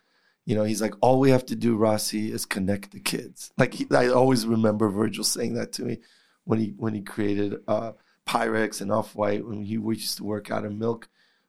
you 0.45 0.55
know, 0.55 0.63
he's 0.63 0.81
like, 0.81 0.95
all 1.01 1.19
we 1.19 1.29
have 1.29 1.45
to 1.47 1.55
do, 1.55 1.77
Rassi, 1.77 2.31
is 2.31 2.45
connect 2.45 2.91
the 2.91 2.99
kids. 2.99 3.51
Like 3.57 3.73
he, 3.75 3.87
I 3.91 4.07
always 4.07 4.47
remember 4.47 4.89
Virgil 4.89 5.23
saying 5.23 5.53
that 5.55 5.71
to 5.73 5.83
me 5.83 5.99
when 6.45 6.59
he 6.59 6.73
when 6.77 6.95
he 6.95 7.01
created 7.01 7.57
uh, 7.67 7.91
Pyrex 8.27 8.81
and 8.81 8.91
Off 8.91 9.15
White 9.15 9.45
when 9.45 9.63
he 9.63 9.77
we 9.77 9.95
used 9.95 10.17
to 10.17 10.23
work 10.23 10.49
out 10.49 10.65
of 10.65 10.73
Milk 10.73 11.07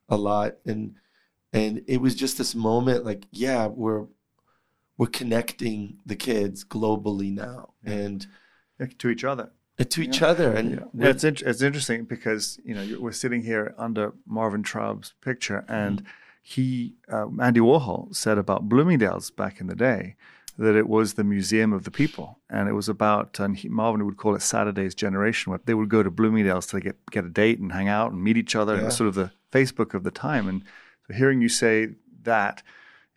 a 0.08 0.16
lot, 0.16 0.56
and 0.66 0.96
and 1.52 1.82
it 1.86 2.00
was 2.00 2.14
just 2.14 2.36
this 2.36 2.54
moment, 2.54 3.04
like, 3.04 3.26
yeah, 3.30 3.66
we're 3.66 4.06
we're 5.00 5.06
connecting 5.06 5.96
the 6.04 6.14
kids 6.14 6.62
globally 6.62 7.32
now, 7.32 7.72
and 7.82 8.26
to 8.98 9.08
each 9.08 9.24
other 9.24 9.50
to 9.84 10.02
each 10.02 10.20
yeah. 10.20 10.26
other. 10.26 10.52
And 10.52 10.70
yeah. 10.72 10.84
Yeah, 10.92 11.08
it's 11.08 11.24
in, 11.24 11.36
it's 11.40 11.62
interesting 11.62 12.04
because 12.04 12.60
you 12.64 12.74
know 12.74 13.00
we're 13.00 13.12
sitting 13.12 13.42
here 13.42 13.74
under 13.78 14.12
Marvin 14.26 14.62
Traub's 14.62 15.14
picture, 15.22 15.64
and 15.68 16.02
mm-hmm. 16.02 16.10
he 16.42 16.96
uh, 17.10 17.28
Andy 17.40 17.60
Warhol 17.60 18.14
said 18.14 18.36
about 18.36 18.68
Bloomingdale's 18.68 19.30
back 19.30 19.60
in 19.60 19.68
the 19.68 19.74
day 19.74 20.16
that 20.58 20.76
it 20.76 20.86
was 20.86 21.14
the 21.14 21.24
museum 21.24 21.72
of 21.72 21.84
the 21.84 21.90
people, 21.90 22.40
and 22.50 22.68
it 22.68 22.72
was 22.72 22.88
about 22.88 23.40
and 23.40 23.56
he, 23.56 23.70
Marvin 23.70 24.04
would 24.04 24.18
call 24.18 24.34
it 24.34 24.42
Saturday's 24.42 24.94
generation, 24.94 25.50
where 25.50 25.60
they 25.64 25.72
would 25.72 25.88
go 25.88 26.02
to 26.02 26.10
Bloomingdale's 26.10 26.66
to 26.66 26.80
get 26.80 26.98
get 27.10 27.24
a 27.24 27.30
date 27.30 27.58
and 27.58 27.72
hang 27.72 27.88
out 27.88 28.12
and 28.12 28.22
meet 28.22 28.36
each 28.36 28.54
other. 28.54 28.74
Yeah. 28.74 28.82
It 28.82 28.84
was 28.86 28.96
sort 28.96 29.08
of 29.08 29.14
the 29.14 29.32
Facebook 29.50 29.94
of 29.94 30.04
the 30.04 30.10
time, 30.10 30.46
and 30.46 30.62
so 31.06 31.14
hearing 31.14 31.40
you 31.40 31.48
say 31.48 31.88
that 32.22 32.62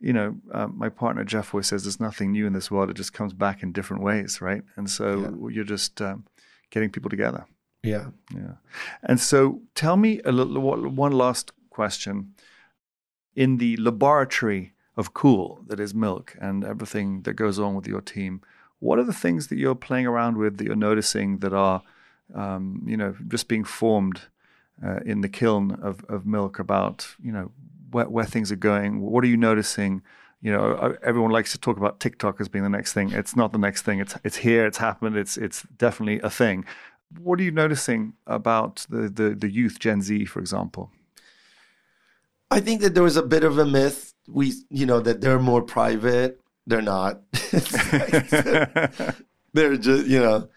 you 0.03 0.11
know, 0.11 0.35
uh, 0.51 0.67
my 0.67 0.89
partner 0.89 1.23
Jeff 1.23 1.53
always 1.53 1.67
says 1.67 1.83
there's 1.83 1.99
nothing 1.99 2.33
new 2.33 2.45
in 2.45 2.51
this 2.51 2.69
world. 2.69 2.89
It 2.89 2.97
just 2.97 3.13
comes 3.13 3.31
back 3.31 3.63
in 3.63 3.71
different 3.71 4.03
ways, 4.03 4.41
right? 4.41 4.61
And 4.75 4.89
so 4.89 5.05
yeah. 5.19 5.49
you're 5.49 5.63
just 5.63 6.01
um, 6.01 6.25
getting 6.71 6.89
people 6.89 7.09
together. 7.09 7.45
Yeah. 7.83 8.07
Yeah. 8.35 8.55
And 9.01 9.19
so 9.19 9.61
tell 9.75 9.95
me 9.95 10.19
a 10.25 10.31
little, 10.33 10.61
one 10.89 11.11
last 11.13 11.53
question. 11.69 12.33
In 13.33 13.57
the 13.57 13.77
laboratory 13.77 14.73
of 14.97 15.13
cool 15.13 15.63
that 15.67 15.79
is 15.79 15.93
milk 15.93 16.35
and 16.39 16.65
everything 16.65 17.21
that 17.21 17.33
goes 17.33 17.57
on 17.57 17.73
with 17.73 17.87
your 17.87 18.01
team, 18.01 18.41
what 18.79 18.99
are 18.99 19.05
the 19.05 19.13
things 19.13 19.47
that 19.47 19.57
you're 19.57 19.73
playing 19.87 20.05
around 20.05 20.35
with 20.37 20.57
that 20.57 20.65
you're 20.65 20.75
noticing 20.75 21.39
that 21.39 21.53
are, 21.53 21.81
um, 22.35 22.83
you 22.85 22.97
know, 22.97 23.15
just 23.29 23.47
being 23.47 23.63
formed 23.63 24.23
uh, 24.85 24.99
in 25.05 25.21
the 25.21 25.29
kiln 25.29 25.71
of, 25.81 26.03
of 26.09 26.25
milk 26.25 26.59
about, 26.59 27.15
you 27.23 27.31
know, 27.31 27.51
where, 27.93 28.09
where 28.09 28.25
things 28.25 28.51
are 28.51 28.57
going? 28.57 29.01
What 29.01 29.23
are 29.23 29.27
you 29.27 29.37
noticing? 29.37 30.01
you 30.43 30.51
know, 30.51 30.73
uh, 30.73 30.93
everyone 31.01 31.31
likes 31.31 31.53
to 31.53 31.57
talk 31.57 31.77
about 31.77 32.01
TikTok 32.01 32.41
as 32.41 32.49
being 32.49 32.63
the 32.63 32.69
next 32.69 32.91
thing. 32.91 33.11
It's 33.11 33.33
not 33.33 33.53
the 33.53 33.57
next 33.57 33.83
thing. 33.83 33.99
It's 33.99 34.15
it's 34.25 34.35
here. 34.35 34.65
It's 34.65 34.77
happened. 34.77 35.15
It's 35.15 35.37
it's 35.37 35.63
definitely 35.77 36.19
a 36.19 36.29
thing. 36.29 36.65
What 37.17 37.39
are 37.39 37.43
you 37.43 37.51
noticing 37.51 38.13
about 38.27 38.85
the 38.89 39.07
the, 39.09 39.35
the 39.35 39.49
youth 39.49 39.79
Gen 39.79 40.01
Z, 40.01 40.25
for 40.25 40.39
example? 40.41 40.91
I 42.51 42.59
think 42.59 42.81
that 42.81 42.93
there 42.93 43.03
was 43.03 43.15
a 43.15 43.23
bit 43.23 43.45
of 43.45 43.57
a 43.57 43.65
myth. 43.65 44.13
We, 44.27 44.53
you 44.69 44.85
know, 44.85 44.99
that 44.99 45.21
they're 45.21 45.39
more 45.39 45.61
private. 45.61 46.41
They're 46.67 46.81
not. 46.81 47.21
they're 49.53 49.77
just, 49.77 50.07
you 50.07 50.19
know, 50.19 50.49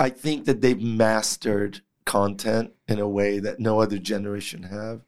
I 0.00 0.10
think 0.10 0.46
that 0.46 0.60
they've 0.60 0.80
mastered 0.80 1.80
content 2.04 2.72
in 2.88 2.98
a 2.98 3.08
way 3.08 3.38
that 3.38 3.60
no 3.60 3.80
other 3.80 3.98
generation 3.98 4.64
have. 4.64 5.02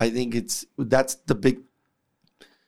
I 0.00 0.10
think 0.10 0.34
it's 0.34 0.64
that's 0.76 1.14
the 1.14 1.34
big 1.34 1.60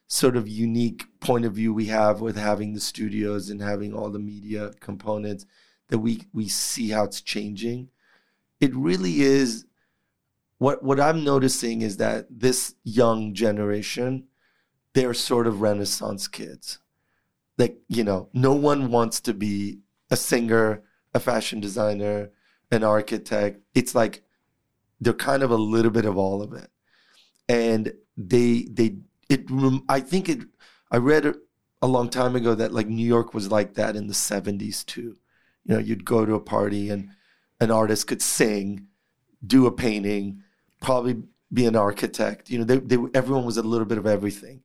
sort 0.08 0.36
of 0.36 0.48
unique 0.48 1.06
point 1.20 1.44
of 1.44 1.54
view 1.54 1.72
we 1.72 1.86
have 1.86 2.20
with 2.20 2.36
having 2.36 2.74
the 2.74 2.80
studios 2.80 3.48
and 3.48 3.62
having 3.62 3.94
all 3.94 4.10
the 4.10 4.18
media 4.18 4.72
components 4.80 5.46
that 5.88 5.98
we 5.98 6.22
we 6.32 6.48
see 6.48 6.90
how 6.90 7.04
it's 7.04 7.20
changing. 7.20 7.88
It 8.60 8.74
really 8.74 9.20
is 9.22 9.66
what 10.58 10.82
what 10.82 11.00
i'm 11.00 11.24
noticing 11.24 11.80
is 11.80 11.96
that 11.96 12.26
this 12.28 12.74
young 12.84 13.32
generation 13.32 14.24
they're 14.92 15.14
sort 15.14 15.46
of 15.46 15.60
renaissance 15.60 16.26
kids. 16.26 16.80
Like 17.56 17.78
you 17.88 18.02
know 18.02 18.28
no 18.32 18.54
one 18.54 18.90
wants 18.90 19.20
to 19.20 19.34
be 19.34 19.78
a 20.10 20.16
singer 20.16 20.82
a 21.14 21.20
fashion 21.20 21.60
designer 21.60 22.30
an 22.72 22.84
architect. 22.84 23.60
It's 23.74 23.94
like 23.94 24.22
they're 25.00 25.12
kind 25.12 25.42
of 25.42 25.50
a 25.50 25.56
little 25.56 25.90
bit 25.90 26.04
of 26.04 26.16
all 26.16 26.42
of 26.42 26.52
it 26.52 26.70
and 27.51 27.92
they 28.16 28.68
they 28.70 28.96
it 29.28 29.46
I 29.88 30.01
think 30.01 30.28
it 30.28 30.40
I 30.92 30.98
read 30.98 31.34
a 31.82 31.86
long 31.86 32.09
time 32.09 32.36
ago 32.36 32.55
that 32.55 32.72
like 32.72 32.86
New 32.86 33.07
York 33.07 33.34
was 33.34 33.51
like 33.51 33.74
that 33.74 33.96
in 33.96 34.07
the 34.07 34.14
70s 34.14 34.86
too. 34.86 35.16
You 35.64 35.74
know, 35.74 35.78
you'd 35.78 36.05
go 36.05 36.24
to 36.24 36.34
a 36.34 36.40
party 36.40 36.90
and 36.90 37.11
an 37.61 37.70
artist 37.70 38.07
could 38.07 38.22
sing, 38.22 38.86
do 39.44 39.66
a 39.66 39.72
painting, 39.72 40.42
probably 40.80 41.22
be 41.53 41.66
an 41.66 41.76
architect. 41.76 42.51
You 42.51 42.59
know, 42.59 42.64
they, 42.64 42.78
they 42.78 42.98
everyone 43.14 43.44
was 43.44 43.57
a 43.57 43.62
little 43.62 43.86
bit 43.86 43.98
of 43.98 44.07
everything. 44.07 44.62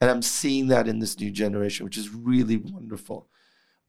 And 0.00 0.10
I'm 0.10 0.22
seeing 0.22 0.68
that 0.68 0.88
in 0.88 1.00
this 1.00 1.20
new 1.20 1.30
generation, 1.30 1.84
which 1.84 1.98
is 1.98 2.14
really 2.14 2.56
wonderful. 2.56 3.28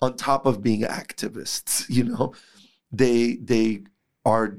On 0.01 0.15
top 0.15 0.45
of 0.45 0.61
being 0.61 0.81
activists, 0.81 1.85
you 1.89 2.03
know, 2.03 2.33
they 2.91 3.35
they 3.35 3.83
are 4.25 4.57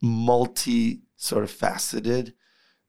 multi 0.00 1.00
sort 1.16 1.42
of 1.42 1.50
faceted 1.50 2.34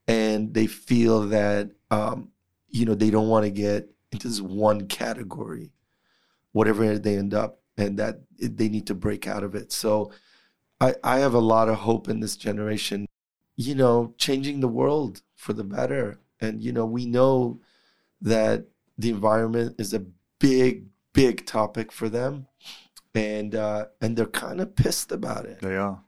and 0.07 0.53
they 0.53 0.67
feel 0.67 1.21
that 1.27 1.71
um, 1.91 2.31
you 2.69 2.85
know 2.85 2.95
they 2.95 3.09
don't 3.09 3.29
want 3.29 3.45
to 3.45 3.51
get 3.51 3.89
into 4.11 4.27
this 4.27 4.41
one 4.41 4.87
category, 4.87 5.71
whatever 6.51 6.97
they 6.97 7.17
end 7.17 7.33
up, 7.33 7.59
and 7.77 7.97
that 7.99 8.21
they 8.39 8.69
need 8.69 8.87
to 8.87 8.95
break 8.95 9.27
out 9.27 9.43
of 9.43 9.55
it. 9.55 9.71
So 9.71 10.11
I, 10.79 10.95
I 11.03 11.19
have 11.19 11.33
a 11.33 11.39
lot 11.39 11.69
of 11.69 11.77
hope 11.77 12.09
in 12.09 12.19
this 12.19 12.35
generation, 12.35 13.07
you 13.55 13.75
know, 13.75 14.13
changing 14.17 14.59
the 14.59 14.67
world 14.67 15.21
for 15.35 15.53
the 15.53 15.63
better. 15.63 16.19
And 16.39 16.61
you 16.61 16.71
know, 16.71 16.85
we 16.85 17.05
know 17.05 17.61
that 18.21 18.65
the 18.97 19.09
environment 19.09 19.75
is 19.79 19.93
a 19.93 20.05
big, 20.39 20.87
big 21.13 21.45
topic 21.45 21.91
for 21.91 22.09
them, 22.09 22.47
and 23.13 23.55
uh, 23.55 23.87
and 24.01 24.15
they're 24.15 24.25
kind 24.25 24.61
of 24.61 24.75
pissed 24.75 25.11
about 25.11 25.45
it. 25.45 25.61
They 25.61 25.77
are. 25.77 26.04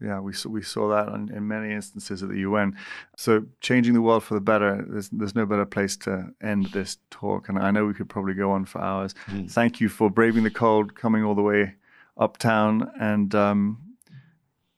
Yeah, 0.00 0.20
we 0.20 0.32
saw, 0.32 0.48
we 0.48 0.62
saw 0.62 0.88
that 0.90 1.08
in, 1.12 1.32
in 1.34 1.48
many 1.48 1.72
instances 1.72 2.22
at 2.22 2.28
the 2.28 2.38
UN. 2.38 2.76
So 3.16 3.46
changing 3.60 3.94
the 3.94 4.02
world 4.02 4.22
for 4.22 4.34
the 4.34 4.40
better. 4.40 4.84
There's 4.88 5.08
there's 5.08 5.34
no 5.34 5.44
better 5.44 5.66
place 5.66 5.96
to 5.98 6.28
end 6.40 6.66
this 6.72 6.98
talk, 7.10 7.48
and 7.48 7.58
I 7.58 7.70
know 7.72 7.84
we 7.84 7.94
could 7.94 8.08
probably 8.08 8.34
go 8.34 8.52
on 8.52 8.64
for 8.64 8.80
hours. 8.80 9.14
Mm. 9.26 9.50
Thank 9.50 9.80
you 9.80 9.88
for 9.88 10.08
braving 10.08 10.44
the 10.44 10.50
cold, 10.50 10.94
coming 10.94 11.24
all 11.24 11.34
the 11.34 11.42
way 11.42 11.74
uptown, 12.16 12.90
and 13.00 13.34
um, 13.34 13.78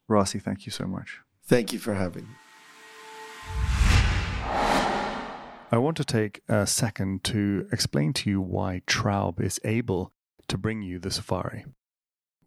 Rassi, 0.09 0.41
thank 0.43 0.65
you 0.67 0.73
so 0.73 0.87
much. 0.87 1.21
Thank 1.45 1.73
you 1.73 1.79
for 1.79 1.95
having 1.95 2.25
me. 2.25 2.35
I 5.73 5.79
want 5.79 5.97
to 5.99 6.05
take 6.05 6.41
a 6.49 6.67
second 6.67 7.23
to 7.25 7.69
explain 7.71 8.13
to 8.15 8.31
you 8.31 8.41
why 8.41 8.83
Traub 8.89 9.41
is 9.41 9.61
able 9.65 10.13
to 10.49 10.59
bring 10.59 10.83
you 10.83 10.99
the 10.99 11.13
safari 11.13 11.65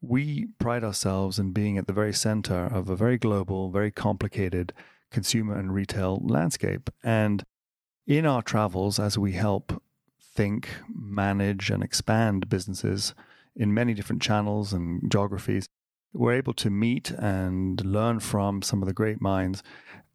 we 0.05 0.47
pride 0.59 0.83
ourselves 0.83 1.39
in 1.39 1.51
being 1.51 1.77
at 1.77 1.87
the 1.87 1.93
very 1.93 2.13
center 2.13 2.65
of 2.65 2.89
a 2.89 2.95
very 2.95 3.17
global, 3.17 3.71
very 3.71 3.89
complicated 3.89 4.73
consumer 5.11 5.57
and 5.57 5.73
retail 5.73 6.19
landscape. 6.23 6.89
And 7.03 7.43
in 8.05 8.25
our 8.25 8.41
travels, 8.41 8.99
as 8.99 9.17
we 9.17 9.31
help 9.31 9.81
think, 10.21 10.67
manage, 10.93 11.69
and 11.69 11.81
expand 11.81 12.49
businesses 12.49 13.13
in 13.55 13.73
many 13.73 13.93
different 13.93 14.21
channels 14.21 14.73
and 14.73 15.09
geographies, 15.09 15.69
we're 16.11 16.33
able 16.33 16.53
to 16.53 16.69
meet 16.69 17.11
and 17.11 17.83
learn 17.85 18.19
from 18.19 18.61
some 18.61 18.81
of 18.81 18.87
the 18.87 18.93
great 18.93 19.21
minds 19.21 19.63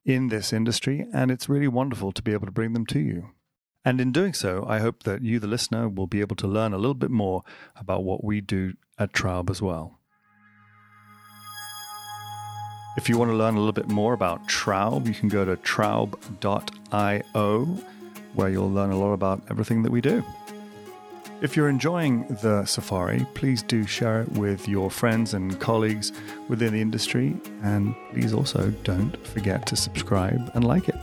in 0.04 0.28
this 0.28 0.52
industry. 0.52 1.06
And 1.14 1.30
it's 1.30 1.48
really 1.48 1.68
wonderful 1.68 2.12
to 2.12 2.22
be 2.22 2.32
able 2.32 2.46
to 2.46 2.52
bring 2.52 2.74
them 2.74 2.86
to 2.86 2.98
you. 2.98 3.30
And 3.84 4.00
in 4.00 4.12
doing 4.12 4.34
so, 4.34 4.64
I 4.68 4.80
hope 4.80 5.04
that 5.04 5.22
you, 5.22 5.38
the 5.38 5.46
listener, 5.46 5.88
will 5.88 6.06
be 6.06 6.20
able 6.20 6.36
to 6.36 6.46
learn 6.46 6.72
a 6.72 6.78
little 6.78 6.94
bit 6.94 7.10
more 7.10 7.42
about 7.76 8.04
what 8.04 8.24
we 8.24 8.40
do 8.40 8.74
at 8.98 9.12
Traub 9.12 9.50
as 9.50 9.62
well. 9.62 9.98
If 12.96 13.08
you 13.08 13.16
want 13.16 13.30
to 13.30 13.36
learn 13.36 13.54
a 13.54 13.58
little 13.58 13.72
bit 13.72 13.88
more 13.88 14.12
about 14.12 14.48
Traub, 14.48 15.06
you 15.06 15.14
can 15.14 15.28
go 15.28 15.44
to 15.44 15.56
traub.io, 15.56 16.04
where 18.34 18.48
you'll 18.48 18.70
learn 18.70 18.90
a 18.90 18.98
lot 18.98 19.12
about 19.12 19.42
everything 19.50 19.84
that 19.84 19.92
we 19.92 20.00
do. 20.00 20.24
If 21.40 21.56
you're 21.56 21.68
enjoying 21.68 22.26
the 22.42 22.64
safari, 22.64 23.24
please 23.34 23.62
do 23.62 23.86
share 23.86 24.22
it 24.22 24.32
with 24.32 24.66
your 24.66 24.90
friends 24.90 25.34
and 25.34 25.60
colleagues 25.60 26.10
within 26.48 26.72
the 26.72 26.80
industry. 26.80 27.36
And 27.62 27.94
please 28.10 28.34
also 28.34 28.70
don't 28.82 29.16
forget 29.28 29.64
to 29.66 29.76
subscribe 29.76 30.50
and 30.54 30.64
like 30.64 30.88
it. 30.88 30.96